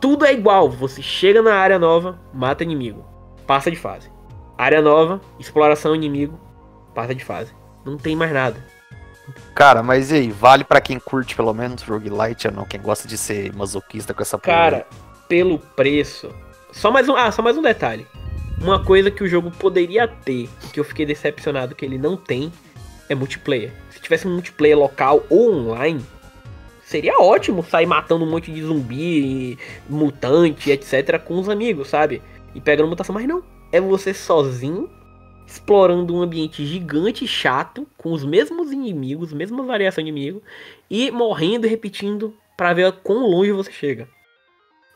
tudo 0.00 0.24
é 0.24 0.32
igual. 0.32 0.68
Você 0.68 1.00
chega 1.00 1.40
na 1.40 1.54
área 1.54 1.78
nova, 1.78 2.18
mata 2.34 2.64
inimigo, 2.64 3.04
passa 3.46 3.70
de 3.70 3.76
fase. 3.76 4.10
Área 4.56 4.82
nova, 4.82 5.20
exploração 5.38 5.94
inimigo, 5.94 6.38
passa 6.94 7.14
de 7.14 7.24
fase. 7.24 7.54
Não 7.84 7.96
tem 7.96 8.16
mais 8.16 8.32
nada. 8.32 8.77
Cara, 9.54 9.82
mas 9.82 10.10
e 10.10 10.16
aí, 10.16 10.30
vale 10.30 10.64
para 10.64 10.80
quem 10.80 10.98
curte 10.98 11.34
pelo 11.34 11.52
menos 11.52 11.82
roguelite 11.82 12.48
ou 12.48 12.54
não? 12.54 12.64
Quem 12.64 12.80
gosta 12.80 13.06
de 13.06 13.18
ser 13.18 13.52
masoquista 13.54 14.14
com 14.14 14.22
essa 14.22 14.38
Cara, 14.38 14.86
pelo 15.28 15.58
preço. 15.58 16.30
Só 16.72 16.90
mais 16.90 17.08
um, 17.08 17.16
ah, 17.16 17.30
só 17.30 17.42
mais 17.42 17.56
um 17.56 17.62
detalhe. 17.62 18.06
Uma 18.60 18.84
coisa 18.84 19.10
que 19.10 19.22
o 19.22 19.28
jogo 19.28 19.50
poderia 19.50 20.08
ter, 20.08 20.48
que 20.72 20.80
eu 20.80 20.84
fiquei 20.84 21.06
decepcionado 21.06 21.74
que 21.74 21.84
ele 21.84 21.98
não 21.98 22.16
tem, 22.16 22.52
é 23.08 23.14
multiplayer. 23.14 23.72
Se 23.90 24.00
tivesse 24.00 24.26
um 24.26 24.32
multiplayer 24.32 24.76
local 24.76 25.24
ou 25.30 25.52
online, 25.52 26.04
seria 26.82 27.18
ótimo 27.20 27.64
sair 27.64 27.86
matando 27.86 28.24
um 28.24 28.30
monte 28.30 28.52
de 28.52 28.62
zumbi, 28.62 29.58
mutante, 29.88 30.70
etc, 30.70 31.18
com 31.22 31.38
os 31.38 31.48
amigos, 31.48 31.88
sabe? 31.88 32.20
E 32.54 32.60
pegando 32.60 32.88
mutação, 32.88 33.14
mas 33.14 33.26
não 33.26 33.42
é 33.72 33.80
você 33.80 34.14
sozinho, 34.14 34.88
explorando 35.48 36.14
um 36.14 36.20
ambiente 36.20 36.66
gigante 36.66 37.24
e 37.24 37.28
chato, 37.28 37.86
com 37.96 38.12
os 38.12 38.22
mesmos 38.22 38.70
inimigos, 38.70 39.32
mesma 39.32 39.62
variação 39.62 40.04
de 40.04 40.10
inimigo, 40.10 40.42
e 40.90 41.10
morrendo 41.10 41.66
e 41.66 41.70
repetindo 41.70 42.36
para 42.54 42.74
ver 42.74 42.92
quão 43.02 43.26
longe 43.26 43.50
você 43.50 43.72
chega. 43.72 44.06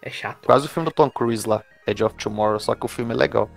É 0.03 0.11
chato. 0.11 0.44
Quase 0.44 0.66
o 0.66 0.68
filme 0.68 0.90
do 0.90 0.92
Tom 0.92 1.11
Cruise 1.11 1.48
lá, 1.48 1.64
Edge 1.86 2.05
of 2.05 2.14
Tomorrow, 2.16 2.61
só 2.61 2.74
que 2.74 2.84
o 2.84 2.88
filme 2.88 3.14
é 3.14 3.16
legal. 3.16 3.48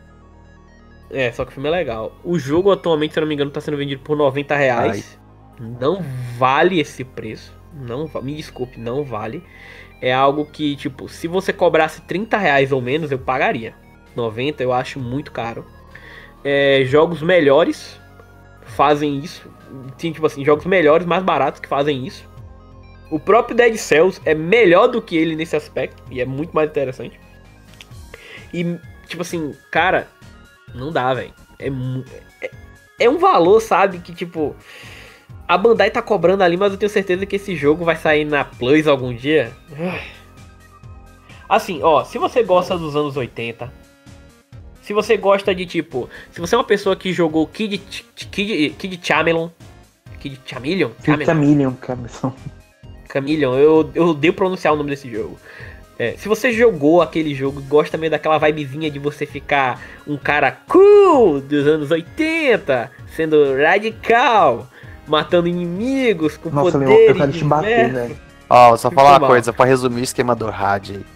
É, 1.10 1.30
só 1.34 1.44
que 1.44 1.52
o 1.52 1.54
filme 1.54 1.68
é 1.68 1.72
legal. 1.72 2.16
O 2.24 2.40
jogo 2.40 2.72
atualmente, 2.72 3.14
se 3.14 3.20
eu 3.20 3.22
não 3.22 3.28
me 3.28 3.34
engano, 3.34 3.52
tá 3.52 3.60
sendo 3.60 3.76
vendido 3.76 4.02
por 4.02 4.16
90 4.16 4.56
reais. 4.56 5.20
Ai. 5.60 5.68
Não 5.82 6.02
vale 6.38 6.80
esse 6.80 7.04
preço. 7.04 7.54
Não, 7.74 8.10
me 8.24 8.36
desculpe, 8.36 8.80
não 8.80 9.04
vale. 9.04 9.44
É 10.02 10.14
algo 10.14 10.46
que, 10.46 10.78
tipo, 10.78 11.10
se 11.10 11.28
você 11.28 11.52
cobrasse 11.52 12.02
30 12.04 12.38
reais 12.38 12.72
ou 12.72 12.82
menos, 12.82 13.12
eu 13.12 13.20
pagaria. 13.20 13.76
90 14.16 14.64
eu 14.64 14.72
acho 14.72 14.98
muito 14.98 15.34
caro. 15.34 15.66
É, 16.48 16.84
jogos 16.86 17.24
melhores 17.24 18.00
fazem 18.78 19.18
isso. 19.18 19.50
Sim, 19.98 20.12
tipo 20.12 20.28
assim, 20.28 20.46
jogos 20.46 20.66
melhores, 20.66 21.08
mais 21.08 21.24
baratos 21.24 21.60
que 21.60 21.68
fazem 21.68 22.06
isso. 22.06 22.30
O 23.10 23.20
próprio 23.20 23.56
Dead 23.56 23.76
Cells 23.78 24.22
é 24.24 24.36
melhor 24.36 24.88
do 24.88 25.02
que 25.02 25.18
ele 25.18 25.36
nesse 25.36 25.56
aspecto. 25.56 26.04
E 26.12 26.22
é 26.22 26.26
muito 26.26 26.56
mais 26.56 26.70
interessante. 26.70 27.20
E, 28.54 28.78
tipo 29.08 29.24
assim, 29.24 29.56
cara, 29.72 30.08
não 30.74 30.92
dá, 30.92 31.14
velho. 31.16 31.34
É, 31.58 31.68
é, 32.42 32.52
é 33.00 33.10
um 33.10 33.18
valor, 33.18 33.60
sabe? 33.60 33.98
Que, 34.00 34.14
tipo. 34.14 34.56
A 35.48 35.58
Bandai 35.58 35.92
tá 35.92 36.02
cobrando 36.02 36.44
ali, 36.44 36.58
mas 36.58 36.72
eu 36.72 36.78
tenho 36.78 36.90
certeza 36.90 37.26
que 37.26 37.36
esse 37.36 37.56
jogo 37.56 37.86
vai 37.86 37.96
sair 37.96 38.26
na 38.26 38.44
Plus 38.44 38.88
algum 38.88 39.14
dia. 39.14 39.52
Assim, 41.48 41.84
ó, 41.84 42.04
se 42.04 42.18
você 42.18 42.42
gosta 42.42 42.76
dos 42.76 42.96
anos 42.96 43.16
80, 43.16 43.72
se 44.86 44.94
você 44.94 45.18
gosta 45.18 45.54
de 45.54 45.66
tipo. 45.66 46.08
Se 46.32 46.40
você 46.40 46.54
é 46.54 46.58
uma 46.60 46.64
pessoa 46.64 46.96
que 46.96 47.12
jogou 47.12 47.48
Kid, 47.48 47.80
Kid, 48.16 48.76
Kid 48.78 49.00
Chameleon. 49.02 49.50
Kid 50.20 50.40
Chameleon? 50.46 50.92
Kid 51.04 51.26
Chameleon, 51.26 51.74
Chameleon. 51.84 52.32
Chameleon, 53.12 53.56
eu, 53.56 53.90
eu 53.96 54.06
odeio 54.10 54.34
pronunciar 54.34 54.74
o 54.74 54.78
nome 54.78 54.92
desse 54.92 55.12
jogo. 55.12 55.40
É, 55.98 56.12
se 56.18 56.28
você 56.28 56.52
jogou 56.52 57.02
aquele 57.02 57.34
jogo 57.34 57.62
e 57.62 57.64
gosta 57.64 57.98
meio 57.98 58.12
daquela 58.12 58.38
vibezinha 58.38 58.92
de 58.92 59.00
você 59.00 59.26
ficar 59.26 59.82
um 60.06 60.18
cara 60.18 60.52
cool 60.68 61.42
dos 61.42 61.66
anos 61.66 61.90
80, 61.90 62.92
sendo 63.16 63.56
radical, 63.56 64.68
matando 65.08 65.48
inimigos 65.48 66.38
com 66.38 66.52
Nossa, 66.52 66.78
poderes. 66.78 67.10
eu 67.10 67.16
quero 67.16 67.32
te 67.32 67.44
bater, 67.44 67.92
velho. 67.92 68.18
Ó, 68.48 68.78
só 68.78 68.92
falar 68.92 69.18
uma 69.18 69.28
coisa, 69.28 69.52
pra 69.52 69.66
resumir 69.66 70.02
o 70.02 70.04
esquema 70.04 70.36
do 70.36 70.46
Rad 70.48 70.92
aí. 70.92 71.15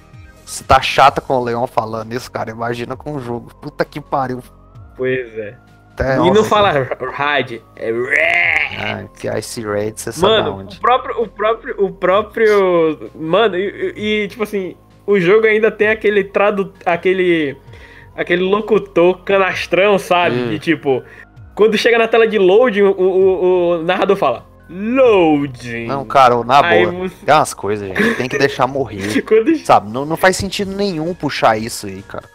Se 0.49 0.63
tá 0.63 0.81
chata 0.81 1.21
com 1.21 1.35
o 1.35 1.43
Leon 1.43 1.67
falando 1.67 2.11
isso, 2.11 2.31
cara, 2.31 2.49
imagina 2.49 2.95
com 2.95 3.13
o 3.13 3.19
jogo. 3.19 3.53
Puta 3.61 3.85
que 3.85 4.01
pariu. 4.01 4.41
Pois 4.97 5.37
é. 5.37 5.55
Até, 5.93 6.15
e 6.15 6.31
não 6.31 6.43
fala 6.43 6.71
Rad, 7.13 7.61
é 7.75 7.91
Red. 7.91 8.77
Ah, 8.79 9.03
que 9.15 9.29
Ice 9.37 9.61
Red, 9.61 9.93
você 9.95 10.11
sabe 10.11 10.33
Mano, 10.33 10.57
onde. 10.57 10.77
O 10.77 10.81
próprio, 10.81 11.21
o 11.21 11.27
próprio, 11.27 11.85
o 11.85 11.91
próprio. 11.91 13.11
Mano, 13.13 13.55
e, 13.57 13.93
e, 14.23 14.27
tipo 14.27 14.41
assim, 14.41 14.75
o 15.05 15.19
jogo 15.19 15.45
ainda 15.45 15.69
tem 15.69 15.89
aquele 15.89 16.23
tradu... 16.23 16.73
aquele. 16.83 17.55
aquele 18.15 18.41
locutor 18.41 19.23
canastrão, 19.23 19.99
sabe? 19.99 20.35
Hum. 20.35 20.49
De 20.49 20.57
tipo. 20.57 21.03
Quando 21.53 21.77
chega 21.77 21.99
na 21.99 22.07
tela 22.07 22.27
de 22.27 22.39
loading, 22.39 22.81
o, 22.81 22.91
o, 22.91 23.69
o 23.77 23.83
narrador 23.83 24.17
fala. 24.17 24.48
Loading. 24.69 25.87
Não, 25.87 26.05
cara, 26.05 26.43
na 26.43 26.61
boa. 26.61 26.91
Você... 27.09 27.25
Tem 27.25 27.33
umas 27.33 27.53
coisas, 27.53 27.87
gente. 27.87 28.15
Tem 28.15 28.29
que 28.29 28.37
deixar 28.37 28.67
morrer. 28.67 29.21
Quando... 29.25 29.57
Sabe, 29.57 29.91
não, 29.91 30.05
não 30.05 30.15
faz 30.15 30.37
sentido 30.37 30.71
nenhum 30.75 31.13
puxar 31.15 31.57
isso 31.57 31.87
aí, 31.87 32.03
cara. 32.03 32.29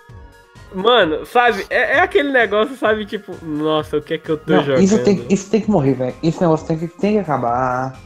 Mano, 0.75 1.25
sabe, 1.25 1.65
é, 1.71 1.99
é, 1.99 2.01
aquele 2.01 2.33
negócio, 2.33 2.77
sabe, 2.77 3.07
tipo, 3.07 3.33
nossa, 3.45 3.99
o 3.99 4.03
que 4.03 4.15
é 4.15 4.19
que 4.19 4.29
eu 4.29 4.37
tô 4.37 4.55
não, 4.55 4.65
jogando? 4.65 4.83
Isso 4.83 4.99
tem, 5.05 5.25
isso 5.31 5.49
tem 5.49 5.61
que 5.61 5.71
morrer, 5.71 5.95
velho. 5.95 6.15
Esse 6.21 6.41
negócio 6.41 6.67
tem 6.67 6.77
que, 6.77 6.89
tem 6.89 7.13
que 7.13 7.19
acabar. 7.21 7.97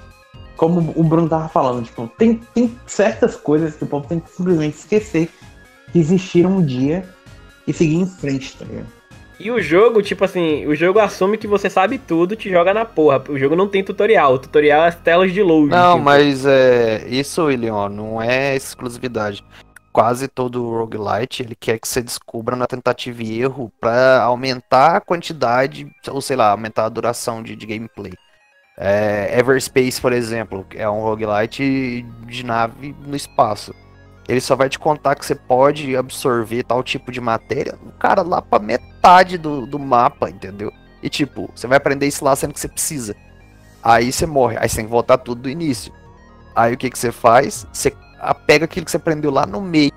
Como 0.55 0.93
o 0.95 1.03
Bruno 1.03 1.29
tava 1.29 1.49
falando, 1.49 1.85
tipo, 1.85 2.07
tem, 2.19 2.35
tem 2.53 2.79
certas 2.85 3.37
coisas 3.37 3.77
que 3.77 3.85
o 3.85 3.87
povo 3.87 4.07
tem 4.07 4.21
que 4.21 4.29
simplesmente 4.31 4.77
esquecer 4.77 5.31
que 5.91 5.99
existiram 5.99 6.59
um 6.59 6.63
dia 6.63 7.09
e 7.67 7.73
seguir 7.73 7.95
em 7.95 8.07
frente, 8.07 8.59
tá 8.59 8.67
ligado? 8.67 8.98
E 9.41 9.53
o 9.53 9.61
jogo, 9.61 10.03
tipo 10.03 10.25
assim, 10.25 10.67
o 10.67 10.75
jogo 10.75 10.99
assume 10.99 11.39
que 11.39 11.47
você 11.47 11.71
sabe 11.71 11.97
tudo, 11.97 12.35
te 12.35 12.51
joga 12.51 12.75
na 12.75 12.85
porra. 12.85 13.23
O 13.29 13.39
jogo 13.39 13.55
não 13.55 13.69
tem 13.69 13.85
tutorial. 13.85 14.35
O 14.35 14.39
tutorial 14.39 14.85
é 14.85 14.89
as 14.89 14.97
telas 14.97 15.33
de 15.33 15.43
load. 15.43 15.71
Não, 15.71 15.93
tipo. 15.93 16.05
mas 16.05 16.45
é, 16.45 17.07
isso, 17.07 17.45
William, 17.45 17.89
não 17.89 18.21
é 18.21 18.57
exclusividade. 18.57 19.45
Quase 19.93 20.27
todo 20.27 20.69
roguelite, 20.69 21.43
ele 21.43 21.55
quer 21.55 21.79
que 21.79 21.87
você 21.87 22.03
descubra 22.03 22.57
na 22.57 22.67
tentativa 22.67 23.23
e 23.23 23.41
erro 23.41 23.73
para 23.81 24.23
aumentar 24.23 24.97
a 24.97 25.01
quantidade, 25.01 25.87
ou 26.11 26.21
sei 26.21 26.37
lá, 26.37 26.51
aumentar 26.51 26.87
a 26.87 26.89
duração 26.89 27.43
de, 27.43 27.55
de 27.55 27.67
gameplay. 27.67 28.13
É, 28.77 29.39
Everspace, 29.39 30.01
por 30.01 30.13
exemplo, 30.13 30.67
é 30.75 30.89
um 30.89 31.01
roguelite 31.01 32.05
de 32.27 32.45
nave 32.45 32.95
no 33.07 33.17
espaço 33.17 33.73
ele 34.29 34.41
só 34.41 34.55
vai 34.55 34.69
te 34.69 34.79
contar 34.79 35.15
que 35.15 35.25
você 35.25 35.35
pode 35.35 35.97
absorver 35.97 36.63
tal 36.63 36.83
tipo 36.83 37.11
de 37.11 37.21
matéria, 37.21 37.79
cara, 37.99 38.21
lá 38.21 38.43
pra 38.43 38.59
metade 38.59 39.39
do, 39.39 39.67
do 39.67 39.79
mapa, 39.79 40.29
entendeu? 40.29 40.71
E 41.03 41.09
tipo, 41.09 41.51
você 41.55 41.67
vai 41.67 41.79
aprender 41.79 42.07
isso 42.07 42.25
lá 42.25 42.37
sendo 42.37 42.53
que 42.53 42.61
você 42.61 42.69
precisa. 42.69 43.17
Aí 43.83 44.13
você 44.13 44.27
morre, 44.27 44.59
aí 44.59 44.69
você 44.69 44.77
tem 44.77 44.85
que 44.85 44.91
voltar 44.91 45.17
tudo 45.17 45.43
do 45.43 45.49
início. 45.49 45.93
Aí 46.55 46.75
o 46.75 46.77
que 46.77 46.91
que 46.91 46.99
você 46.99 47.11
faz? 47.11 47.67
Você 47.73 47.97
pega 48.47 48.67
aquilo 48.67 48.85
que 48.85 48.91
você 48.91 48.99
aprendeu 48.99 49.31
lá 49.31 49.47
no 49.47 49.63
meio 49.63 49.93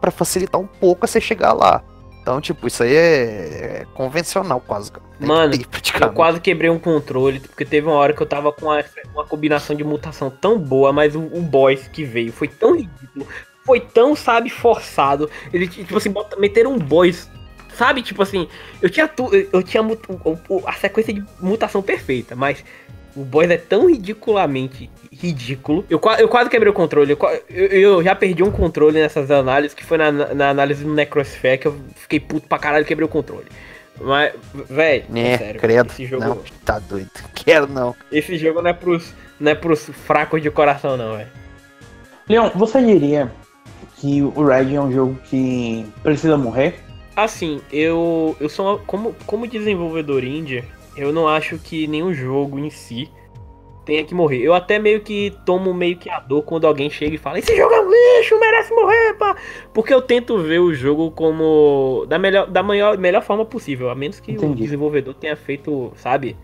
para 0.00 0.10
facilitar 0.10 0.60
um 0.60 0.66
pouco 0.66 1.06
a 1.06 1.08
você 1.08 1.20
chegar 1.20 1.52
lá. 1.54 1.82
Então, 2.20 2.40
tipo, 2.40 2.66
isso 2.66 2.82
aí 2.82 2.94
é, 2.94 3.80
é 3.80 3.86
convencional 3.94 4.60
quase. 4.60 4.90
Mano, 5.20 5.54
eu 6.00 6.12
quase 6.12 6.40
quebrei 6.40 6.70
um 6.70 6.78
controle, 6.78 7.40
porque 7.40 7.64
teve 7.64 7.86
uma 7.86 7.96
hora 7.96 8.12
que 8.12 8.20
eu 8.20 8.26
tava 8.26 8.52
com 8.52 8.66
uma, 8.66 8.84
uma 9.12 9.24
combinação 9.24 9.76
de 9.76 9.84
mutação 9.84 10.30
tão 10.30 10.58
boa, 10.58 10.92
mas 10.92 11.14
o, 11.14 11.20
o 11.20 11.40
boss 11.40 11.88
que 11.88 12.04
veio 12.04 12.32
foi 12.32 12.48
tão 12.48 12.76
ridículo, 12.76 13.26
foi 13.64 13.80
tão, 13.80 14.14
sabe, 14.16 14.50
forçado. 14.50 15.30
Ele, 15.52 15.68
tipo 15.68 15.96
assim, 15.96 16.12
meteram 16.38 16.72
um 16.72 16.78
boss 16.78 17.28
Sabe, 17.74 18.02
tipo 18.02 18.22
assim, 18.22 18.48
eu 18.80 18.88
tinha 18.88 19.08
tu, 19.08 19.30
eu 19.52 19.62
tinha 19.62 19.82
a 20.64 20.72
sequência 20.74 21.12
de 21.12 21.24
mutação 21.40 21.82
perfeita, 21.82 22.36
mas 22.36 22.64
o 23.16 23.24
boss 23.24 23.50
é 23.50 23.56
tão 23.56 23.88
ridiculamente 23.88 24.88
ridículo. 25.10 25.84
Eu, 25.90 26.00
eu 26.18 26.28
quase 26.28 26.48
quebrei 26.48 26.70
o 26.70 26.74
controle. 26.74 27.12
Eu, 27.12 27.18
eu, 27.50 27.66
eu, 27.66 28.02
já 28.02 28.14
perdi 28.14 28.42
um 28.42 28.50
controle 28.50 29.00
nessas 29.00 29.30
análises, 29.30 29.74
que 29.74 29.84
foi 29.84 29.98
na, 29.98 30.12
na 30.12 30.50
análise 30.50 30.84
do 30.84 30.92
Necrosphere, 30.92 31.58
que 31.58 31.66
eu 31.66 31.76
fiquei 31.96 32.20
puto 32.20 32.46
pra 32.48 32.58
caralho 32.58 32.82
e 32.82 32.86
quebrei 32.86 33.06
o 33.06 33.08
controle. 33.08 33.46
Mas, 34.00 34.34
velho, 34.68 35.04
é, 35.14 35.20
é, 35.20 35.38
sério, 35.38 35.60
credo. 35.60 35.90
Esse 35.92 36.06
jogo. 36.06 36.24
Não, 36.24 36.42
tá 36.64 36.78
doido. 36.78 37.10
Quero 37.34 37.66
não. 37.66 37.94
Esse 38.10 38.36
jogo 38.36 38.60
não 38.60 38.70
é 38.70 38.72
pros, 38.72 39.12
não 39.38 39.52
é 39.52 39.54
pros 39.54 39.86
fracos 39.86 40.42
de 40.42 40.50
coração, 40.50 40.96
não, 40.96 41.16
velho. 41.16 41.30
Leon, 42.28 42.50
você 42.54 42.82
diria 42.82 43.30
que 43.96 44.22
o 44.22 44.44
Red 44.44 44.74
é 44.74 44.80
um 44.80 44.90
jogo 44.90 45.18
que 45.24 45.86
precisa 46.02 46.36
morrer? 46.36 46.80
Assim, 47.14 47.60
eu, 47.70 48.36
eu 48.40 48.48
sou 48.48 48.66
uma, 48.66 48.78
como, 48.78 49.14
como 49.26 49.46
desenvolvedor 49.46 50.24
indie, 50.24 50.64
eu 50.96 51.12
não 51.12 51.28
acho 51.28 51.58
que 51.58 51.86
nenhum 51.86 52.12
jogo 52.12 52.58
em 52.58 52.70
si 52.70 53.10
tenha 53.84 54.04
que 54.04 54.14
morrer. 54.14 54.38
Eu 54.42 54.54
até 54.54 54.78
meio 54.78 55.00
que 55.00 55.34
tomo 55.44 55.72
meio 55.72 55.96
que 55.96 56.08
a 56.10 56.18
dor 56.20 56.42
quando 56.42 56.66
alguém 56.66 56.90
chega 56.90 57.14
e 57.14 57.18
fala: 57.18 57.38
Esse 57.38 57.56
jogo 57.56 57.72
é 57.72 57.80
um 57.80 57.90
lixo, 57.90 58.38
merece 58.40 58.74
morrer, 58.74 59.14
pá. 59.14 59.36
Porque 59.72 59.92
eu 59.92 60.02
tento 60.02 60.38
ver 60.38 60.60
o 60.60 60.74
jogo 60.74 61.10
como. 61.10 62.04
da 62.08 62.18
melhor, 62.18 62.46
da 62.46 62.62
maior, 62.62 62.98
melhor 62.98 63.22
forma 63.22 63.44
possível. 63.44 63.90
A 63.90 63.94
menos 63.94 64.20
que 64.20 64.32
Entendi. 64.32 64.52
o 64.52 64.56
desenvolvedor 64.56 65.14
tenha 65.14 65.36
feito, 65.36 65.92
sabe? 65.96 66.36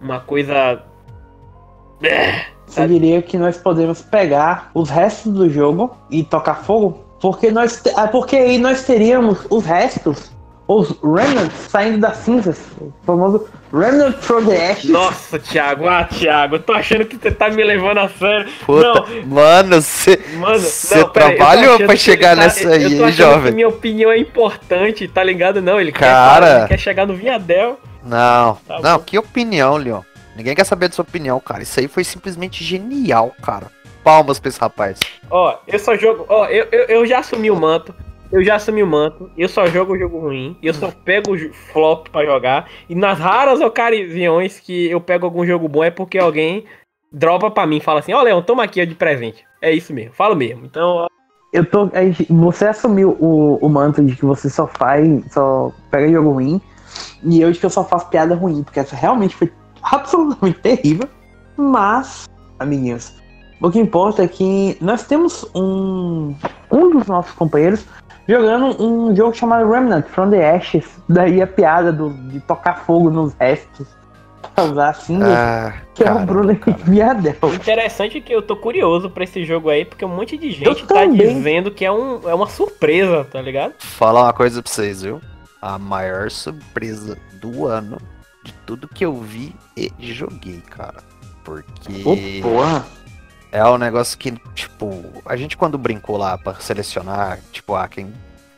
Uma 0.00 0.20
coisa. 0.20 0.82
Você 2.66 2.86
diria 2.86 3.20
que 3.20 3.36
nós 3.36 3.58
podemos 3.58 4.00
pegar 4.00 4.70
os 4.74 4.88
restos 4.88 5.32
do 5.32 5.50
jogo 5.50 5.94
e 6.10 6.22
tocar 6.22 6.64
fogo? 6.64 7.04
Porque 7.20 7.50
nós. 7.50 7.84
É 7.86 8.06
porque 8.06 8.36
aí 8.36 8.58
nós 8.58 8.84
teríamos 8.84 9.46
os 9.50 9.64
restos 9.64 10.30
Os 10.70 10.94
Remnants 11.02 11.52
saindo 11.68 11.98
das 11.98 12.18
cinzas. 12.18 12.60
O 12.80 12.92
famoso 13.04 13.48
Remnant 13.72 14.14
from 14.20 14.44
the 14.44 14.70
Ashes. 14.70 14.88
Nossa, 14.88 15.36
Thiago, 15.36 15.88
ah, 15.88 16.04
Thiago, 16.04 16.54
eu 16.54 16.62
tô 16.62 16.72
achando 16.72 17.04
que 17.06 17.16
você 17.16 17.32
tá 17.32 17.50
me 17.50 17.64
levando 17.64 17.98
a 17.98 18.08
sério. 18.08 18.48
Puta, 18.64 18.86
não, 18.86 19.26
mano, 19.26 19.82
você 19.82 21.04
trabalhou 21.12 21.76
pra 21.76 21.96
chegar 21.96 22.36
tá, 22.36 22.42
nessa 22.44 22.68
aí, 22.68 22.84
eu 22.84 23.04
tô 23.04 23.10
jovem. 23.10 23.52
minha 23.52 23.66
opinião 23.66 24.12
é 24.12 24.18
importante, 24.18 25.08
tá 25.08 25.24
ligado? 25.24 25.60
Não, 25.60 25.80
ele 25.80 25.90
Cara... 25.90 26.46
quer, 26.46 26.58
ele 26.58 26.68
quer 26.68 26.78
chegar 26.78 27.04
no 27.04 27.16
Vinhadel. 27.16 27.80
Não, 28.04 28.56
tá 28.68 28.78
não, 28.80 28.98
bom. 28.98 29.04
que 29.04 29.18
opinião, 29.18 29.76
Leon. 29.76 30.02
Ninguém 30.36 30.54
quer 30.54 30.64
saber 30.64 30.86
da 30.86 30.94
sua 30.94 31.02
opinião, 31.02 31.40
cara. 31.40 31.64
Isso 31.64 31.80
aí 31.80 31.88
foi 31.88 32.04
simplesmente 32.04 32.62
genial, 32.62 33.34
cara. 33.42 33.66
Palmas 34.04 34.38
pra 34.38 34.48
esse 34.48 34.60
rapaz. 34.60 35.00
Ó, 35.28 35.58
eu 35.66 35.78
só 35.80 35.96
jogo. 35.96 36.26
Ó, 36.28 36.46
eu, 36.46 36.68
eu, 36.70 36.84
eu 36.84 37.06
já 37.06 37.18
assumi 37.18 37.50
o 37.50 37.56
manto. 37.56 37.92
Eu 38.32 38.44
já 38.44 38.54
assumi 38.54 38.82
o 38.82 38.86
manto, 38.86 39.28
eu 39.36 39.48
só 39.48 39.66
jogo 39.66 39.94
o 39.94 39.98
jogo 39.98 40.20
ruim, 40.20 40.56
eu 40.62 40.72
só 40.72 40.92
pego 41.04 41.34
o 41.34 41.52
flop 41.72 42.08
para 42.08 42.26
jogar, 42.26 42.68
e 42.88 42.94
nas 42.94 43.18
raras 43.18 43.60
ocasiões 43.60 44.60
que 44.60 44.88
eu 44.88 45.00
pego 45.00 45.26
algum 45.26 45.44
jogo 45.44 45.66
bom 45.66 45.82
é 45.82 45.90
porque 45.90 46.16
alguém 46.16 46.64
dropa 47.12 47.50
para 47.50 47.66
mim 47.66 47.78
e 47.78 47.80
fala 47.80 47.98
assim, 47.98 48.12
ó 48.12 48.20
oh, 48.20 48.22
Leão, 48.22 48.40
toma 48.40 48.62
aqui 48.62 48.86
de 48.86 48.94
presente. 48.94 49.44
É 49.60 49.72
isso 49.72 49.92
mesmo, 49.92 50.14
falo 50.14 50.36
mesmo. 50.36 50.64
Então, 50.64 51.08
eu 51.52 51.64
tô. 51.64 51.90
Você 52.28 52.66
assumiu 52.66 53.16
o, 53.20 53.58
o 53.60 53.68
manto 53.68 54.02
de 54.04 54.14
que 54.14 54.24
você 54.24 54.48
só 54.48 54.66
faz. 54.66 55.06
só 55.32 55.72
pega 55.90 56.10
jogo 56.10 56.32
ruim. 56.32 56.60
E 57.22 57.40
eu 57.40 57.52
de 57.52 57.58
que 57.58 57.66
eu 57.66 57.70
só 57.70 57.84
faço 57.84 58.08
piada 58.08 58.34
ruim, 58.34 58.62
porque 58.62 58.80
essa 58.80 58.96
realmente 58.96 59.34
foi 59.34 59.52
absolutamente 59.82 60.60
terrível. 60.60 61.08
Mas, 61.56 62.28
amiguinhos, 62.58 63.14
o 63.60 63.70
que 63.70 63.78
importa 63.78 64.22
é 64.22 64.28
que 64.28 64.76
nós 64.80 65.04
temos 65.04 65.44
um. 65.54 66.34
Um 66.72 66.90
dos 66.90 67.06
nossos 67.06 67.32
companheiros 67.32 67.84
jogando 68.30 68.80
um 68.80 69.14
jogo 69.14 69.34
chamado 69.34 69.68
Remnant 69.68 70.06
from 70.06 70.30
the 70.30 70.56
Ashes. 70.56 70.86
Daí 71.08 71.42
a 71.42 71.46
piada 71.46 71.92
do, 71.92 72.10
de 72.10 72.38
tocar 72.40 72.84
fogo 72.84 73.10
nos 73.10 73.34
restos. 73.34 73.88
Usar 74.56 74.90
assim, 74.90 75.18
ah, 75.22 75.74
que 75.94 76.04
cara, 76.04 76.20
é 76.20 76.22
o 76.22 76.26
Bruno 76.26 76.58
Viadel. 76.84 77.34
Interessante 77.54 78.18
é 78.18 78.20
que 78.20 78.32
eu 78.32 78.42
tô 78.42 78.56
curioso 78.56 79.08
pra 79.08 79.24
esse 79.24 79.44
jogo 79.44 79.70
aí, 79.70 79.86
porque 79.86 80.04
um 80.04 80.08
monte 80.08 80.36
de 80.36 80.50
gente 80.50 80.86
tá 80.86 81.06
dizendo 81.06 81.70
que 81.70 81.84
é, 81.84 81.90
um, 81.90 82.28
é 82.28 82.34
uma 82.34 82.46
surpresa, 82.46 83.24
tá 83.24 83.40
ligado? 83.40 83.74
Falar 83.78 84.24
uma 84.24 84.32
coisa 84.34 84.62
pra 84.62 84.70
vocês, 84.70 85.02
viu? 85.02 85.20
A 85.62 85.78
maior 85.78 86.30
surpresa 86.30 87.16
do 87.40 87.66
ano 87.66 87.98
de 88.44 88.52
tudo 88.66 88.86
que 88.86 89.04
eu 89.04 89.14
vi 89.14 89.54
e 89.76 89.90
joguei, 90.12 90.60
cara. 90.68 91.02
Porque. 91.42 92.02
Oh, 92.04 92.16
porra. 92.42 92.84
É 93.52 93.64
um 93.64 93.78
negócio 93.78 94.16
que, 94.16 94.32
tipo, 94.54 95.04
a 95.24 95.36
gente 95.36 95.56
quando 95.56 95.76
brincou 95.76 96.16
lá 96.16 96.38
pra 96.38 96.54
selecionar, 96.54 97.40
tipo, 97.52 97.74
ah, 97.74 97.88
quem. 97.88 98.12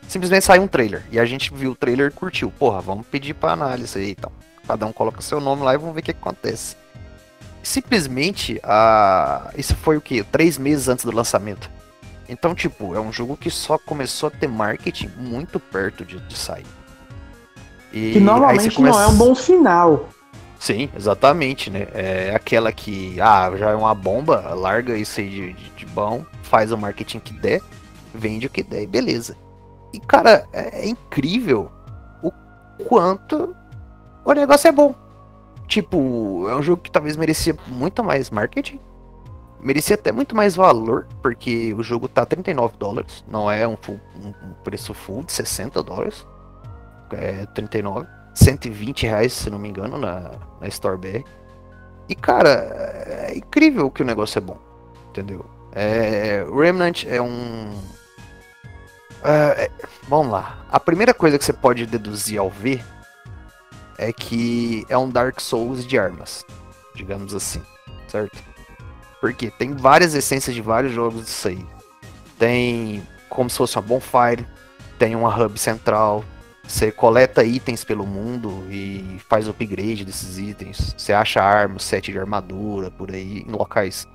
Simplesmente 0.07 0.45
saiu 0.45 0.63
um 0.63 0.69
trailer. 0.69 1.03
E 1.11 1.19
a 1.19 1.25
gente 1.25 1.53
viu 1.55 1.73
o 1.73 1.75
trailer 1.75 2.11
e 2.11 2.15
curtiu. 2.15 2.51
Porra, 2.51 2.81
vamos 2.81 3.07
pedir 3.07 3.33
pra 3.33 3.53
análise 3.53 3.99
aí 3.99 4.11
então. 4.11 4.31
Cada 4.67 4.85
um 4.85 4.93
coloca 4.93 5.23
seu 5.23 5.41
nome 5.41 5.63
lá 5.63 5.75
e 5.75 5.79
vamos 5.79 5.95
ver 5.95 6.01
o 6.01 6.05
que, 6.05 6.11
acontece. 6.11 6.77
Simplesmente, 7.63 8.61
a... 8.63 9.51
isso 9.57 9.75
foi 9.77 9.97
o 9.97 10.01
quê? 10.01 10.25
Três 10.31 10.59
meses 10.59 10.89
antes 10.89 11.05
do 11.05 11.15
lançamento. 11.15 11.71
Então, 12.29 12.55
tipo, 12.55 12.95
é 12.95 13.01
um 13.01 13.13
jogo 13.13 13.37
que 13.37 13.51
só 13.51 13.79
começou 13.79 14.27
a 14.27 14.31
ter 14.31 14.49
marketing 14.49 15.11
muito 15.17 15.59
perto 15.59 16.05
de, 16.05 16.21
de 16.21 16.37
sair. 16.37 16.67
E 17.93 18.13
que 18.13 18.21
normalmente 18.21 18.75
começa... 18.75 18.99
não 18.99 19.05
é 19.05 19.09
um 19.09 19.17
bom 19.17 19.35
sinal. 19.35 20.09
Sim, 20.63 20.89
exatamente, 20.95 21.69
né? 21.71 21.89
É 21.93 22.37
aquela 22.37 22.71
que, 22.71 23.21
ah, 23.21 23.51
já 23.57 23.71
é 23.71 23.75
uma 23.75 23.97
bomba, 23.97 24.55
larga 24.55 24.97
isso 24.97 25.19
aí 25.19 25.29
de, 25.29 25.53
de, 25.55 25.71
de 25.71 25.87
bom, 25.87 26.25
faz 26.45 26.71
o 26.71 26.79
marketing 26.79 27.19
que 27.19 27.33
der, 27.33 27.61
vende 28.15 28.47
o 28.47 28.51
que 28.51 28.63
der, 28.63 28.87
beleza. 28.87 29.37
E, 29.93 29.99
cara, 29.99 30.47
é, 30.53 30.83
é 30.83 30.89
incrível 30.89 31.69
o 32.23 32.31
quanto 32.85 33.57
o 34.25 34.33
negócio 34.33 34.69
é 34.69 34.71
bom. 34.71 34.95
Tipo, 35.67 36.49
é 36.49 36.55
um 36.55 36.63
jogo 36.63 36.81
que 36.81 36.93
talvez 36.93 37.17
merecia 37.17 37.57
muito 37.67 38.05
mais 38.05 38.31
marketing, 38.31 38.79
merecia 39.61 39.97
até 39.97 40.13
muito 40.13 40.37
mais 40.37 40.55
valor, 40.55 41.09
porque 41.21 41.75
o 41.75 41.83
jogo 41.83 42.07
tá 42.07 42.25
39 42.25 42.77
dólares, 42.79 43.25
não 43.27 43.51
é 43.51 43.67
um, 43.67 43.77
full, 43.77 43.99
um 44.15 44.53
preço 44.63 44.95
full 44.95 45.25
de 45.25 45.33
60 45.33 45.83
dólares, 45.83 46.25
é 47.11 47.47
39. 47.47 48.22
120 48.35 49.07
reais, 49.07 49.33
se 49.33 49.51
não 49.51 49.59
me 49.59 49.69
engano, 49.69 49.99
na, 49.99 50.33
na 50.61 50.69
Store 50.69 50.97
BR. 50.97 51.25
E, 52.09 52.15
cara, 52.15 52.51
é 53.07 53.37
incrível 53.37 53.91
que 53.91 54.03
o 54.03 54.05
negócio 54.05 54.39
é 54.39 54.41
bom. 54.41 54.59
Entendeu? 55.11 55.45
É, 55.73 56.45
Remnant 56.55 57.05
é 57.07 57.21
um. 57.21 57.79
É, 59.23 59.65
é, 59.65 59.71
vamos 60.09 60.33
lá. 60.33 60.65
A 60.71 60.81
primeira 60.81 61.15
coisa 61.15 61.39
que 61.39 61.45
você 61.45 61.53
pode 61.53 61.87
deduzir 61.87 62.39
ao 62.39 62.51
ver 62.51 62.85
é 63.99 64.13
que 64.13 64.85
é 64.89 64.97
um 64.99 65.09
Dark 65.09 65.41
Souls 65.41 65.87
de 65.87 65.99
armas. 65.99 66.45
Digamos 66.95 67.35
assim. 67.35 67.63
Certo? 68.09 68.37
Porque 69.21 69.51
tem 69.51 69.75
várias 69.75 70.15
essências 70.15 70.55
de 70.55 70.61
vários 70.61 70.93
jogos 70.93 71.25
disso 71.25 71.49
aí. 71.49 71.67
Tem 72.39 73.07
como 73.29 73.49
se 73.49 73.57
fosse 73.57 73.77
uma 73.77 73.83
bonfire. 73.83 74.47
Tem 74.99 75.15
uma 75.15 75.35
hub 75.35 75.59
central. 75.59 76.25
Você 76.65 76.93
coleta 76.93 77.45
itens 77.45 77.85
pelo 77.85 78.07
mundo 78.07 78.67
e 78.71 79.19
faz 79.29 79.49
upgrade 79.49 80.05
desses 80.05 80.39
itens. 80.39 80.95
Você 80.97 81.13
acha 81.13 81.43
armas, 81.43 81.83
set 81.83 82.11
de 82.11 82.19
armadura 82.19 82.91
por 82.91 83.11
aí 83.11 83.41
em 83.41 83.51
locais 83.51 84.07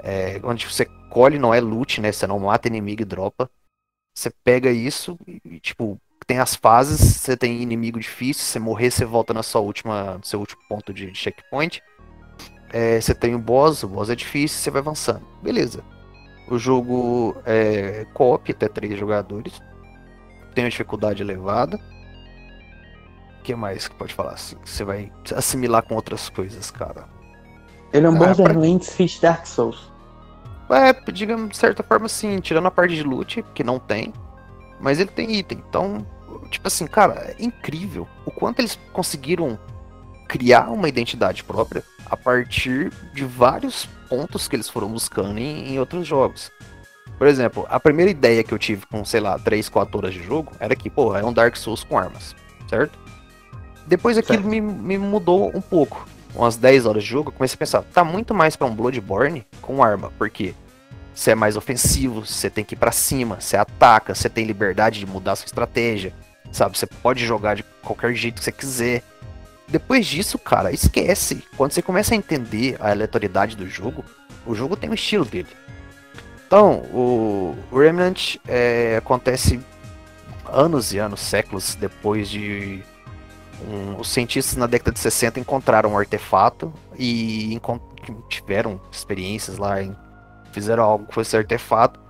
é, 0.00 0.40
onde 0.44 0.66
você 0.66 0.84
colhe, 1.10 1.38
não 1.38 1.52
é 1.52 1.60
loot, 1.60 2.00
né? 2.00 2.12
Você 2.12 2.26
não 2.26 2.38
mata 2.38 2.68
inimigo 2.68 3.02
e 3.02 3.04
dropa. 3.04 3.50
Você 4.16 4.30
pega 4.44 4.70
isso 4.70 5.18
e, 5.44 5.60
tipo, 5.60 6.00
tem 6.26 6.38
as 6.38 6.54
fases, 6.54 7.00
você 7.00 7.36
tem 7.36 7.62
inimigo 7.62 8.00
difícil, 8.00 8.44
você 8.44 8.58
morrer, 8.58 8.90
você 8.90 9.04
volta 9.04 9.32
na 9.32 9.42
sua 9.42 9.60
última, 9.60 10.18
no 10.18 10.24
seu 10.24 10.40
último 10.40 10.60
ponto 10.68 10.92
de, 10.92 11.10
de 11.10 11.18
checkpoint. 11.18 11.82
É, 12.70 13.00
você 13.00 13.14
tem 13.14 13.34
o 13.34 13.38
boss, 13.38 13.82
o 13.82 13.88
boss 13.88 14.10
é 14.10 14.16
difícil, 14.16 14.58
você 14.58 14.70
vai 14.70 14.80
avançando. 14.80 15.26
Beleza. 15.42 15.84
O 16.50 16.58
jogo 16.58 17.36
é 17.44 18.06
co-op, 18.14 18.50
até 18.50 18.68
três 18.68 18.98
jogadores 18.98 19.60
tem 20.58 20.64
uma 20.64 20.70
dificuldade 20.70 21.22
elevada. 21.22 21.78
O 23.38 23.42
que 23.44 23.54
mais 23.54 23.86
que 23.86 23.94
pode 23.94 24.12
falar 24.12 24.32
assim? 24.32 24.56
Você 24.64 24.82
vai 24.82 25.12
assimilar 25.36 25.84
com 25.84 25.94
outras 25.94 26.28
coisas, 26.28 26.68
cara. 26.68 27.04
Ele 27.92 28.06
é 28.06 28.10
um 28.10 28.16
ah, 28.16 28.34
Borderlands 28.34 28.96
pra... 28.96 29.30
Dark 29.30 29.46
Souls. 29.46 29.92
É, 30.68 30.92
digamos, 31.12 31.50
de 31.50 31.56
certa 31.56 31.84
forma, 31.84 32.08
sim, 32.08 32.40
tirando 32.40 32.66
a 32.66 32.72
parte 32.72 32.96
de 32.96 33.04
loot, 33.04 33.44
que 33.54 33.62
não 33.62 33.78
tem. 33.78 34.12
Mas 34.80 34.98
ele 34.98 35.10
tem 35.10 35.36
item. 35.36 35.62
Então, 35.68 36.04
tipo 36.50 36.66
assim, 36.66 36.88
cara, 36.88 37.14
é 37.14 37.36
incrível 37.38 38.08
o 38.26 38.32
quanto 38.32 38.58
eles 38.58 38.76
conseguiram 38.92 39.56
criar 40.26 40.70
uma 40.70 40.88
identidade 40.88 41.44
própria 41.44 41.84
a 42.04 42.16
partir 42.16 42.92
de 43.14 43.24
vários 43.24 43.86
pontos 44.08 44.48
que 44.48 44.56
eles 44.56 44.68
foram 44.68 44.88
buscando 44.88 45.38
em, 45.38 45.72
em 45.72 45.78
outros 45.78 46.04
jogos. 46.04 46.50
Por 47.16 47.26
exemplo, 47.26 47.66
a 47.68 47.80
primeira 47.80 48.10
ideia 48.10 48.44
que 48.44 48.52
eu 48.52 48.58
tive 48.58 48.86
com, 48.86 49.04
sei 49.04 49.20
lá, 49.20 49.38
3, 49.38 49.68
4 49.68 49.96
horas 49.98 50.14
de 50.14 50.22
jogo 50.22 50.52
era 50.60 50.76
que, 50.76 50.90
pô, 50.90 51.16
é 51.16 51.24
um 51.24 51.32
Dark 51.32 51.56
Souls 51.56 51.82
com 51.82 51.98
armas, 51.98 52.34
certo? 52.68 52.98
Depois 53.86 54.18
aquilo 54.18 54.44
me, 54.44 54.60
me 54.60 54.98
mudou 54.98 55.50
um 55.54 55.60
pouco. 55.60 56.06
Umas 56.34 56.56
10 56.56 56.86
horas 56.86 57.02
de 57.02 57.08
jogo, 57.08 57.30
eu 57.30 57.32
comecei 57.32 57.54
a 57.54 57.58
pensar, 57.58 57.82
tá 57.82 58.04
muito 58.04 58.34
mais 58.34 58.54
para 58.54 58.66
um 58.66 58.74
Bloodborne 58.74 59.46
com 59.62 59.82
arma, 59.82 60.12
porque 60.18 60.54
você 61.14 61.32
é 61.32 61.34
mais 61.34 61.56
ofensivo, 61.56 62.24
você 62.24 62.48
tem 62.48 62.64
que 62.64 62.74
ir 62.74 62.78
para 62.78 62.92
cima, 62.92 63.40
você 63.40 63.56
ataca, 63.56 64.14
você 64.14 64.28
tem 64.28 64.44
liberdade 64.44 65.00
de 65.00 65.06
mudar 65.06 65.34
sua 65.34 65.46
estratégia, 65.46 66.14
sabe? 66.52 66.78
Você 66.78 66.86
pode 66.86 67.26
jogar 67.26 67.56
de 67.56 67.64
qualquer 67.82 68.14
jeito 68.14 68.36
que 68.36 68.44
você 68.44 68.52
quiser. 68.52 69.02
Depois 69.66 70.06
disso, 70.06 70.38
cara, 70.38 70.70
esquece. 70.70 71.42
Quando 71.56 71.72
você 71.72 71.82
começa 71.82 72.14
a 72.14 72.16
entender 72.16 72.76
a 72.78 72.90
aleatoriedade 72.90 73.56
do 73.56 73.66
jogo, 73.66 74.04
o 74.46 74.54
jogo 74.54 74.76
tem 74.76 74.88
um 74.88 74.94
estilo 74.94 75.24
dele. 75.24 75.48
Então, 76.48 76.78
o, 76.94 77.54
Remnant 77.70 78.36
é, 78.48 78.96
acontece 78.96 79.60
anos 80.50 80.94
e 80.94 80.98
anos, 80.98 81.20
séculos 81.20 81.74
depois 81.74 82.26
de 82.26 82.82
um, 83.68 84.00
os 84.00 84.08
cientistas 84.08 84.56
na 84.56 84.66
década 84.66 84.92
de 84.92 84.98
60 84.98 85.38
encontraram 85.38 85.92
um 85.92 85.98
artefato 85.98 86.72
e 86.98 87.60
tiveram 88.30 88.80
experiências 88.90 89.58
lá, 89.58 89.82
em, 89.82 89.94
fizeram 90.50 90.84
algo 90.84 91.04
com 91.12 91.20
esse 91.20 91.36
artefato. 91.36 92.00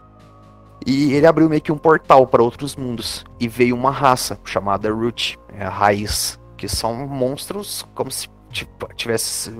E 0.86 1.14
ele 1.14 1.26
abriu 1.26 1.48
meio 1.48 1.60
que 1.60 1.72
um 1.72 1.78
portal 1.78 2.24
para 2.24 2.40
outros 2.40 2.76
mundos. 2.76 3.24
E 3.40 3.48
veio 3.48 3.74
uma 3.74 3.90
raça 3.90 4.38
chamada 4.44 4.88
Root, 4.88 5.36
é 5.52 5.64
a 5.64 5.68
raiz, 5.68 6.38
que 6.56 6.68
são 6.68 7.08
monstros 7.08 7.84
como 7.92 8.08
se 8.08 8.28
tipo, 8.52 8.86
tivesse, 8.94 9.52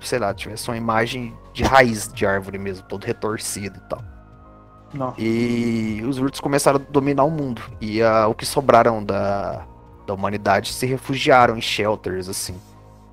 sei 0.00 0.18
lá, 0.18 0.32
tivesse 0.32 0.70
uma 0.70 0.76
imagem 0.78 1.36
de 1.52 1.62
raiz 1.64 2.10
de 2.10 2.24
árvore 2.24 2.56
mesmo, 2.56 2.86
todo 2.88 3.04
retorcido 3.04 3.78
e 3.78 3.88
tal. 3.90 4.11
Não. 4.92 5.14
E 5.18 6.02
os 6.06 6.18
Roots 6.18 6.40
começaram 6.40 6.78
a 6.78 6.92
dominar 6.92 7.24
o 7.24 7.30
mundo. 7.30 7.62
E 7.80 8.02
uh, 8.02 8.28
o 8.28 8.34
que 8.34 8.44
sobraram 8.44 9.02
da, 9.02 9.64
da 10.06 10.14
humanidade 10.14 10.72
se 10.72 10.86
refugiaram 10.86 11.56
em 11.56 11.60
shelters, 11.60 12.28
assim. 12.28 12.54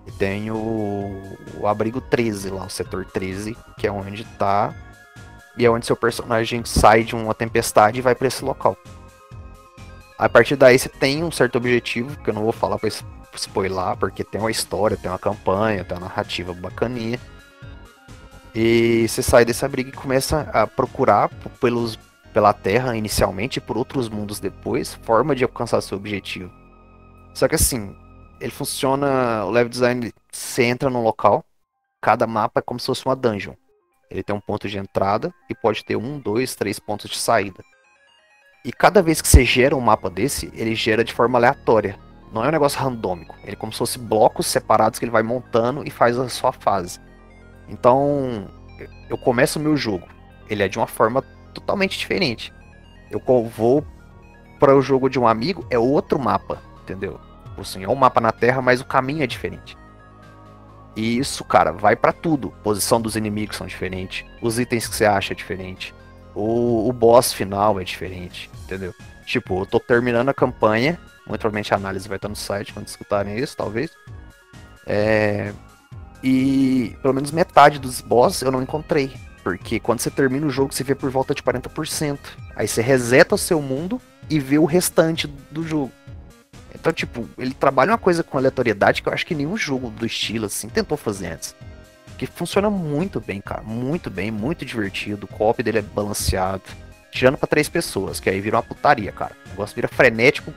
E 0.06 0.12
tem 0.12 0.52
o, 0.52 1.22
o 1.60 1.68
abrigo 1.68 2.02
13 2.02 2.50
lá, 2.50 2.66
o 2.66 2.70
setor 2.70 3.06
13, 3.06 3.56
que 3.78 3.88
é 3.88 3.92
onde 3.92 4.24
tá. 4.24 4.74
E 5.58 5.66
é 5.66 5.70
onde 5.70 5.86
seu 5.86 5.96
personagem 5.96 6.64
sai 6.66 7.04
de 7.04 7.16
uma 7.16 7.34
tempestade 7.34 8.00
e 8.00 8.02
vai 8.02 8.16
para 8.16 8.28
esse 8.28 8.44
local. 8.44 8.78
A 10.18 10.28
partir 10.28 10.56
daí 10.56 10.78
você 10.78 10.90
tem 10.90 11.24
um 11.24 11.32
certo 11.32 11.58
objetivo, 11.58 12.18
que 12.18 12.30
eu 12.30 12.34
não 12.34 12.44
vou 12.44 12.52
falar 12.52 12.78
pra 12.78 12.90
spoiler, 13.36 13.96
porque 13.98 14.24
tem 14.24 14.40
uma 14.40 14.52
história, 14.52 14.98
tem 14.98 15.10
uma 15.10 15.20
campanha, 15.20 15.84
tem 15.86 15.98
uma 15.98 16.08
narrativa 16.08 16.54
bacaninha. 16.54 17.20
E 18.54 19.08
você 19.08 19.22
sai 19.22 19.46
dessa 19.46 19.68
briga 19.68 19.90
e 19.90 19.94
começa 19.94 20.50
a 20.54 20.66
procurar 20.66 21.30
pelos, 21.62 21.98
pela 22.34 22.54
Terra 22.54 22.96
inicialmente 22.96 23.58
e 23.58 23.62
por 23.62 23.78
outros 23.78 24.10
mundos 24.10 24.40
depois, 24.40 24.94
forma 25.04 25.36
de 25.36 25.44
alcançar 25.44 25.82
seu 25.82 25.98
objetivo. 25.98 26.52
Só 27.34 27.48
que 27.48 27.56
assim, 27.56 27.96
ele 28.40 28.52
funciona, 28.52 29.46
o 29.46 29.52
level 29.52 29.70
design, 29.70 30.14
você 30.32 30.64
entra 30.64 30.90
num 30.90 31.04
local, 31.04 31.46
cada 32.02 32.26
mapa 32.26 32.60
é 32.60 32.64
como 32.64 32.80
se 32.80 32.88
fosse 32.88 33.06
uma 33.06 33.16
dungeon. 33.16 33.54
Ele 34.10 34.24
tem 34.24 34.36
um 34.36 34.42
ponto 34.42 34.68
de 34.68 34.78
entrada 34.78 35.34
e 35.50 35.54
pode 35.54 35.86
ter 35.86 35.96
um, 35.96 36.20
dois, 36.20 36.56
três 36.56 36.80
pontos 36.80 37.10
de 37.10 37.18
saída. 37.18 37.64
E 38.66 38.74
cada 38.74 39.02
vez 39.02 39.22
que 39.22 39.28
você 39.28 39.46
gera 39.46 39.76
um 39.76 39.82
mapa 39.82 40.10
desse, 40.10 40.52
ele 40.54 40.74
gera 40.74 41.04
de 41.04 41.14
forma 41.14 41.38
aleatória. 41.38 41.98
Não 42.34 42.44
é 42.44 42.48
um 42.48 42.52
negócio 42.52 42.80
randômico. 42.80 43.36
Ele 43.44 43.54
é 43.54 43.56
como 43.56 43.72
se 43.72 43.78
fosse 43.78 44.00
blocos 44.00 44.48
separados 44.48 45.00
que 45.00 45.06
ele 45.06 45.12
vai 45.12 45.24
montando 45.24 45.88
e 45.88 45.90
faz 45.90 46.18
a 46.18 46.28
sua 46.28 46.52
fase. 46.52 47.00
Então, 47.70 48.48
eu 49.10 49.18
começo 49.18 49.60
o 49.60 49.62
meu 49.62 49.78
jogo. 49.78 50.08
Ele 50.50 50.64
é 50.64 50.68
de 50.68 50.78
uma 50.78 50.88
forma 50.88 51.22
totalmente 51.54 51.98
diferente. 51.98 52.54
Eu 53.10 53.22
vou 53.44 53.86
para 54.60 54.76
o 54.76 54.82
jogo 54.82 55.10
de 55.10 55.20
um 55.20 55.28
amigo, 55.28 55.66
é 55.70 55.80
outro 55.80 56.20
mapa, 56.20 56.62
entendeu? 56.82 57.20
Assim, 57.58 57.84
é 57.84 57.90
um 57.90 57.96
mapa 57.96 58.22
na 58.22 58.32
Terra, 58.32 58.62
mas 58.62 58.82
o 58.82 58.86
caminho 58.86 59.24
é 59.24 59.28
diferente. 59.28 59.78
E 60.96 61.18
isso, 61.18 61.44
cara, 61.44 61.72
vai 61.72 61.96
para 61.96 62.12
tudo. 62.12 62.54
Posição 62.64 63.02
dos 63.02 63.16
inimigos 63.16 63.58
são 63.58 63.68
diferentes. 63.68 64.26
Os 64.42 64.60
itens 64.60 64.88
que 64.88 64.96
você 64.96 65.06
acha 65.06 65.34
é 65.34 65.36
diferente. 65.36 65.94
O, 66.34 66.88
o 66.88 66.94
boss 66.94 67.34
final 67.34 67.80
é 67.80 67.84
diferente, 67.84 68.50
entendeu? 68.64 68.94
Tipo, 69.26 69.62
eu 69.62 69.66
tô 69.66 69.80
terminando 69.80 70.30
a 70.30 70.34
campanha. 70.34 71.00
Muito 71.28 71.42
provavelmente 71.42 71.74
a 71.74 71.78
análise 71.78 72.08
vai 72.08 72.18
estar 72.18 72.30
no 72.30 72.36
site 72.36 72.74
quando 72.74 72.88
escutarem 72.88 73.38
isso, 73.38 73.56
talvez. 73.56 73.92
É... 74.86 75.54
E 76.24 76.96
pelo 77.02 77.14
menos 77.14 77.32
metade 77.32 77.80
dos 77.80 78.02
boss 78.02 78.42
eu 78.42 78.52
não 78.52 78.62
encontrei. 78.62 79.12
Porque 79.44 79.80
quando 79.80 80.00
você 80.00 80.12
termina 80.12 80.46
o 80.46 80.50
jogo, 80.50 80.74
você 80.74 80.84
vê 80.84 80.94
por 80.94 81.10
volta 81.10 81.34
de 81.34 81.42
40%. 81.42 82.20
Aí 82.56 82.68
você 82.68 82.82
reseta 82.82 83.36
o 83.36 83.38
seu 83.38 83.62
mundo 83.62 84.02
e 84.30 84.40
vê 84.40 84.58
o 84.58 84.66
restante 84.66 85.28
do 85.50 85.64
jogo. 85.64 85.92
Então, 86.74 86.94
tipo, 86.94 87.28
ele 87.38 87.54
trabalha 87.54 87.92
uma 87.92 87.98
coisa 87.98 88.24
com 88.24 88.38
aleatoriedade 88.38 89.02
que 89.02 89.10
eu 89.10 89.14
acho 89.14 89.26
que 89.26 89.36
nenhum 89.36 89.58
jogo 89.58 89.90
do 89.90 90.06
estilo, 90.06 90.46
assim, 90.46 90.70
tentou 90.70 90.98
fazer 90.98 91.28
antes. 91.28 91.56
Que 92.18 92.28
funciona 92.28 92.70
muito 92.70 93.20
bem, 93.20 93.42
cara. 93.42 93.62
Muito 93.62 94.10
bem, 94.10 94.30
muito 94.30 94.66
divertido. 94.66 95.26
O 95.26 95.28
co 95.28 95.54
dele 95.64 95.80
é 95.80 95.82
balanceado. 95.82 96.64
Tirando 97.12 97.38
para 97.38 97.48
três 97.48 97.68
pessoas, 97.68 98.20
que 98.20 98.30
aí 98.30 98.40
vira 98.40 98.58
uma 98.58 98.64
putaria, 98.64 99.12
cara. 99.12 99.36
O 99.48 99.50
negócio 99.50 99.74
vira 99.74 99.88
frenético, 99.88 100.54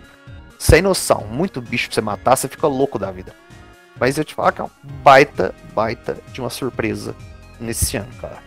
sem 0.58 0.82
noção. 0.82 1.26
Muito 1.30 1.62
bicho 1.62 1.88
pra 1.88 1.94
você 1.94 2.00
matar, 2.00 2.36
você 2.36 2.46
fica 2.46 2.66
louco 2.66 2.98
da 2.98 3.10
vida. 3.10 3.32
Mas 3.98 4.18
eu 4.18 4.24
te 4.24 4.34
falo 4.34 4.52
que 4.52 4.60
é 4.60 4.64
uma 4.64 4.70
baita, 5.02 5.54
baita 5.74 6.16
de 6.32 6.40
uma 6.40 6.50
surpresa 6.50 7.14
nesse 7.60 7.96
ano, 7.96 8.08
cara. 8.20 8.38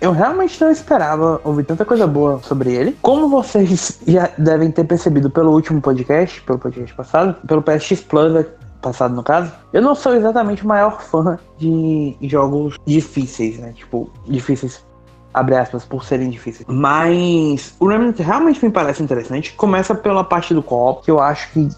Eu 0.00 0.10
realmente 0.10 0.60
não 0.60 0.70
esperava 0.70 1.40
ouvir 1.44 1.64
tanta 1.64 1.84
coisa 1.84 2.08
boa 2.08 2.40
sobre 2.42 2.72
ele. 2.74 2.98
Como 3.00 3.28
vocês 3.28 4.00
já 4.06 4.30
devem 4.36 4.70
ter 4.70 4.82
percebido 4.82 5.30
pelo 5.30 5.52
último 5.52 5.80
podcast, 5.80 6.40
pelo 6.42 6.58
podcast 6.58 6.92
passado, 6.92 7.36
pelo 7.46 7.62
PSX 7.62 8.00
Plus 8.00 8.46
passado 8.80 9.14
no 9.14 9.22
caso, 9.22 9.52
eu 9.72 9.80
não 9.80 9.94
sou 9.94 10.12
exatamente 10.14 10.64
o 10.64 10.66
maior 10.66 11.00
fã 11.00 11.38
de 11.56 12.16
jogos 12.22 12.76
difíceis, 12.84 13.58
né? 13.58 13.72
Tipo, 13.76 14.10
difíceis 14.26 14.84
abre 15.32 15.56
aspas, 15.56 15.84
por 15.84 16.04
serem 16.04 16.28
difíceis. 16.30 16.66
Mas 16.68 17.74
o 17.80 17.86
Remnant 17.86 18.18
realmente 18.18 18.64
me 18.64 18.70
parece 18.70 19.02
interessante. 19.02 19.52
Começa 19.54 19.94
pela 19.94 20.22
parte 20.24 20.52
do 20.52 20.62
co-op, 20.62 21.04
que 21.04 21.10
eu 21.10 21.20
acho 21.20 21.50
que 21.52 21.68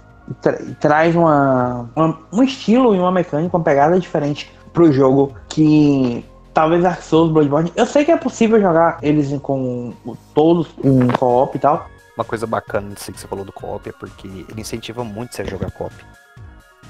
tra 0.41 0.59
traz 0.81 1.15
uma, 1.15 1.91
uma, 1.95 2.19
um 2.33 2.43
estilo 2.43 2.95
e 2.95 2.99
uma 2.99 3.13
mecânica, 3.13 3.57
uma 3.57 3.63
pegada 3.65 3.99
diferente 3.99 4.53
pro 4.73 4.93
jogo 4.93 5.35
que 5.49 6.25
talvez 6.53 6.83
Dark 6.83 7.03
Souls, 7.03 7.33
Bloodborne. 7.33 7.73
Eu 7.75 7.87
sei 7.87 8.05
que 8.05 8.13
é 8.13 8.17
possível 8.17 8.61
jogar 8.61 8.99
eles 9.03 9.37
com 9.41 9.93
todos 10.35 10.69
em 10.83 11.09
co-op 11.09 11.57
e 11.57 11.61
tal. 11.61 11.89
Uma 12.17 12.25
coisa 12.25 12.47
bacana 12.47 12.95
disso 12.95 13.13
que 13.13 13.21
você 13.21 13.27
falou 13.27 13.45
do 13.45 13.53
co-op 13.53 13.89
é 13.89 13.93
porque 13.93 14.29
ele 14.29 14.61
incentiva 14.61 15.03
muito 15.03 15.35
você 15.35 15.43
a 15.43 15.45
jogar 15.45 15.71
co-op. 15.73 15.95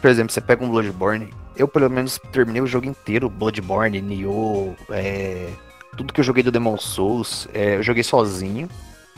Por 0.01 0.11
exemplo, 0.11 0.33
você 0.33 0.41
pega 0.41 0.63
um 0.63 0.69
Bloodborne, 0.69 1.33
eu 1.57 1.67
pelo 1.67 1.89
menos 1.89 2.21
terminei 2.31 2.61
o 2.61 2.67
jogo 2.67 2.87
inteiro, 2.87 3.31
Bloodborne, 3.31 4.03
Nioh, 4.03 4.75
é, 4.91 5.49
tudo 5.97 6.13
que 6.13 6.21
eu 6.21 6.25
joguei 6.25 6.43
do 6.43 6.53
Demon 6.53 6.77
Souls, 6.77 7.49
é, 7.55 7.77
eu 7.77 7.83
joguei 7.83 8.03
sozinho. 8.03 8.69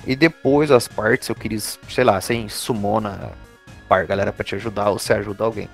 E 0.07 0.15
depois 0.15 0.71
as 0.71 0.87
partes 0.87 1.29
eu 1.29 1.35
quis, 1.35 1.77
sei 1.89 2.05
lá, 2.05 2.21
sem 2.21 2.49
sumona 2.49 3.33
par 3.89 4.07
galera 4.07 4.33
para 4.33 4.45
te 4.45 4.55
ajudar 4.55 4.91
ou 4.91 4.99
você 4.99 5.13
ajuda 5.13 5.45
alguém. 5.45 5.69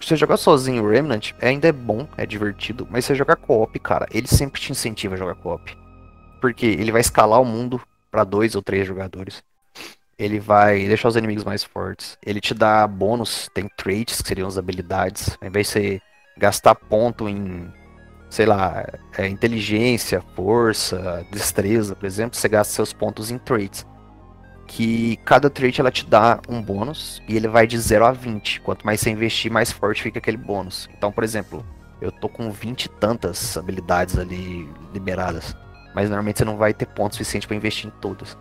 Você 0.00 0.16
jogar 0.16 0.36
sozinho 0.36 0.88
Remnant 0.88 1.32
ainda 1.40 1.68
é 1.68 1.72
bom, 1.72 2.08
é 2.16 2.26
divertido, 2.26 2.86
mas 2.90 3.04
você 3.04 3.14
jogar 3.14 3.36
co-op, 3.36 3.78
cara, 3.78 4.06
ele 4.10 4.26
sempre 4.26 4.60
te 4.60 4.72
incentiva 4.72 5.14
a 5.14 5.18
jogar 5.18 5.36
co-op. 5.36 5.76
Porque 6.40 6.66
ele 6.66 6.90
vai 6.90 7.00
escalar 7.00 7.40
o 7.40 7.44
mundo 7.44 7.80
para 8.10 8.24
dois 8.24 8.56
ou 8.56 8.62
três 8.62 8.86
jogadores. 8.86 9.44
Ele 10.18 10.40
vai 10.40 10.86
deixar 10.86 11.08
os 11.08 11.16
inimigos 11.16 11.44
mais 11.44 11.62
fortes. 11.62 12.18
Ele 12.24 12.40
te 12.40 12.52
dá 12.52 12.86
bônus, 12.86 13.48
tem 13.54 13.68
traits, 13.76 14.20
que 14.20 14.28
seriam 14.28 14.48
as 14.48 14.58
habilidades. 14.58 15.36
Ao 15.40 15.48
invés 15.48 15.68
de 15.68 15.72
você 15.72 16.00
gastar 16.36 16.74
ponto 16.74 17.28
em, 17.28 17.72
sei 18.28 18.46
lá, 18.46 18.84
é, 19.16 19.28
inteligência, 19.28 20.20
força, 20.34 21.24
destreza, 21.30 21.94
por 21.94 22.06
exemplo, 22.06 22.36
você 22.36 22.48
gasta 22.48 22.74
seus 22.74 22.92
pontos 22.92 23.30
em 23.30 23.38
traits 23.38 23.86
que 24.74 25.18
cada 25.18 25.50
trait 25.50 25.78
ela 25.78 25.90
te 25.90 26.06
dá 26.06 26.40
um 26.48 26.62
bônus 26.62 27.22
e 27.28 27.36
ele 27.36 27.46
vai 27.46 27.66
de 27.66 27.78
0 27.78 28.06
a 28.06 28.12
20. 28.12 28.62
Quanto 28.62 28.86
mais 28.86 29.00
você 29.00 29.10
investir, 29.10 29.52
mais 29.52 29.70
forte 29.70 30.02
fica 30.02 30.18
aquele 30.18 30.38
bônus. 30.38 30.88
Então, 30.96 31.12
por 31.12 31.22
exemplo, 31.22 31.62
eu 32.00 32.10
tô 32.10 32.26
com 32.26 32.50
20 32.50 32.86
e 32.86 32.88
tantas 32.88 33.58
habilidades 33.58 34.18
ali 34.18 34.66
liberadas, 34.94 35.54
mas 35.94 36.08
normalmente 36.08 36.38
você 36.38 36.46
não 36.46 36.56
vai 36.56 36.72
ter 36.72 36.86
ponto 36.86 37.14
suficiente 37.14 37.46
para 37.46 37.54
investir 37.54 37.86
em 37.86 38.00
todas. 38.00 38.36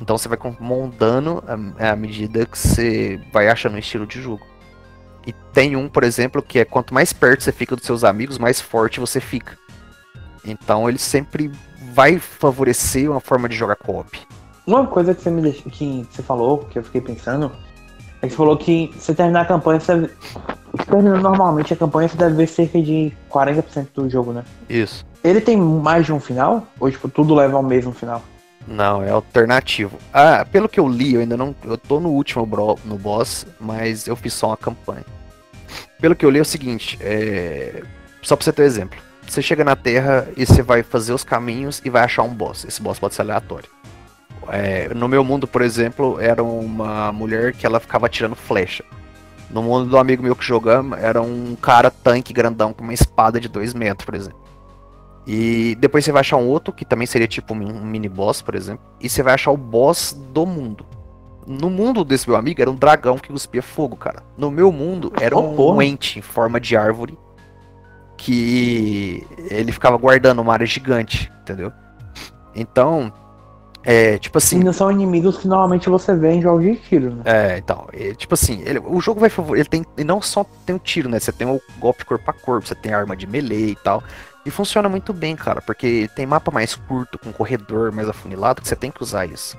Então 0.00 0.16
você 0.16 0.28
vai 0.28 0.38
montando 0.60 1.42
à 1.76 1.96
medida 1.96 2.46
que 2.46 2.56
você 2.56 3.20
vai 3.32 3.48
achando 3.48 3.74
um 3.74 3.78
estilo 3.78 4.06
de 4.06 4.22
jogo. 4.22 4.46
E 5.26 5.32
tem 5.52 5.74
um, 5.74 5.88
por 5.88 6.04
exemplo, 6.04 6.40
que 6.40 6.60
é 6.60 6.64
quanto 6.64 6.94
mais 6.94 7.12
perto 7.12 7.42
você 7.42 7.50
fica 7.50 7.74
dos 7.74 7.84
seus 7.84 8.04
amigos, 8.04 8.38
mais 8.38 8.60
forte 8.60 9.00
você 9.00 9.20
fica. 9.20 9.58
Então 10.44 10.88
ele 10.88 10.98
sempre 10.98 11.50
vai 11.92 12.20
favorecer 12.20 13.10
uma 13.10 13.20
forma 13.20 13.48
de 13.48 13.56
jogar 13.56 13.74
co-op. 13.74 14.24
Uma 14.66 14.86
coisa 14.86 15.14
que 15.14 15.22
você 15.22 15.30
me 15.30 15.42
deixou, 15.42 15.70
que 15.70 16.06
você 16.10 16.22
falou, 16.22 16.58
que 16.58 16.78
eu 16.78 16.82
fiquei 16.82 17.00
pensando, 17.00 17.52
é 18.22 18.26
que 18.26 18.30
você 18.30 18.36
falou 18.36 18.56
que 18.56 18.90
você 18.98 19.14
terminar 19.14 19.42
a 19.42 19.44
campanha, 19.44 19.78
você 19.78 20.10
terminando 20.86 21.22
normalmente 21.22 21.72
a 21.74 21.76
campanha, 21.76 22.08
você 22.08 22.16
deve 22.16 22.34
ver 22.34 22.46
cerca 22.46 22.80
de 22.80 23.12
40% 23.30 23.88
do 23.94 24.08
jogo, 24.08 24.32
né? 24.32 24.44
Isso. 24.68 25.04
Ele 25.22 25.40
tem 25.40 25.56
mais 25.56 26.06
de 26.06 26.12
um 26.12 26.20
final? 26.20 26.66
Ou 26.80 26.90
tipo, 26.90 27.08
tudo 27.08 27.34
leva 27.34 27.56
ao 27.56 27.62
mesmo 27.62 27.92
final? 27.92 28.22
Não, 28.66 29.02
é 29.02 29.10
alternativo. 29.10 29.98
Ah, 30.12 30.46
pelo 30.50 30.68
que 30.68 30.80
eu 30.80 30.88
li, 30.88 31.14
eu 31.14 31.20
ainda 31.20 31.36
não. 31.36 31.54
Eu 31.64 31.76
tô 31.76 32.00
no 32.00 32.08
último 32.08 32.46
bro, 32.46 32.78
no 32.84 32.96
boss, 32.96 33.46
mas 33.60 34.06
eu 34.06 34.16
fiz 34.16 34.32
só 34.32 34.48
uma 34.48 34.56
campanha. 34.56 35.04
Pelo 36.00 36.16
que 36.16 36.24
eu 36.24 36.30
li 36.30 36.38
é 36.38 36.42
o 36.42 36.46
seguinte, 36.46 36.98
é... 37.00 37.82
só 38.22 38.36
pra 38.36 38.44
você 38.44 38.52
ter 38.52 38.62
um 38.62 38.66
exemplo. 38.66 38.98
Você 39.26 39.42
chega 39.42 39.64
na 39.64 39.76
Terra 39.76 40.28
e 40.36 40.46
você 40.46 40.62
vai 40.62 40.82
fazer 40.82 41.12
os 41.12 41.24
caminhos 41.24 41.80
e 41.84 41.90
vai 41.90 42.04
achar 42.04 42.22
um 42.22 42.34
boss. 42.34 42.64
Esse 42.64 42.80
boss 42.80 42.98
pode 42.98 43.14
ser 43.14 43.22
aleatório. 43.22 43.68
É, 44.50 44.92
no 44.94 45.08
meu 45.08 45.24
mundo, 45.24 45.46
por 45.46 45.62
exemplo, 45.62 46.20
era 46.20 46.42
uma 46.42 47.12
mulher 47.12 47.52
que 47.52 47.66
ela 47.66 47.80
ficava 47.80 48.08
tirando 48.08 48.34
flecha. 48.34 48.84
No 49.50 49.62
mundo 49.62 49.86
do 49.88 49.98
amigo 49.98 50.22
meu 50.22 50.34
que 50.34 50.44
jogamos, 50.44 50.98
era 50.98 51.22
um 51.22 51.54
cara 51.54 51.90
tanque 51.90 52.32
grandão 52.32 52.72
com 52.72 52.82
uma 52.82 52.94
espada 52.94 53.40
de 53.40 53.48
2 53.48 53.74
metros, 53.74 54.04
por 54.04 54.14
exemplo. 54.14 54.44
E 55.26 55.76
depois 55.76 56.04
você 56.04 56.12
vai 56.12 56.20
achar 56.20 56.36
um 56.36 56.46
outro, 56.46 56.72
que 56.72 56.84
também 56.84 57.06
seria 57.06 57.26
tipo 57.26 57.54
um 57.54 57.84
mini 57.84 58.08
boss, 58.08 58.42
por 58.42 58.54
exemplo. 58.54 58.84
E 59.00 59.08
você 59.08 59.22
vai 59.22 59.34
achar 59.34 59.50
o 59.50 59.56
boss 59.56 60.12
do 60.32 60.44
mundo. 60.44 60.84
No 61.46 61.70
mundo 61.70 62.04
desse 62.04 62.28
meu 62.28 62.38
amigo 62.38 62.60
era 62.60 62.70
um 62.70 62.74
dragão 62.74 63.16
que 63.16 63.28
cuspia 63.28 63.62
fogo, 63.62 63.96
cara. 63.96 64.22
No 64.36 64.50
meu 64.50 64.72
mundo 64.72 65.12
era 65.20 65.36
um 65.36 65.54
oh, 65.58 65.80
ente 65.80 66.18
em 66.18 66.22
forma 66.22 66.60
de 66.60 66.76
árvore. 66.76 67.18
Que 68.16 69.26
ele 69.50 69.72
ficava 69.72 69.96
guardando 69.96 70.40
uma 70.40 70.52
área 70.52 70.66
gigante, 70.66 71.30
entendeu? 71.42 71.72
Então, 72.54 73.12
é, 73.84 74.18
tipo 74.18 74.38
assim. 74.38 74.58
Ainda 74.58 74.72
são 74.72 74.90
inimigos 74.90 75.36
que 75.36 75.46
normalmente 75.46 75.90
você 75.90 76.14
vê 76.14 76.32
em 76.32 76.42
jogos 76.42 76.64
de 76.64 76.76
tiro, 76.76 77.14
né? 77.16 77.22
É, 77.24 77.58
então. 77.58 77.86
É, 77.92 78.14
tipo 78.14 78.32
assim, 78.32 78.62
ele, 78.64 78.78
o 78.78 79.00
jogo 79.00 79.20
vai 79.20 79.30
Ele 79.54 79.64
tem. 79.64 79.84
Ele 79.96 80.06
não 80.06 80.22
só 80.22 80.44
tem 80.64 80.74
o 80.74 80.78
tiro, 80.78 81.08
né? 81.08 81.20
Você 81.20 81.30
tem 81.30 81.46
o 81.46 81.60
golpe 81.78 82.04
corpo 82.04 82.30
a 82.30 82.32
corpo, 82.32 82.66
você 82.66 82.74
tem 82.74 82.94
arma 82.94 83.14
de 83.14 83.26
melee 83.26 83.72
e 83.72 83.76
tal. 83.76 84.02
E 84.46 84.50
funciona 84.50 84.88
muito 84.88 85.12
bem, 85.12 85.36
cara, 85.36 85.60
porque 85.60 86.08
tem 86.14 86.26
mapa 86.26 86.50
mais 86.50 86.74
curto, 86.74 87.18
com 87.18 87.32
corredor 87.32 87.92
mais 87.92 88.08
afunilado, 88.08 88.60
que 88.60 88.68
você 88.68 88.76
tem 88.76 88.90
que 88.90 89.02
usar 89.02 89.26
isso. 89.26 89.56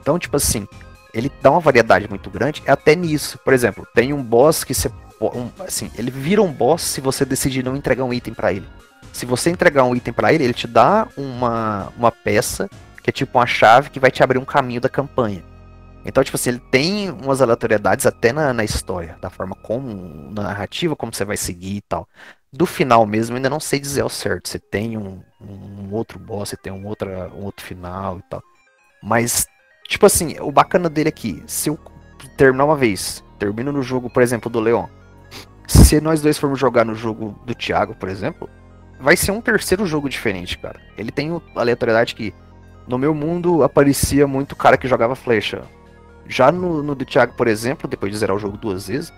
Então, 0.00 0.18
tipo 0.18 0.36
assim, 0.36 0.66
ele 1.12 1.30
dá 1.42 1.50
uma 1.50 1.60
variedade 1.60 2.08
muito 2.08 2.30
grande, 2.30 2.62
é 2.66 2.72
até 2.72 2.94
nisso. 2.94 3.38
Por 3.38 3.52
exemplo, 3.52 3.86
tem 3.94 4.12
um 4.12 4.22
boss 4.22 4.62
que 4.62 4.74
você. 4.74 4.90
Um, 5.20 5.48
assim, 5.60 5.90
ele 5.96 6.10
vira 6.10 6.42
um 6.42 6.52
boss 6.52 6.82
se 6.82 7.00
você 7.00 7.24
decidir 7.24 7.64
não 7.64 7.76
entregar 7.76 8.04
um 8.04 8.12
item 8.12 8.34
para 8.34 8.52
ele. 8.52 8.66
Se 9.10 9.24
você 9.24 9.48
entregar 9.48 9.84
um 9.84 9.94
item 9.94 10.12
para 10.12 10.34
ele, 10.34 10.44
ele 10.44 10.52
te 10.52 10.66
dá 10.66 11.06
uma, 11.16 11.92
uma 11.96 12.10
peça 12.10 12.68
que 13.04 13.10
é 13.10 13.12
tipo 13.12 13.38
uma 13.38 13.46
chave 13.46 13.90
que 13.90 14.00
vai 14.00 14.10
te 14.10 14.22
abrir 14.22 14.38
um 14.38 14.46
caminho 14.46 14.80
da 14.80 14.88
campanha. 14.88 15.44
Então, 16.06 16.24
tipo 16.24 16.36
assim, 16.36 16.50
ele 16.50 16.62
tem 16.70 17.10
umas 17.10 17.42
aleatoriedades 17.42 18.06
até 18.06 18.32
na, 18.32 18.52
na 18.54 18.64
história, 18.64 19.18
da 19.20 19.28
forma 19.28 19.54
como, 19.54 20.30
na 20.32 20.42
narrativa, 20.42 20.96
como 20.96 21.12
você 21.14 21.22
vai 21.22 21.36
seguir 21.36 21.76
e 21.76 21.80
tal. 21.82 22.08
Do 22.50 22.64
final 22.64 23.04
mesmo, 23.04 23.36
ainda 23.36 23.50
não 23.50 23.60
sei 23.60 23.78
dizer 23.78 24.00
ao 24.00 24.08
certo. 24.08 24.48
Você 24.48 24.58
tem 24.58 24.96
um, 24.96 25.22
um 25.38 25.92
outro 25.92 26.18
boss, 26.18 26.48
você 26.48 26.56
tem 26.56 26.72
um, 26.72 26.86
outra, 26.86 27.28
um 27.34 27.44
outro 27.44 27.64
final 27.64 28.18
e 28.18 28.22
tal. 28.22 28.42
Mas, 29.02 29.46
tipo 29.86 30.06
assim, 30.06 30.36
o 30.40 30.50
bacana 30.50 30.88
dele 30.88 31.10
aqui, 31.10 31.42
se 31.46 31.68
eu 31.68 31.78
terminar 32.38 32.64
uma 32.64 32.76
vez, 32.76 33.22
termino 33.38 33.70
no 33.70 33.82
jogo, 33.82 34.08
por 34.08 34.22
exemplo, 34.22 34.50
do 34.50 34.60
Leon. 34.60 34.86
Se 35.66 36.00
nós 36.00 36.22
dois 36.22 36.38
formos 36.38 36.58
jogar 36.58 36.86
no 36.86 36.94
jogo 36.94 37.38
do 37.44 37.54
Thiago, 37.54 37.94
por 37.94 38.08
exemplo, 38.08 38.48
vai 38.98 39.14
ser 39.14 39.30
um 39.30 39.42
terceiro 39.42 39.86
jogo 39.86 40.08
diferente, 40.08 40.56
cara. 40.56 40.80
Ele 40.96 41.10
tem 41.10 41.30
aleatoriedade 41.54 42.14
que 42.14 42.32
no 42.86 42.98
meu 42.98 43.14
mundo 43.14 43.62
aparecia 43.62 44.26
muito 44.26 44.56
cara 44.56 44.76
que 44.76 44.88
jogava 44.88 45.14
flecha. 45.14 45.62
Já 46.26 46.50
no, 46.50 46.82
no 46.82 46.94
do 46.94 47.04
Thiago, 47.04 47.34
por 47.34 47.48
exemplo, 47.48 47.88
depois 47.88 48.12
de 48.12 48.18
zerar 48.18 48.36
o 48.36 48.38
jogo 48.38 48.56
duas 48.56 48.88
vezes, 48.88 49.12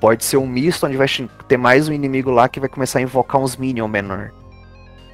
pode 0.00 0.24
ser 0.24 0.36
um 0.36 0.46
misto 0.46 0.86
onde 0.86 0.96
vai 0.96 1.06
ter 1.48 1.56
mais 1.56 1.88
um 1.88 1.92
inimigo 1.92 2.30
lá 2.30 2.48
que 2.48 2.60
vai 2.60 2.68
começar 2.68 2.98
a 2.98 3.02
invocar 3.02 3.40
uns 3.40 3.56
minions 3.56 3.90
menor. 3.90 4.32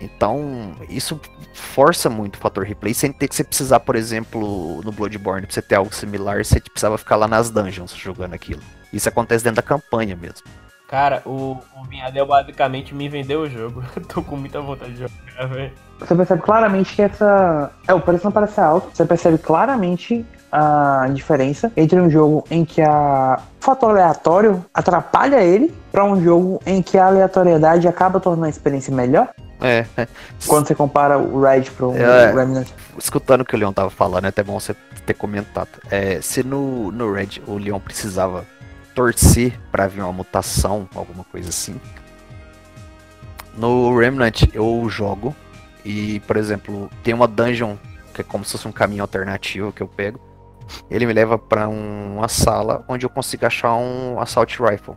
Então, 0.00 0.74
isso 0.88 1.20
força 1.54 2.10
muito 2.10 2.34
o 2.34 2.38
fator 2.38 2.64
replay, 2.64 2.92
sem 2.92 3.12
ter 3.12 3.28
que 3.28 3.36
você 3.36 3.44
precisar, 3.44 3.78
por 3.80 3.94
exemplo, 3.94 4.82
no 4.82 4.90
Bloodborne, 4.90 5.46
pra 5.46 5.54
você 5.54 5.62
ter 5.62 5.76
algo 5.76 5.94
similar, 5.94 6.44
você 6.44 6.60
precisava 6.60 6.98
ficar 6.98 7.14
lá 7.14 7.28
nas 7.28 7.50
dungeons 7.50 7.94
jogando 7.94 8.34
aquilo. 8.34 8.60
Isso 8.92 9.08
acontece 9.08 9.44
dentro 9.44 9.56
da 9.56 9.62
campanha 9.62 10.16
mesmo. 10.16 10.42
Cara, 10.88 11.22
o, 11.24 11.56
o 11.76 11.84
Vinhadel 11.84 12.26
basicamente 12.26 12.94
me 12.94 13.08
vendeu 13.08 13.42
o 13.42 13.48
jogo. 13.48 13.82
Tô 14.12 14.22
com 14.22 14.36
muita 14.36 14.60
vontade 14.60 14.92
de 14.92 14.98
jogar, 14.98 15.46
velho. 15.46 15.72
Você 16.06 16.14
percebe 16.14 16.42
claramente 16.42 16.94
que 16.94 17.02
essa. 17.02 17.70
É, 17.86 17.94
o 17.94 18.00
preço 18.00 18.24
não 18.24 18.32
parece 18.32 18.60
alto. 18.60 18.88
Você 18.92 19.04
percebe 19.04 19.38
claramente 19.38 20.24
a 20.50 21.08
diferença 21.12 21.72
entre 21.74 21.98
um 21.98 22.10
jogo 22.10 22.44
em 22.50 22.62
que 22.62 22.82
a 22.82 23.40
fator 23.58 23.90
aleatório 23.90 24.62
atrapalha 24.74 25.42
ele 25.42 25.74
para 25.90 26.04
um 26.04 26.22
jogo 26.22 26.60
em 26.66 26.82
que 26.82 26.98
a 26.98 27.06
aleatoriedade 27.06 27.88
acaba 27.88 28.20
tornando 28.20 28.46
a 28.46 28.50
experiência 28.50 28.94
melhor. 28.94 29.30
É, 29.62 29.86
é. 29.96 30.06
Quando 30.46 30.66
você 30.66 30.74
compara 30.74 31.18
o 31.18 31.40
Red 31.40 31.62
pro 31.76 31.96
é, 31.96 32.32
Remnant. 32.32 32.66
Escutando 32.98 33.42
o 33.42 33.44
que 33.44 33.54
o 33.54 33.58
Leon 33.58 33.72
tava 33.72 33.88
falando, 33.88 34.26
é 34.26 34.28
até 34.28 34.42
bom 34.42 34.58
você 34.58 34.74
ter 35.06 35.14
comentado. 35.14 35.68
É, 35.90 36.20
se 36.20 36.42
no, 36.42 36.92
no 36.92 37.12
Red 37.12 37.40
o 37.46 37.56
Leon 37.56 37.78
precisava 37.78 38.44
torcer 38.94 39.58
para 39.70 39.86
vir 39.86 40.02
uma 40.02 40.12
mutação, 40.12 40.86
alguma 40.94 41.24
coisa 41.24 41.48
assim. 41.48 41.80
No 43.56 43.96
Remnant 43.96 44.42
eu 44.52 44.86
jogo 44.90 45.34
e, 45.84 46.20
por 46.20 46.36
exemplo, 46.36 46.90
tem 47.02 47.14
uma 47.14 47.26
dungeon 47.26 47.76
que 48.12 48.20
é 48.20 48.24
como 48.24 48.44
se 48.44 48.52
fosse 48.52 48.68
um 48.68 48.72
caminho 48.72 49.02
alternativo 49.02 49.72
que 49.72 49.82
eu 49.82 49.88
pego. 49.88 50.20
Ele 50.90 51.06
me 51.06 51.12
leva 51.12 51.38
para 51.38 51.68
um, 51.68 52.18
uma 52.18 52.28
sala 52.28 52.84
onde 52.88 53.04
eu 53.04 53.10
consigo 53.10 53.46
achar 53.46 53.74
um 53.74 54.20
assault 54.20 54.62
rifle. 54.62 54.94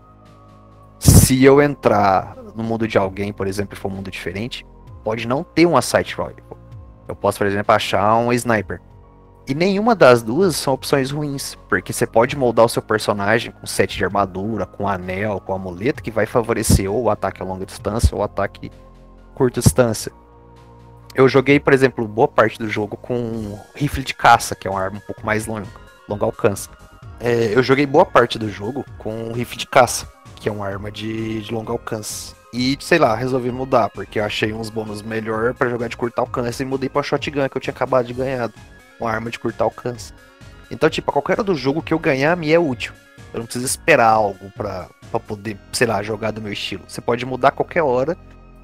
Se 0.99 1.43
eu 1.43 1.61
entrar 1.61 2.35
no 2.55 2.63
mundo 2.63 2.87
de 2.87 2.97
alguém, 2.97 3.33
por 3.33 3.47
exemplo, 3.47 3.73
e 3.73 3.77
for 3.77 3.89
um 3.89 3.95
mundo 3.95 4.11
diferente, 4.11 4.65
pode 5.03 5.27
não 5.27 5.43
ter 5.43 5.65
um 5.65 5.77
assault 5.77 6.15
rifle. 6.15 6.57
Eu 7.07 7.15
posso, 7.15 7.37
por 7.37 7.47
exemplo, 7.47 7.73
achar 7.73 8.15
um 8.17 8.31
sniper. 8.33 8.81
E 9.47 9.53
nenhuma 9.53 9.93
das 9.93 10.23
duas 10.23 10.55
são 10.55 10.73
opções 10.73 11.11
ruins, 11.11 11.55
porque 11.69 11.93
você 11.93 12.07
pode 12.07 12.35
moldar 12.35 12.65
o 12.65 12.69
seu 12.69 12.81
personagem 12.81 13.51
com 13.51 13.67
set 13.67 13.95
de 13.95 14.03
armadura, 14.03 14.65
com 14.65 14.87
anel, 14.87 15.39
com 15.39 15.53
amuleto, 15.53 16.01
que 16.01 16.09
vai 16.09 16.25
favorecer 16.25 16.91
ou 16.91 17.03
o 17.03 17.09
ataque 17.11 17.43
a 17.43 17.45
longa 17.45 17.65
distância 17.65 18.15
ou 18.15 18.21
o 18.21 18.23
ataque 18.23 18.71
curta 19.35 19.61
distância. 19.61 20.11
Eu 21.15 21.29
joguei, 21.29 21.61
por 21.61 21.71
exemplo, 21.71 22.05
boa 22.05 22.27
parte 22.27 22.59
do 22.59 22.69
jogo 22.69 22.97
com 22.97 23.57
rifle 23.73 24.03
de 24.03 24.13
caça, 24.13 24.53
que 24.53 24.67
é 24.67 24.71
uma 24.71 24.81
arma 24.81 24.97
um 24.97 24.99
pouco 24.99 25.25
mais 25.25 25.47
longa, 25.47 25.65
longo 26.09 26.25
alcance. 26.25 26.67
É, 27.21 27.55
eu 27.55 27.63
joguei 27.63 27.85
boa 27.85 28.05
parte 28.05 28.37
do 28.37 28.49
jogo 28.49 28.83
com 28.97 29.31
rifle 29.31 29.57
de 29.57 29.65
caça, 29.65 30.11
que 30.35 30.49
é 30.49 30.51
uma 30.51 30.67
arma 30.67 30.91
de, 30.91 31.41
de 31.41 31.53
longo 31.53 31.71
alcance. 31.71 32.35
E, 32.51 32.77
sei 32.81 32.99
lá, 32.99 33.15
resolvi 33.15 33.49
mudar, 33.49 33.89
porque 33.91 34.19
eu 34.19 34.25
achei 34.25 34.51
uns 34.51 34.69
bônus 34.69 35.01
melhor 35.01 35.53
para 35.53 35.69
jogar 35.69 35.87
de 35.87 35.95
curto 35.95 36.19
alcance 36.19 36.61
e 36.61 36.65
mudei 36.65 36.89
pra 36.89 37.01
shotgun 37.01 37.47
que 37.47 37.55
eu 37.55 37.61
tinha 37.61 37.73
acabado 37.73 38.07
de 38.07 38.13
ganhar 38.13 38.51
uma 38.99 39.09
arma 39.09 39.29
de 39.29 39.39
curto 39.39 39.63
alcance. 39.63 40.13
Então, 40.69 40.89
tipo, 40.89 41.09
a 41.09 41.13
qualquer 41.13 41.33
hora 41.33 41.43
do 41.43 41.55
jogo 41.55 41.81
que 41.81 41.93
eu 41.93 41.99
ganhar 41.99 42.35
me 42.35 42.51
é 42.51 42.59
útil. 42.59 42.91
Eu 43.33 43.39
não 43.39 43.45
preciso 43.45 43.65
esperar 43.65 44.09
algo 44.09 44.51
pra, 44.51 44.89
pra 45.09 45.19
poder, 45.19 45.57
sei 45.71 45.87
lá, 45.87 46.03
jogar 46.03 46.31
do 46.31 46.41
meu 46.41 46.51
estilo. 46.51 46.83
Você 46.85 46.99
pode 46.99 47.25
mudar 47.25 47.49
a 47.49 47.51
qualquer 47.51 47.83
hora 47.83 48.17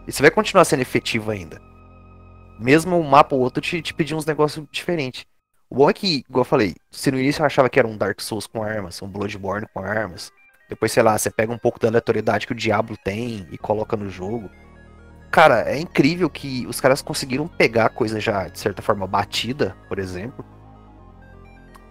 e 0.05 0.11
você 0.11 0.21
vai 0.21 0.31
continuar 0.31 0.65
sendo 0.65 0.81
efetivo 0.81 1.31
ainda. 1.31 1.70
Mesmo 2.61 2.95
um 2.95 3.03
mapa 3.03 3.35
ou 3.35 3.41
outro 3.41 3.59
te, 3.59 3.81
te 3.81 3.91
pedir 3.91 4.13
uns 4.13 4.25
negócios 4.25 4.63
diferentes. 4.71 5.25
O 5.67 5.75
bom 5.77 5.89
é 5.89 5.93
que, 5.93 6.23
igual 6.29 6.41
eu 6.41 6.45
falei, 6.45 6.75
se 6.91 7.09
no 7.09 7.19
início 7.19 7.41
eu 7.41 7.45
achava 7.45 7.69
que 7.69 7.79
era 7.79 7.87
um 7.87 7.97
Dark 7.97 8.21
Souls 8.21 8.45
com 8.45 8.61
armas, 8.61 9.01
um 9.01 9.07
Bloodborne 9.07 9.65
com 9.73 9.79
armas, 9.79 10.31
depois, 10.69 10.91
sei 10.91 11.01
lá, 11.01 11.17
você 11.17 11.31
pega 11.31 11.51
um 11.51 11.57
pouco 11.57 11.79
da 11.79 11.87
aleatoriedade 11.87 12.45
que 12.45 12.53
o 12.53 12.55
Diablo 12.55 12.95
tem 13.03 13.47
e 13.51 13.57
coloca 13.57 13.97
no 13.97 14.09
jogo. 14.09 14.49
Cara, 15.31 15.61
é 15.61 15.79
incrível 15.79 16.29
que 16.29 16.67
os 16.67 16.79
caras 16.79 17.01
conseguiram 17.01 17.47
pegar 17.47 17.89
coisa 17.89 18.19
já, 18.19 18.47
de 18.47 18.59
certa 18.59 18.81
forma, 18.81 19.07
batida, 19.07 19.75
por 19.89 19.97
exemplo, 19.97 20.45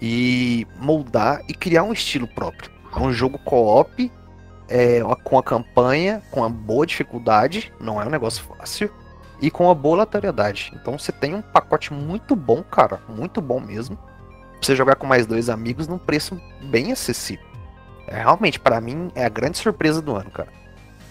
e 0.00 0.66
moldar 0.78 1.42
e 1.48 1.54
criar 1.54 1.82
um 1.82 1.92
estilo 1.92 2.28
próprio. 2.28 2.70
É 2.94 2.98
um 3.00 3.12
jogo 3.12 3.38
co-op, 3.40 4.10
é, 4.68 5.00
com 5.24 5.36
a 5.36 5.42
campanha, 5.42 6.22
com 6.30 6.40
uma 6.40 6.48
boa 6.48 6.86
dificuldade, 6.86 7.72
não 7.80 8.00
é 8.00 8.06
um 8.06 8.10
negócio 8.10 8.44
fácil, 8.44 8.90
e 9.40 9.50
com 9.50 9.64
uma 9.64 9.74
boa 9.74 9.98
lateralidade. 9.98 10.72
Então 10.74 10.98
você 10.98 11.12
tem 11.12 11.34
um 11.34 11.42
pacote 11.42 11.92
muito 11.92 12.36
bom, 12.36 12.62
cara, 12.62 13.00
muito 13.08 13.40
bom 13.40 13.60
mesmo. 13.60 13.96
Pra 13.96 14.66
você 14.66 14.76
jogar 14.76 14.96
com 14.96 15.06
mais 15.06 15.26
dois 15.26 15.48
amigos 15.48 15.88
num 15.88 15.98
preço 15.98 16.40
bem 16.62 16.92
acessível. 16.92 17.46
É, 18.06 18.18
realmente, 18.18 18.58
para 18.58 18.80
mim, 18.80 19.10
é 19.14 19.24
a 19.24 19.28
grande 19.28 19.56
surpresa 19.56 20.02
do 20.02 20.14
ano, 20.14 20.30
cara. 20.30 20.48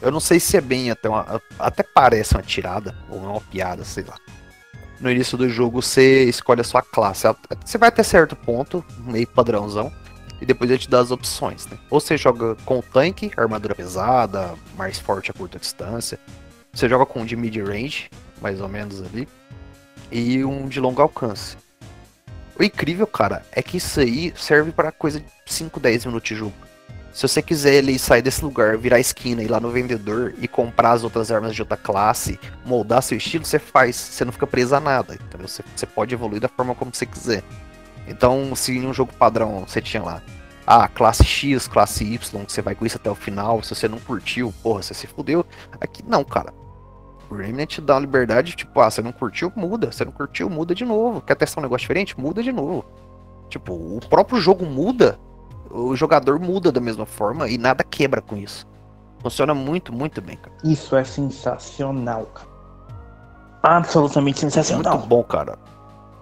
Eu 0.01 0.11
não 0.11 0.19
sei 0.19 0.39
se 0.39 0.55
é 0.55 0.61
bem 0.61 0.91
até 0.91 1.09
uma. 1.09 1.41
Até 1.57 1.83
parece 1.83 2.35
uma 2.35 2.43
tirada, 2.43 2.95
ou 3.09 3.17
uma 3.17 3.41
piada, 3.41 3.83
sei 3.83 4.03
lá. 4.03 4.15
No 4.99 5.09
início 5.09 5.37
do 5.37 5.49
jogo 5.49 5.81
você 5.81 6.25
escolhe 6.25 6.61
a 6.61 6.63
sua 6.63 6.81
classe. 6.81 7.25
Você 7.65 7.77
vai 7.77 7.89
até 7.89 8.03
certo 8.03 8.35
ponto, 8.35 8.83
meio 8.99 9.27
padrãozão, 9.27 9.91
e 10.41 10.45
depois 10.45 10.69
ele 10.69 10.79
te 10.79 10.89
dá 10.89 10.99
as 10.99 11.11
opções, 11.11 11.65
né? 11.67 11.77
Ou 11.89 11.99
você 11.99 12.17
joga 12.17 12.55
com 12.65 12.81
tanque, 12.81 13.31
armadura 13.35 13.75
pesada, 13.75 14.53
mais 14.77 14.99
forte 14.99 15.31
a 15.31 15.33
curta 15.33 15.57
distância. 15.57 16.19
Você 16.73 16.87
joga 16.87 17.05
com 17.05 17.21
um 17.21 17.25
de 17.25 17.35
mid 17.35 17.55
range, 17.57 18.09
mais 18.41 18.61
ou 18.61 18.67
menos 18.67 19.01
ali, 19.01 19.27
e 20.11 20.43
um 20.43 20.67
de 20.67 20.79
longo 20.79 21.01
alcance. 21.01 21.57
O 22.57 22.63
incrível, 22.63 23.07
cara, 23.07 23.43
é 23.51 23.61
que 23.61 23.77
isso 23.77 23.99
aí 23.99 24.33
serve 24.35 24.71
para 24.71 24.91
coisa 24.91 25.19
de 25.19 25.25
5, 25.45 25.79
10 25.79 26.05
minutos 26.05 26.27
de 26.27 26.35
jogo. 26.35 26.53
Se 27.13 27.27
você 27.27 27.41
quiser 27.41 27.75
ele 27.75 27.97
sair 27.97 28.21
desse 28.21 28.43
lugar, 28.43 28.77
virar 28.77 28.97
a 28.97 28.99
esquina, 28.99 29.41
ir 29.41 29.47
lá 29.47 29.59
no 29.59 29.71
vendedor 29.71 30.33
e 30.39 30.47
comprar 30.47 30.91
as 30.91 31.03
outras 31.03 31.31
armas 31.31 31.55
de 31.55 31.61
outra 31.61 31.75
classe, 31.75 32.39
moldar 32.65 33.01
seu 33.01 33.17
estilo, 33.17 33.45
você 33.45 33.59
faz. 33.59 33.95
Você 33.95 34.23
não 34.23 34.31
fica 34.31 34.45
preso 34.45 34.75
a 34.75 34.79
nada, 34.79 35.15
entendeu? 35.15 35.47
Você, 35.47 35.63
você 35.75 35.85
pode 35.85 36.13
evoluir 36.13 36.39
da 36.39 36.47
forma 36.47 36.75
como 36.75 36.93
você 36.93 37.05
quiser. 37.05 37.43
Então, 38.07 38.55
se 38.55 38.77
em 38.77 38.85
um 38.85 38.93
jogo 38.93 39.11
padrão 39.13 39.65
você 39.67 39.81
tinha 39.81 40.03
lá, 40.03 40.21
ah, 40.71 40.87
classe 40.87 41.23
X, 41.23 41.67
classe 41.67 42.03
Y, 42.03 42.45
você 42.47 42.61
vai 42.61 42.75
com 42.75 42.85
isso 42.85 42.97
até 42.97 43.09
o 43.09 43.15
final, 43.15 43.63
se 43.63 43.73
você 43.73 43.87
não 43.87 43.99
curtiu, 43.99 44.53
porra, 44.61 44.83
você 44.83 44.93
se 44.93 45.07
fudeu. 45.07 45.43
Aqui 45.81 46.03
não, 46.07 46.23
cara. 46.23 46.53
O 47.29 47.35
Remnant 47.35 47.79
dá 47.79 47.95
uma 47.95 48.01
liberdade, 48.01 48.55
tipo, 48.55 48.79
ah, 48.79 48.89
você 48.89 49.01
não 49.01 49.11
curtiu, 49.11 49.51
muda. 49.55 49.91
Você 49.91 50.05
não 50.05 50.11
curtiu, 50.11 50.49
muda 50.49 50.75
de 50.75 50.85
novo. 50.85 51.21
Quer 51.21 51.35
testar 51.35 51.59
um 51.59 51.63
negócio 51.63 51.81
diferente? 51.81 52.19
Muda 52.19 52.43
de 52.43 52.51
novo. 52.51 52.85
Tipo, 53.49 53.73
o 53.73 53.99
próprio 54.09 54.39
jogo 54.39 54.65
muda 54.65 55.19
o 55.71 55.95
jogador 55.95 56.39
muda 56.39 56.71
da 56.71 56.81
mesma 56.81 57.05
forma 57.05 57.47
e 57.47 57.57
nada 57.57 57.83
quebra 57.83 58.21
com 58.21 58.35
isso. 58.35 58.67
Funciona 59.21 59.53
muito, 59.53 59.93
muito 59.93 60.21
bem, 60.21 60.37
cara. 60.37 60.55
Isso 60.63 60.95
é 60.95 61.03
sensacional, 61.03 62.25
cara. 62.27 62.49
Absolutamente 63.61 64.39
sensacional. 64.39 64.97
Muito 64.97 65.07
bom, 65.07 65.23
cara. 65.23 65.59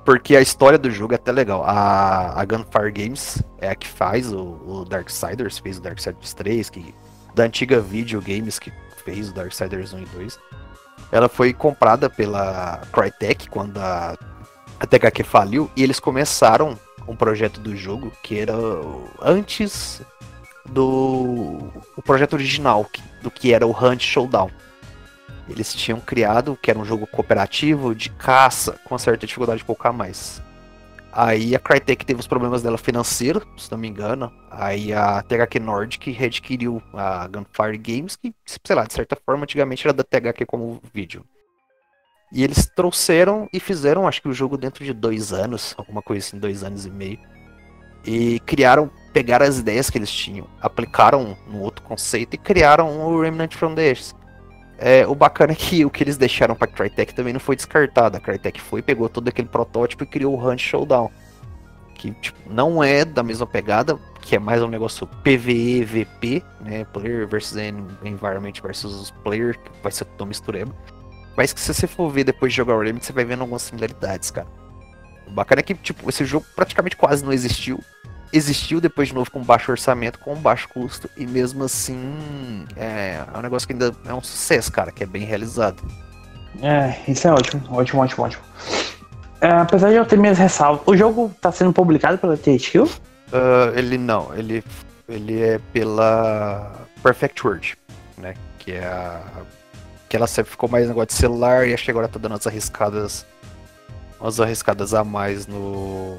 Porque 0.08 0.38
a 0.38 0.42
história 0.42 0.78
do 0.78 0.90
jogo 0.90 1.12
é 1.12 1.18
até 1.18 1.34
legal. 1.34 1.66
A, 1.66 2.40
a 2.40 2.46
Gunfire 2.46 2.94
Games 2.94 3.44
é 3.58 3.68
a 3.68 3.76
que 3.76 3.86
faz 3.86 4.32
o, 4.32 4.58
o 4.66 4.86
Darksiders, 4.86 5.60
fez 5.60 5.80
o 5.80 5.82
Darksiders 5.82 6.34
3, 6.34 6.70
que, 6.70 6.96
da 7.36 7.44
antiga 7.44 7.82
Video 7.82 8.22
Games 8.22 8.58
que 8.58 8.72
fez 9.04 9.32
o 9.32 9.34
Darksiders 9.34 9.92
1 9.92 10.00
e 10.00 10.06
2. 10.06 10.40
Ela 11.12 11.28
foi 11.28 11.52
comprada 11.52 12.10
pela 12.10 12.80
Crytek 12.94 13.50
quando 13.50 13.80
a, 13.80 14.18
a 14.80 14.88
THQ 14.88 15.24
faliu 15.26 15.70
e 15.76 15.84
eles 15.84 16.00
começaram 16.00 16.80
um 17.06 17.14
projeto 17.14 17.60
do 17.60 17.76
jogo 17.76 18.10
que 18.24 18.40
era 18.40 18.54
antes 19.22 20.02
do 20.70 21.70
o 21.98 22.02
projeto 22.02 22.32
original 22.32 22.90
do 23.22 23.30
que 23.30 23.54
era 23.54 23.68
o 23.68 23.72
Hunt 23.72 24.04
Showdown. 24.04 24.52
Eles 25.50 25.74
tinham 25.74 26.00
criado 26.00 26.58
que 26.62 26.70
era 26.70 26.80
um 26.80 26.86
jogo 26.86 27.08
cooperativo 27.08 27.96
de 27.96 28.10
caça 28.10 28.80
com 28.84 28.98
certa 28.98 29.26
dificuldade 29.26 29.60
de 29.60 29.66
colocar 29.66 29.94
mais. 29.94 30.42
Aí 31.12 31.56
a 31.56 31.60
Crytek 31.60 32.06
teve 32.06 32.20
os 32.20 32.28
problemas 32.28 32.62
dela 32.62 32.78
financeiro, 32.78 33.48
se 33.58 33.72
não 33.72 33.78
me 33.78 33.88
engano. 33.88 34.32
Aí 34.52 34.94
a 34.94 35.24
THQ 35.24 35.60
Nordic 35.60 36.12
readquiriu 36.12 36.82
a 36.94 37.28
Gunfire 37.28 37.78
Games, 37.78 38.16
que, 38.16 38.36
sei 38.46 38.76
lá, 38.76 38.86
de 38.86 38.94
certa 38.94 39.16
forma, 39.26 39.44
antigamente 39.44 39.88
era 39.88 39.94
da 39.94 40.04
THQ 40.04 40.46
como 40.46 40.82
vídeo. 40.94 41.26
E 42.32 42.44
eles 42.44 42.68
trouxeram 42.76 43.48
e 43.54 43.60
fizeram, 43.60 44.08
acho 44.08 44.22
que 44.22 44.28
o 44.28 44.34
jogo 44.34 44.58
dentro 44.58 44.84
de 44.84 44.94
dois 44.94 45.32
anos, 45.34 45.74
alguma 45.78 46.02
coisa 46.02 46.28
assim, 46.28 46.38
dois 46.40 46.64
anos 46.64 46.86
e 46.86 46.92
meio. 46.92 47.20
e 48.06 48.40
criaram, 48.42 48.90
pegaram 49.14 49.46
as 49.46 49.60
ideias 49.60 49.90
que 49.90 49.98
eles 49.98 50.12
tinham, 50.12 50.48
aplicaram 50.62 51.38
no 51.48 51.60
outro 51.62 51.84
conceito 51.84 52.36
e 52.36 52.38
criaram 52.38 53.02
o 53.02 53.22
Remnant 53.22 53.54
from 53.56 53.76
the 53.76 53.92
Ashes. 53.92 54.16
É, 54.78 55.08
o 55.08 55.16
bacana 55.16 55.54
é 55.54 55.56
que 55.56 55.84
o 55.84 55.90
que 55.90 56.04
eles 56.04 56.18
deixaram 56.18 56.56
pra 56.56 56.68
Crytek 56.68 57.14
também 57.14 57.34
não 57.34 57.40
foi 57.40 57.56
descartado. 57.56 58.18
A 58.18 58.20
Crytek 58.20 58.62
foi, 58.62 58.82
pegou 58.82 59.10
todo 59.10 59.28
aquele 59.28 59.48
protótipo 59.48 60.04
e 60.04 60.08
criou 60.08 60.36
o 60.36 60.48
Hunt 60.48 60.60
Showdown. 60.60 61.10
Que 61.96 62.12
tipo, 62.12 62.38
não 62.48 62.84
é 62.84 63.04
da 63.04 63.24
mesma 63.24 63.48
pegada, 63.48 63.98
que 64.22 64.36
é 64.36 64.40
mais 64.40 64.62
um 64.62 64.68
negócio 64.68 65.08
PVE, 65.24 65.84
VP, 65.84 66.44
né? 66.62 66.86
Player 66.86 67.28
versus 67.28 67.58
Environment 68.04 68.54
versus 68.62 69.12
Player, 69.24 69.58
que 69.58 69.72
vai 69.82 69.92
ser 69.92 70.06
tudo 70.06 70.28
mistureba. 70.28 70.72
Mas 71.36 71.54
que 71.54 71.60
se 71.60 71.74
você 71.74 71.88
for 71.88 72.10
ver 72.10 72.24
depois 72.24 72.52
de 72.52 72.58
jogar 72.58 72.76
o 72.76 72.80
Remnant, 72.80 73.02
você 73.02 73.14
vai 73.14 73.26
vendo 73.26 73.42
algumas 73.42 73.64
similaridades, 73.64 74.30
cara. 74.30 74.48
O 75.28 75.32
bacana 75.32 75.60
é 75.60 75.64
que, 75.64 75.74
tipo, 75.74 76.08
esse 76.08 76.24
jogo 76.24 76.46
praticamente 76.56 76.96
quase 76.96 77.26
não 77.26 77.34
existiu 77.34 77.80
existiu 78.32 78.82
depois 78.82 79.08
de 79.08 79.14
novo 79.14 79.32
com 79.32 79.42
baixo 79.42 79.72
orçamento, 79.72 80.20
com 80.20 80.36
baixo 80.36 80.68
custo, 80.70 81.10
e 81.16 81.26
mesmo 81.26 81.64
assim 81.64 82.66
é, 82.76 83.24
é 83.34 83.38
um 83.38 83.42
negócio 83.42 83.68
que 83.68 83.74
ainda 83.74 83.94
é 84.06 84.14
um 84.14 84.22
sucesso, 84.22 84.72
cara, 84.72 84.92
que 84.92 85.04
é 85.04 85.06
bem 85.06 85.24
realizado. 85.24 85.82
É, 86.62 86.96
isso 87.08 87.28
é 87.28 87.32
ótimo, 87.32 87.64
ótimo, 87.70 88.02
ótimo, 88.02 88.26
ótimo. 88.26 88.44
É, 89.40 89.50
apesar 89.50 89.90
de 89.90 89.96
eu 89.96 90.06
ter 90.06 90.18
minhas 90.18 90.38
ressalvas, 90.38 90.82
o 90.86 90.96
jogo 90.96 91.32
tá 91.40 91.52
sendo 91.52 91.72
publicado 91.72 92.18
pela 92.18 92.36
THQ? 92.36 92.80
Uh, 92.80 92.90
ele 93.76 93.98
não, 93.98 94.34
ele, 94.36 94.64
ele 95.08 95.42
é 95.42 95.60
pela 95.72 96.72
Perfect 97.04 97.46
World, 97.46 97.78
né? 98.18 98.34
Que 98.58 98.74
é 98.74 98.86
a. 98.86 99.22
Que 100.10 100.16
ela 100.16 100.26
sempre 100.26 100.52
ficou 100.52 100.70
mais 100.70 100.88
negócio 100.88 101.08
de 101.08 101.14
celular 101.14 101.68
e 101.68 101.74
acho 101.74 101.84
que 101.84 101.92
agora 101.92 102.08
tá 102.08 102.18
dando 102.18 102.32
umas 102.32 102.48
arriscadas. 102.48 103.26
Umas 104.20 104.40
arriscadas 104.40 104.94
a 104.94 105.04
mais 105.04 105.46
no, 105.46 106.18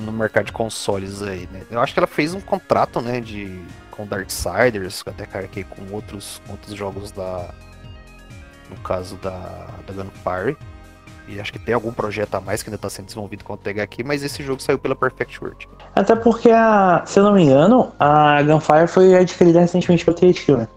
no 0.00 0.12
mercado 0.12 0.46
de 0.46 0.52
consoles 0.52 1.22
aí, 1.22 1.48
né? 1.52 1.62
Eu 1.70 1.80
acho 1.80 1.92
que 1.92 2.00
ela 2.00 2.06
fez 2.06 2.34
um 2.34 2.40
contrato, 2.40 3.00
né, 3.00 3.20
de 3.20 3.60
com 3.90 4.06
Darksiders, 4.06 5.02
até 5.06 5.26
carreguei 5.26 5.64
com 5.64 5.94
outros, 5.94 6.40
outros 6.48 6.74
jogos 6.74 7.12
da 7.12 7.50
no 8.70 8.76
caso 8.78 9.16
da 9.16 9.68
da 9.86 9.92
Gunfire. 9.92 10.56
E 11.28 11.40
acho 11.40 11.52
que 11.52 11.58
tem 11.58 11.74
algum 11.74 11.92
projeto 11.92 12.34
a 12.34 12.40
mais 12.40 12.62
que 12.62 12.68
ainda 12.68 12.76
está 12.76 12.90
sendo 12.90 13.06
desenvolvido 13.06 13.44
com 13.44 13.52
o 13.52 13.56
THQ, 13.56 14.02
mas 14.04 14.24
esse 14.24 14.42
jogo 14.42 14.60
saiu 14.60 14.78
pela 14.78 14.96
Perfect 14.96 15.42
World. 15.42 15.68
Até 15.94 16.16
porque, 16.16 16.50
a, 16.50 17.02
se 17.06 17.20
eu 17.20 17.22
não 17.22 17.32
me 17.32 17.44
engano, 17.44 17.92
a 17.98 18.42
Gunfire 18.42 18.88
foi 18.88 19.14
adquirida 19.14 19.60
recentemente 19.60 20.04
pela 20.04 20.16
THQ, 20.16 20.56
né? 20.56 20.68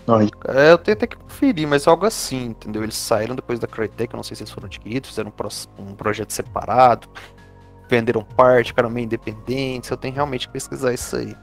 É, 0.47 0.72
eu 0.72 0.78
tenho 0.78 0.95
até 0.95 1.07
que 1.07 1.18
conferir, 1.18 1.68
mas 1.68 1.88
algo 1.88 2.05
assim, 2.05 2.47
entendeu? 2.47 2.84
Eles 2.84 2.95
saíram 2.95 3.36
depois 3.36 3.59
da 3.59 3.68
Crytek, 3.68 4.13
eu 4.13 4.18
não 4.18 4.24
sei 4.24 4.36
se 4.36 4.43
eles 4.43 4.51
foram 4.51 4.68
adquiridos, 4.68 5.09
fizeram 5.09 5.30
um, 5.30 5.32
pro, 5.32 5.49
um 5.80 5.95
projeto 5.95 6.32
separado 6.32 7.09
venderam 7.89 8.23
parte, 8.23 8.67
ficaram 8.67 8.89
meio 8.89 9.05
independentes. 9.05 9.89
Eu 9.89 9.97
tenho 9.97 10.13
realmente 10.13 10.47
que 10.47 10.53
pesquisar 10.53 10.93
isso 10.93 11.15
aí. 11.15 11.36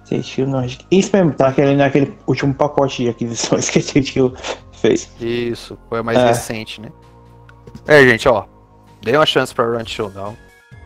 Isso 0.91 1.11
mesmo, 1.15 1.33
tá 1.33 1.49
aquele, 1.49 1.75
naquele 1.75 2.17
último 2.27 2.55
pacote 2.55 3.05
de 3.05 3.09
aquisições 3.09 3.69
que 3.71 3.79
a 3.79 3.83
gente 3.83 4.21
fez. 4.73 5.11
Isso, 5.21 5.79
foi 5.89 6.03
mais 6.03 6.19
é. 6.19 6.27
recente, 6.27 6.81
né? 6.81 6.91
É, 7.87 8.03
gente, 8.03 8.29
ó. 8.29 8.45
Dê 9.03 9.17
uma 9.17 9.27
chance 9.27 9.55
pra 9.55 9.65
Run 9.65 9.85
Showdown. 9.85 10.37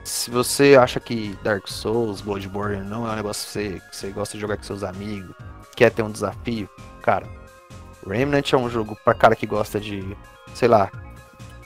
Se 0.04 0.30
você 0.30 0.76
acha 0.80 1.00
que 1.00 1.36
Dark 1.42 1.66
Souls, 1.66 2.20
Bloodborne 2.20 2.88
não 2.88 3.06
é 3.06 3.12
um 3.12 3.16
negócio 3.16 3.46
que 3.46 3.52
você, 3.52 3.80
que 3.90 3.96
você 3.96 4.08
gosta 4.10 4.36
de 4.36 4.40
jogar 4.40 4.56
com 4.56 4.62
seus 4.62 4.84
amigos, 4.84 5.34
quer 5.74 5.90
ter 5.90 6.02
um 6.02 6.10
desafio, 6.10 6.70
cara, 7.02 7.26
Remnant 8.06 8.52
é 8.52 8.56
um 8.56 8.70
jogo 8.70 8.96
pra 9.04 9.14
cara 9.14 9.34
que 9.34 9.46
gosta 9.46 9.80
de, 9.80 10.16
sei 10.54 10.68
lá, 10.68 10.90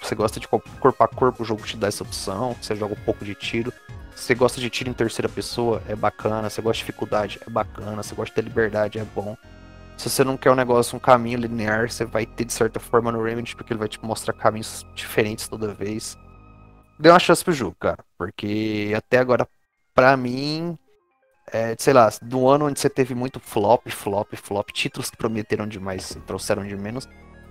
você 0.02 0.14
gosta 0.14 0.40
de 0.40 0.48
corpo 0.48 1.02
a 1.02 1.08
corpo, 1.08 1.42
o 1.42 1.46
jogo 1.46 1.62
te 1.62 1.76
dá 1.76 1.88
essa 1.88 2.02
opção. 2.02 2.56
Você 2.60 2.74
joga 2.74 2.94
um 2.94 3.04
pouco 3.04 3.24
de 3.24 3.34
tiro. 3.34 3.72
Você 4.14 4.34
gosta 4.34 4.60
de 4.60 4.68
tiro 4.68 4.90
em 4.90 4.92
terceira 4.92 5.28
pessoa, 5.28 5.82
é 5.88 5.94
bacana. 5.94 6.50
Você 6.50 6.60
gosta 6.60 6.78
de 6.78 6.86
dificuldade, 6.86 7.40
é 7.46 7.50
bacana. 7.50 8.02
Você 8.02 8.14
gosta 8.14 8.34
de 8.34 8.48
liberdade, 8.48 8.98
é 8.98 9.04
bom. 9.04 9.36
Se 9.96 10.08
você 10.08 10.24
não 10.24 10.36
quer 10.36 10.50
um 10.50 10.54
negócio, 10.54 10.96
um 10.96 11.00
caminho 11.00 11.38
linear, 11.38 11.90
você 11.90 12.04
vai 12.04 12.24
ter 12.24 12.44
de 12.44 12.52
certa 12.52 12.80
forma 12.80 13.12
no 13.12 13.22
Remedy, 13.22 13.54
porque 13.54 13.72
ele 13.72 13.78
vai 13.78 13.88
te 13.88 14.02
mostrar 14.02 14.32
caminhos 14.32 14.86
diferentes 14.94 15.46
toda 15.46 15.74
vez. 15.74 16.16
Dê 16.98 17.10
uma 17.10 17.18
chance 17.18 17.44
pro 17.44 17.52
jogo, 17.52 17.76
cara. 17.78 18.02
Porque 18.16 18.92
até 18.96 19.18
agora, 19.18 19.46
pra 19.94 20.16
mim, 20.16 20.78
é, 21.52 21.74
sei 21.78 21.92
lá, 21.92 22.10
do 22.22 22.48
ano 22.48 22.66
onde 22.66 22.80
você 22.80 22.88
teve 22.88 23.14
muito 23.14 23.40
flop, 23.40 23.88
flop, 23.88 24.34
flop, 24.36 24.70
títulos 24.70 25.10
que 25.10 25.16
prometeram 25.16 25.66
demais 25.66 26.10
e 26.12 26.20
trouxeram 26.20 26.66
de 26.66 26.76
menos, 26.76 27.08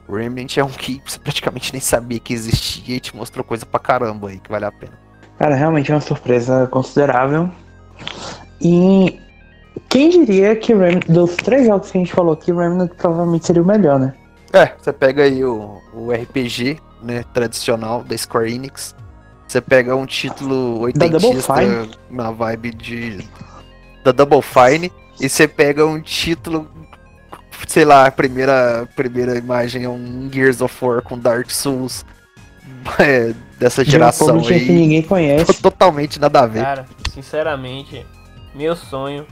o 0.10 0.16
Remnant 0.16 0.57
é 0.57 0.64
um 0.64 0.70
que 0.70 0.99
você 1.05 1.20
praticamente 1.20 1.72
nem 1.72 1.80
sabia 1.80 2.20
que 2.20 2.34
existia 2.34 2.95
e 2.95 2.99
te 2.99 3.16
mostrou 3.16 3.43
coisa 3.43 3.64
pra 3.64 3.80
caramba 3.80 4.30
aí 4.30 4.39
que 4.39 4.49
vale 4.49 4.66
a 4.66 4.72
pena. 4.72 4.93
Cara, 5.38 5.53
realmente 5.55 5.91
é 5.91 5.95
uma 5.95 6.01
surpresa 6.01 6.68
considerável. 6.68 7.49
E 8.60 9.20
quem 9.88 10.10
diria 10.10 10.55
que 10.55 10.74
Rem... 10.74 10.99
dos 11.07 11.36
três 11.36 11.68
jogos 11.68 11.91
que 11.91 11.97
a 11.97 12.01
gente 12.01 12.12
falou 12.12 12.34
aqui, 12.34 12.51
Remnant 12.51 12.91
provavelmente 12.97 13.45
seria 13.45 13.62
o 13.62 13.66
melhor, 13.66 13.99
né? 13.99 14.14
É, 14.51 14.74
você 14.78 14.91
pega 14.91 15.24
aí 15.24 15.45
o, 15.45 15.80
o 15.93 16.12
RPG, 16.12 16.80
né, 17.03 17.24
tradicional 17.32 18.03
da 18.03 18.18
Square 18.18 18.51
Enix. 18.51 18.95
Você 19.47 19.62
pega 19.62 19.95
um 19.95 20.07
título 20.07 20.80
oitentista 20.82 21.53
na 22.10 22.32
vibe 22.32 22.72
de 22.72 23.28
da 24.03 24.12
Double 24.12 24.41
Fine 24.41 24.91
e 25.20 25.30
você 25.30 25.47
pega 25.47 25.86
um 25.86 26.01
título 26.01 26.68
sei 27.68 27.86
lá, 27.86 28.07
a 28.07 28.12
primeira, 28.12 28.88
primeira 28.95 29.38
imagem 29.38 29.84
é 29.84 29.89
um 29.89 30.30
Gears 30.32 30.62
of 30.62 30.76
War 30.84 31.01
com 31.01 31.18
Dark 31.18 31.49
Souls 31.49 32.05
é, 32.99 33.34
dessa 33.57 33.84
geração 33.84 34.39
aí. 34.39 34.66
que 34.66 34.72
ninguém 34.72 35.01
conhece. 35.01 35.53
Totalmente 35.62 36.20
nada 36.20 36.41
a 36.41 36.47
ver. 36.47 36.64
Cara, 36.64 36.86
sinceramente, 37.14 38.05
meu 38.55 38.76
sonho 38.76 39.26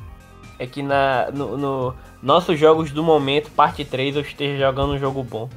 é 0.59 0.65
que 0.65 0.81
na, 0.81 1.29
no, 1.33 1.57
no 1.57 1.95
nossos 2.21 2.59
jogos 2.59 2.91
do 2.91 3.03
momento, 3.03 3.51
parte 3.51 3.85
3, 3.85 4.15
eu 4.15 4.21
esteja 4.21 4.65
jogando 4.65 4.93
um 4.93 4.99
jogo 4.99 5.23
bom. 5.23 5.49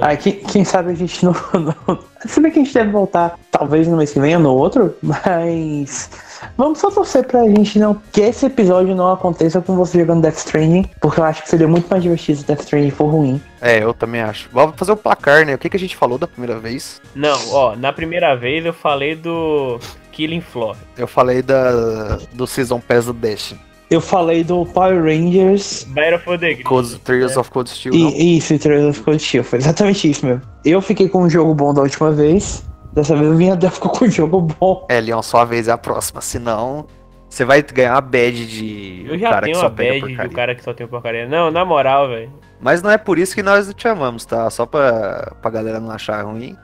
Ah, 0.00 0.16
quem, 0.16 0.34
quem, 0.34 0.64
sabe 0.64 0.92
a 0.92 0.94
gente 0.94 1.22
não, 1.24 1.34
não. 1.54 1.98
Se 2.24 2.40
bem 2.40 2.52
que 2.52 2.60
a 2.60 2.62
gente 2.62 2.74
deve 2.74 2.90
voltar, 2.90 3.38
talvez 3.50 3.88
no 3.88 3.96
mês 3.96 4.12
que 4.12 4.20
vem 4.20 4.36
ou 4.36 4.42
no 4.42 4.54
outro, 4.54 4.94
mas. 5.02 6.10
Vamos 6.56 6.78
só 6.78 6.90
torcer 6.90 7.26
pra 7.26 7.44
gente 7.44 7.78
não. 7.78 8.00
Que 8.12 8.22
esse 8.22 8.46
episódio 8.46 8.94
não 8.94 9.12
aconteça 9.12 9.60
com 9.60 9.74
você 9.74 9.98
jogando 10.00 10.22
Death 10.22 10.38
Stranding, 10.38 10.90
porque 11.00 11.20
eu 11.20 11.24
acho 11.24 11.42
que 11.42 11.48
seria 11.48 11.68
muito 11.68 11.88
mais 11.88 12.02
divertido 12.02 12.38
se 12.38 12.46
Death 12.46 12.60
Stranding 12.60 12.90
for 12.90 13.06
ruim. 13.06 13.40
É, 13.60 13.82
eu 13.82 13.92
também 13.92 14.20
acho. 14.20 14.48
Vamos 14.52 14.76
fazer 14.76 14.92
o 14.92 14.96
placar, 14.96 15.44
né? 15.44 15.54
O 15.54 15.58
que, 15.58 15.68
que 15.68 15.76
a 15.76 15.80
gente 15.80 15.96
falou 15.96 16.18
da 16.18 16.26
primeira 16.26 16.58
vez? 16.58 17.00
Não, 17.14 17.38
ó, 17.52 17.76
na 17.76 17.92
primeira 17.92 18.34
vez 18.34 18.64
eu 18.64 18.72
falei 18.72 19.14
do 19.14 19.78
Killing 20.12 20.40
Floor. 20.40 20.76
Eu 20.96 21.06
falei 21.06 21.42
da 21.42 22.18
do 22.32 22.46
Season 22.46 22.80
Pass 22.80 23.06
do 23.06 23.12
Destiny. 23.12 23.60
Eu 23.90 24.00
falei 24.00 24.44
do 24.44 24.64
Power 24.66 25.02
Rangers. 25.02 25.84
Battle 25.88 26.20
for 26.20 26.38
the 26.38 26.54
Grid. 26.54 26.98
Trails 27.02 27.36
of 27.36 27.50
Cold 27.50 27.68
Steel. 27.68 27.92
E, 27.92 28.38
isso, 28.38 28.56
Trails 28.56 28.86
of 28.86 29.02
Cold 29.02 29.20
Steel. 29.20 29.42
Foi 29.42 29.58
exatamente 29.58 30.08
isso 30.08 30.24
mesmo. 30.24 30.42
Eu 30.64 30.80
fiquei 30.80 31.08
com 31.08 31.24
um 31.24 31.28
jogo 31.28 31.52
bom 31.54 31.74
da 31.74 31.82
última 31.82 32.12
vez. 32.12 32.64
Dessa 32.92 33.14
vez 33.14 33.30
o 33.30 33.36
Vinhadel 33.36 33.70
ficou 33.70 33.90
com 33.90 34.04
um 34.04 34.10
jogo 34.10 34.40
bom. 34.40 34.86
É, 34.88 35.00
Leon, 35.00 35.22
só 35.22 35.38
a 35.38 35.44
vez 35.44 35.68
é 35.68 35.72
a 35.72 35.78
próxima. 35.78 36.20
Senão, 36.20 36.86
você 37.28 37.44
vai 37.44 37.62
ganhar 37.62 37.94
uma 37.94 38.00
badge 38.00 38.46
de. 38.46 39.06
Eu 39.08 39.18
já 39.18 39.40
tenho 39.40 39.58
uma 39.58 39.68
badge 39.68 40.16
do 40.16 40.30
cara 40.30 40.54
que 40.54 40.62
só 40.62 40.74
tem 40.74 40.86
porcaria. 40.86 41.28
Não, 41.28 41.50
na 41.50 41.64
moral, 41.64 42.08
velho. 42.08 42.32
Mas 42.60 42.82
não 42.82 42.90
é 42.90 42.98
por 42.98 43.18
isso 43.18 43.34
que 43.34 43.42
nós 43.42 43.72
te 43.72 43.88
amamos, 43.88 44.24
tá? 44.24 44.50
Só 44.50 44.66
pra, 44.66 45.34
pra 45.40 45.50
galera 45.50 45.80
não 45.80 45.90
achar 45.90 46.24
ruim. 46.24 46.56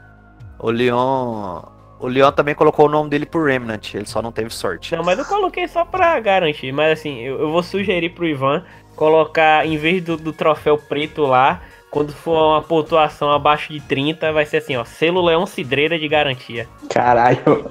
O 0.59 0.71
Leon 0.71 1.63
o 1.99 2.09
Leon 2.09 2.31
também 2.31 2.55
colocou 2.55 2.87
o 2.87 2.91
nome 2.91 3.09
dele 3.09 3.25
pro 3.25 3.45
Remnant, 3.45 3.95
ele 3.95 4.07
só 4.07 4.21
não 4.21 4.31
teve 4.31 4.51
sorte. 4.51 4.95
Não, 4.95 5.03
mas 5.03 5.19
eu 5.19 5.25
coloquei 5.25 5.67
só 5.67 5.85
pra 5.85 6.19
garantir. 6.21 6.73
Mas 6.73 6.99
assim, 6.99 7.21
eu, 7.21 7.41
eu 7.41 7.51
vou 7.51 7.63
sugerir 7.63 8.11
pro 8.11 8.27
Ivan 8.27 8.63
colocar, 8.95 9.67
em 9.67 9.77
vez 9.77 10.03
do, 10.03 10.17
do, 10.17 10.33
troféu 10.33 10.79
preto 10.79 11.23
lá, 11.23 11.61
quando 11.97 12.13
for 12.13 12.53
uma 12.53 12.61
pontuação 12.61 13.33
abaixo 13.33 13.73
de 13.73 13.81
30, 13.81 14.31
vai 14.31 14.45
ser 14.45 14.59
assim, 14.59 14.77
ó, 14.77 14.85
selo 14.85 15.25
Leão 15.25 15.47
Cidreira 15.47 15.99
de 15.99 16.07
garantia. 16.07 16.69
Caralho. 16.91 17.71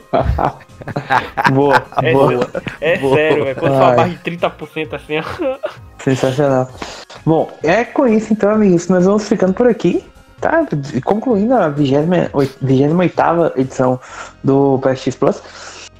boa, 1.53 1.85
é, 2.01 2.11
boa. 2.11 2.49
É 2.81 2.97
boa. 2.97 3.15
sério, 3.15 3.43
véio, 3.43 3.55
quando 3.55 3.73
for 3.73 3.83
abaixo 3.83 4.15
de 4.15 4.31
30% 4.31 4.93
assim, 4.95 5.19
ó. 5.19 5.23
Sensacional. 5.99 6.67
Bom, 7.23 7.51
é 7.61 7.83
com 7.85 8.07
isso 8.07 8.33
então, 8.33 8.49
amigos, 8.49 8.87
nós 8.87 9.05
vamos 9.05 9.29
ficando 9.29 9.53
por 9.53 9.67
aqui 9.67 10.03
tá 10.41 10.65
concluindo 11.03 11.53
a 11.53 11.69
28 11.69 13.53
edição 13.57 13.99
do 14.43 14.79
PSX 14.79 15.15
Plus. 15.17 15.43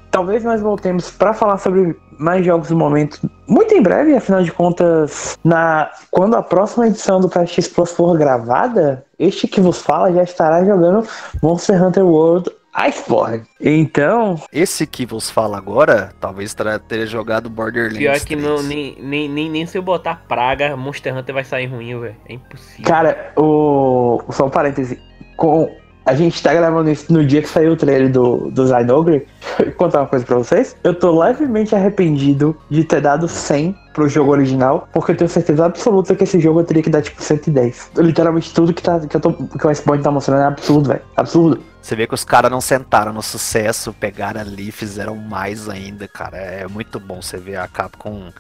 Talvez 0.10 0.44
nós 0.44 0.62
voltemos 0.62 1.12
para 1.12 1.32
falar 1.34 1.60
sobre 1.60 1.96
mais 2.18 2.46
jogos 2.46 2.70
do 2.70 2.76
momento 2.76 3.20
muito 3.48 3.74
em 3.74 3.82
breve, 3.82 4.16
afinal 4.16 4.44
de 4.44 4.52
contas, 4.52 5.38
na 5.44 5.92
quando 6.10 6.36
a 6.36 6.42
próxima 6.42 6.88
edição 6.88 7.20
do 7.20 7.30
PSX 7.30 7.68
Plus 7.68 7.92
for 7.92 8.18
gravada, 8.18 9.06
este 9.20 9.48
que 9.48 9.62
vos 9.62 9.82
fala 9.82 10.12
já 10.12 10.24
estará 10.24 10.64
jogando 10.66 11.08
Monster 11.42 11.82
Hunter 11.82 12.06
World 12.06 12.50
Iceborne. 12.76 13.44
Então. 13.62 14.42
Esse 14.52 14.86
que 14.86 15.06
vos 15.06 15.30
fala 15.30 15.58
agora, 15.58 16.12
talvez 16.20 16.54
tenha 16.88 17.06
jogado 17.06 17.50
Borderlands. 17.50 17.98
Pior 17.98 18.20
que 18.20 18.36
não, 18.36 18.62
nem, 18.62 18.98
nem, 19.00 19.30
nem, 19.30 19.50
nem 19.50 19.66
se 19.66 19.78
eu 19.78 19.82
botar 19.82 20.24
praga, 20.28 20.76
Monster 20.76 21.16
Hunter 21.16 21.36
vai 21.36 21.46
sair 21.46 21.68
ruim, 21.68 21.98
velho. 22.00 22.16
É 22.28 22.34
impossível. 22.34 22.86
Cara, 22.86 23.32
o. 23.38 24.22
Só 24.32 24.48
um 24.48 24.50
parêntese. 24.50 25.00
Com 25.38 25.70
A 26.06 26.14
gente 26.14 26.42
tá 26.42 26.54
gravando 26.54 26.92
isso 26.92 27.12
no 27.12 27.26
dia 27.26 27.42
que 27.42 27.50
saiu 27.50 27.74
o 27.74 27.76
trailer 27.76 28.12
do, 28.12 28.52
do 28.52 28.68
Zynogra. 28.68 29.24
Vou 29.58 29.72
contar 29.72 30.02
uma 30.02 30.08
coisa 30.08 30.24
pra 30.24 30.38
vocês. 30.38 30.76
Eu 30.84 30.94
tô 30.94 31.20
levemente 31.20 31.74
arrependido 31.74 32.56
de 32.70 32.84
ter 32.84 33.02
dado 33.02 33.28
100 33.28 33.76
pro 33.92 34.08
jogo 34.08 34.32
original, 34.32 34.88
porque 34.94 35.14
eu 35.14 35.18
tenho 35.18 35.30
certeza 35.30 35.66
absoluta 35.66 36.14
que 36.16 36.24
esse 36.24 36.40
jogo 36.40 36.60
eu 36.60 36.64
teria 36.64 36.84
que 36.84 36.90
dar 36.90 37.02
tipo 37.02 37.24
110. 37.24 37.92
Literalmente 37.98 38.54
tudo 38.54 38.74
que, 38.74 38.84
tá, 38.84 39.00
que, 39.00 39.16
eu 39.16 39.22
tô, 39.22 39.34
que 39.34 39.66
o 39.66 39.70
Iceborne 39.70 40.04
tá 40.04 40.12
mostrando 40.12 40.42
é 40.42 40.46
absurdo, 40.46 40.90
velho. 40.90 41.02
Absurdo. 41.16 41.64
Você 41.82 41.96
vê 41.96 42.06
que 42.06 42.14
os 42.14 42.24
caras 42.24 42.52
não 42.52 42.62
sentaram 42.62 43.14
no 43.14 43.22
sucesso, 43.24 43.94
pegaram 43.94 44.42
ali, 44.42 44.72
fizeram 44.72 45.16
mais 45.16 45.68
ainda, 45.70 46.08
cara. 46.08 46.38
É 46.38 46.68
muito 46.68 47.00
bom 47.00 47.22
você 47.22 47.38
ver 47.38 47.58
a 47.58 47.68
Capcom 47.68 48.32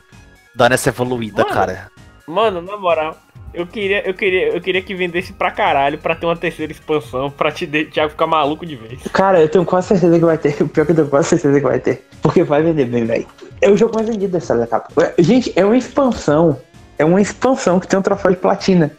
dando 0.53 0.74
essa 0.74 0.89
evoluída, 0.89 1.43
Mano, 1.43 1.53
cara. 1.53 1.91
Mano, 2.28 2.61
na 2.61 2.78
moral, 2.78 3.16
eu 3.55 3.65
queria, 3.67 4.07
eu 4.07 4.13
queria, 4.13 4.47
eu 4.55 4.61
queria 4.61 4.81
que 4.81 4.93
vendesse 4.95 5.33
pra 5.33 5.51
caralho 5.51 5.97
pra 5.97 6.15
ter 6.15 6.25
uma 6.25 6.35
terceira 6.35 6.71
expansão, 6.71 7.29
pra 7.31 7.51
te 7.51 7.65
de- 7.65 7.85
Thiago 7.85 8.11
ficar 8.11 8.27
maluco 8.27 8.65
de 8.65 8.75
vez. 8.75 9.01
Cara, 9.13 9.39
eu 9.41 9.49
tenho 9.49 9.65
quase 9.65 9.87
certeza 9.87 10.17
que 10.19 10.25
vai 10.25 10.37
ter. 10.37 10.55
O 10.63 10.67
pior 10.67 10.83
é 10.83 10.85
que 10.85 10.91
eu 10.91 10.95
tenho 10.95 11.07
quase 11.09 11.29
certeza 11.29 11.59
que 11.59 11.65
vai 11.65 11.79
ter. 11.79 12.05
Porque 12.21 12.43
vai 12.43 12.61
vender 12.61 12.85
bem, 12.85 13.05
velho. 13.05 13.25
É 13.61 13.69
o 13.69 13.77
jogo 13.77 13.95
mais 13.95 14.07
vendido 14.07 14.37
Capcom. 14.69 15.01
É, 15.01 15.13
Gente, 15.19 15.51
é 15.55 15.63
uma 15.65 15.77
expansão. 15.77 16.59
É 16.97 17.03
uma 17.05 17.21
expansão 17.21 17.79
que 17.79 17.87
tem 17.87 17.99
um 17.99 18.01
troféu 18.01 18.31
de 18.31 18.37
platina. 18.37 18.91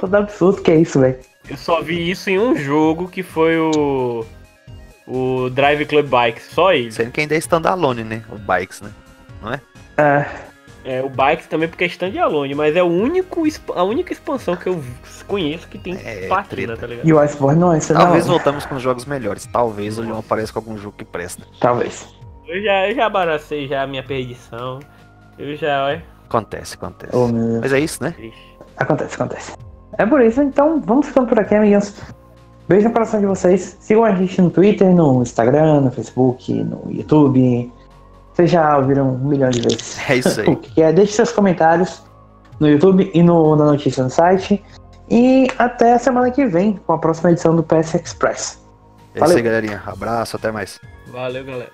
Todo 0.00 0.14
absurdo 0.16 0.62
que 0.62 0.70
é 0.70 0.76
isso, 0.76 1.00
velho. 1.00 1.16
Eu 1.50 1.56
só 1.56 1.82
vi 1.82 2.10
isso 2.10 2.30
em 2.30 2.38
um 2.38 2.56
jogo 2.56 3.08
que 3.08 3.22
foi 3.22 3.58
o. 3.58 4.24
O 5.06 5.50
Drive 5.50 5.84
Club 5.84 6.06
Bikes, 6.08 6.44
só 6.50 6.72
ele. 6.72 6.90
Sendo 6.90 7.10
que 7.10 7.20
ainda 7.20 7.34
é 7.34 7.38
standalone, 7.38 8.02
né? 8.04 8.22
O 8.30 8.36
Bikes, 8.38 8.80
né? 8.80 8.90
Ah, 9.42 9.60
É, 10.02 10.26
o 11.02 11.08
Bikes 11.08 11.46
também 11.46 11.68
porque 11.68 11.84
é 11.84 11.86
standalone, 11.86 12.54
mas 12.54 12.76
é 12.76 12.82
o 12.82 12.86
único, 12.86 13.42
a 13.74 13.82
única 13.82 14.12
expansão 14.12 14.54
que 14.54 14.68
eu 14.68 14.82
conheço 15.26 15.66
que 15.68 15.78
tem 15.78 15.94
É, 16.04 16.26
platina, 16.28 16.66
treta. 16.68 16.76
tá 16.80 16.86
ligado? 16.86 17.06
e 17.08 17.12
o 17.12 17.18
Iceborne 17.18 17.58
não 17.60 17.72
é 17.72 17.78
isso, 17.78 17.94
Talvez 17.94 18.26
não. 18.26 18.32
voltamos 18.34 18.66
com 18.66 18.74
os 18.74 18.82
jogos 18.82 19.04
melhores. 19.06 19.46
Talvez 19.46 19.98
o 19.98 20.02
Leon 20.02 20.18
apareça 20.18 20.52
com 20.52 20.58
algum 20.58 20.76
jogo 20.76 20.94
que 20.98 21.04
presta. 21.04 21.42
Talvez. 21.60 22.06
Eu 22.46 22.62
já, 22.62 22.88
eu 22.90 22.94
já 22.94 23.06
abaracei 23.06 23.66
já 23.66 23.82
a 23.82 23.86
minha 23.86 24.02
perdição. 24.02 24.80
Eu 25.38 25.56
já, 25.56 25.86
olha, 25.86 26.04
Acontece, 26.28 26.74
acontece. 26.74 27.14
Oh, 27.16 27.28
meu 27.28 27.46
Deus. 27.46 27.60
Mas 27.60 27.72
é 27.72 27.78
isso, 27.80 28.02
né? 28.02 28.10
triste. 28.10 28.56
Acontece, 28.76 29.14
acontece. 29.14 29.52
É 29.96 30.04
por 30.04 30.20
isso, 30.20 30.42
então 30.42 30.80
vamos 30.84 31.06
ficando 31.06 31.28
por 31.28 31.38
aqui, 31.38 31.54
amiguinhos. 31.54 31.94
Beijo 32.68 32.88
no 32.88 32.92
coração 32.92 33.20
de 33.20 33.26
vocês. 33.26 33.76
Sigam 33.80 34.04
a 34.04 34.12
gente 34.14 34.40
no 34.42 34.50
Twitter, 34.50 34.88
no 34.92 35.22
Instagram, 35.22 35.82
no 35.82 35.90
Facebook, 35.92 36.52
no 36.64 36.90
YouTube. 36.90 37.70
Vocês 38.34 38.50
já 38.50 38.76
ouviram 38.76 39.14
um 39.14 39.28
milhão 39.28 39.48
de 39.48 39.60
vezes. 39.60 39.96
É 40.08 40.16
isso 40.16 40.40
aí. 40.40 40.48
O 40.50 40.56
que 40.56 40.82
é? 40.82 40.92
Deixe 40.92 41.12
seus 41.12 41.32
comentários 41.32 42.02
no 42.58 42.68
YouTube 42.68 43.10
e 43.14 43.22
no, 43.22 43.54
na 43.56 43.64
notícia 43.64 44.02
no 44.02 44.10
site. 44.10 44.62
E 45.08 45.46
até 45.56 45.94
a 45.94 45.98
semana 45.98 46.30
que 46.30 46.44
vem 46.46 46.74
com 46.86 46.92
a 46.92 46.98
próxima 46.98 47.30
edição 47.30 47.54
do 47.54 47.62
PS 47.62 47.94
Express. 47.94 48.58
É 49.14 49.18
isso 49.18 49.24
aí, 49.24 49.28
Valeu. 49.28 49.44
galerinha. 49.44 49.82
Abraço, 49.86 50.36
até 50.36 50.50
mais. 50.50 50.80
Valeu, 51.06 51.44
galera. 51.44 51.72